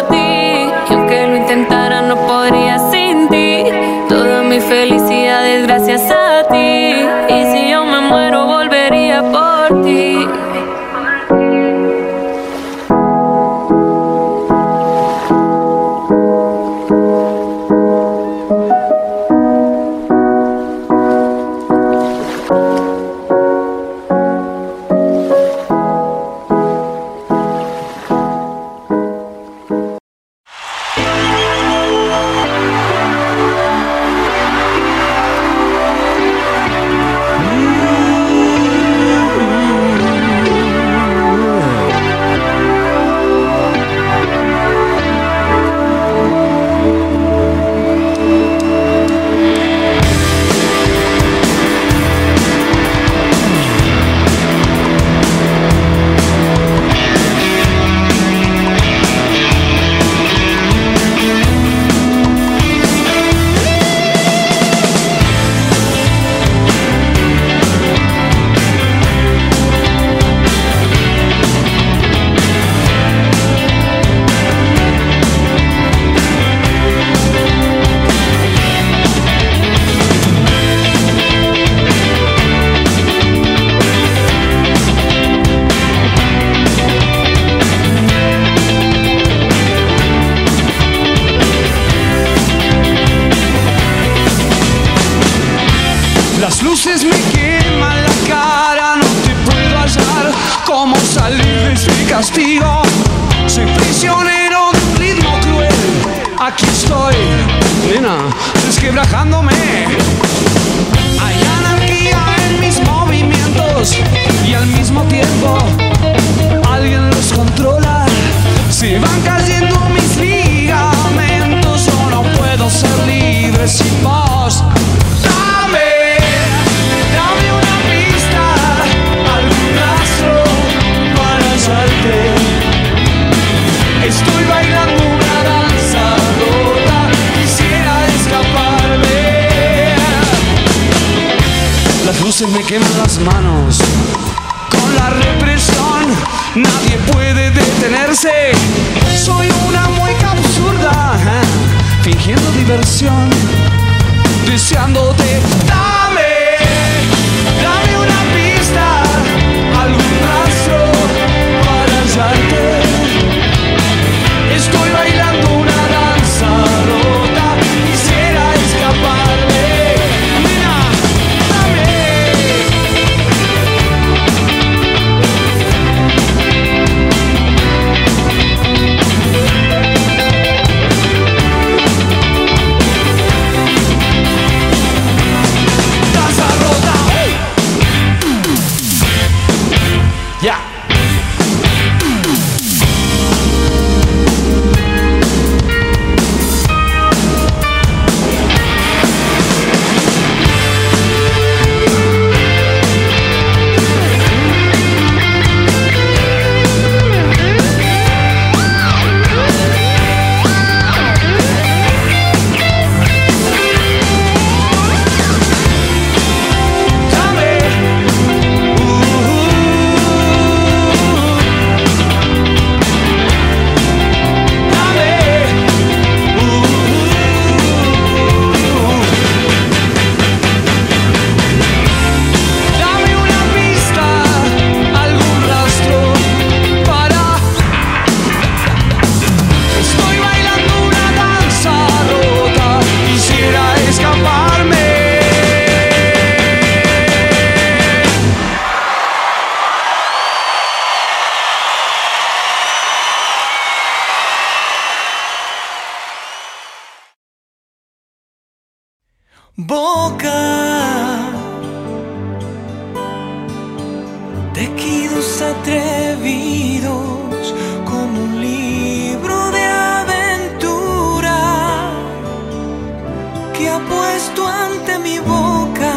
[273.64, 275.92] Que ha puesto ante mi boca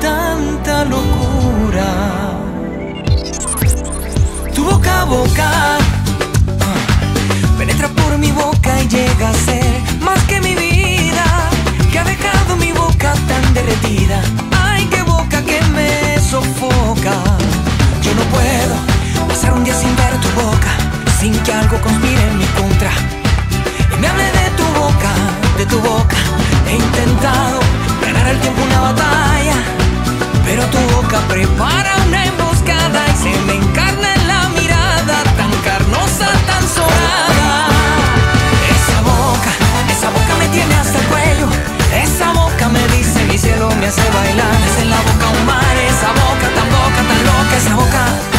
[0.00, 1.88] tanta locura.
[4.54, 5.48] Tu boca boca
[6.66, 6.78] ah,
[7.58, 11.24] penetra por mi boca y llega a ser más que mi vida
[11.90, 14.22] que ha dejado mi boca tan derretida.
[14.52, 17.16] Ay, qué boca que me sofoca.
[18.04, 18.74] Yo no puedo
[19.28, 20.72] pasar un día sin ver tu boca,
[21.18, 22.92] sin que algo conspire en mi contra.
[23.94, 25.12] Y me hable de tu boca,
[25.58, 26.20] de tu boca.
[26.70, 27.58] He intentado
[28.00, 29.56] ganar el tiempo una batalla,
[30.44, 36.28] pero tu boca prepara una emboscada y se me encarna en la mirada tan carnosa,
[36.46, 37.66] tan sonada.
[38.70, 39.50] Esa boca,
[39.90, 41.48] esa boca me tiene hasta el cuello.
[42.04, 44.54] Esa boca me dice mi cielo me hace bailar.
[44.68, 48.29] Es en la boca un mar, esa boca tan boca, tan loca, esa boca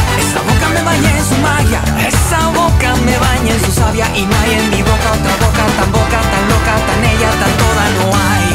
[0.84, 4.70] baña en su magia, esa boca me baña en su sabia y no hay en
[4.70, 8.48] mi boca otra boca tan boca, tan loca, tan ella, tan toda no hay.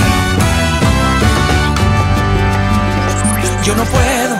[3.64, 4.36] Yo no puedo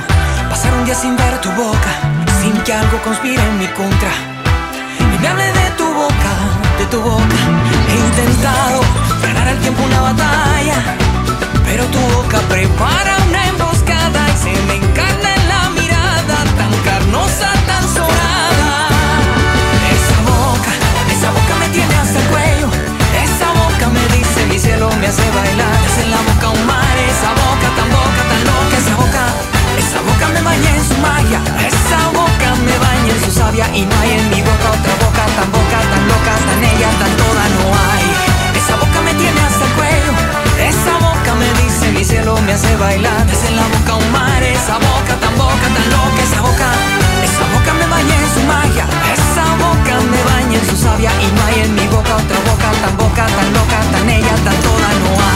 [0.48, 1.92] pasar un día sin ver tu boca,
[2.40, 4.10] sin que algo conspire en mi contra.
[5.14, 6.32] Y me hable de tu boca,
[6.78, 7.38] de tu boca.
[7.90, 8.80] He intentado
[9.22, 10.78] ganar al tiempo una batalla,
[11.64, 14.76] pero tu boca prepara una emboscada y se me
[17.06, 18.88] carnosa tan sonada.
[19.94, 20.70] Esa boca,
[21.10, 22.68] esa boca me tiene hasta el cuello.
[23.22, 25.76] Esa boca me dice mi cielo, me hace bailar.
[25.86, 28.76] Es en la boca un mar, esa boca tan boca, tan loca.
[28.78, 29.24] Esa boca,
[29.78, 31.40] esa boca me baña en su magia.
[31.70, 33.66] Esa boca me baña en su savia.
[33.74, 37.12] Y no hay en mi boca otra boca tan boca, tan loca, tan ella, tan
[37.22, 38.06] toda no hay.
[38.58, 40.12] Esa boca me tiene hasta el cuello.
[40.58, 43.26] Esa boca me dice mi cielo, me hace bailar.
[43.30, 44.35] Es en la boca un mar.
[44.56, 46.68] Esa boca tan boca, tan loca, esa boca.
[47.22, 48.86] Esa boca me baña en su magia.
[49.12, 51.10] Esa boca me baña en su savia.
[51.22, 54.56] Y no hay en mi boca otra boca tan boca, tan loca, tan ella, tan
[54.64, 54.88] toda.
[55.04, 55.35] No hay.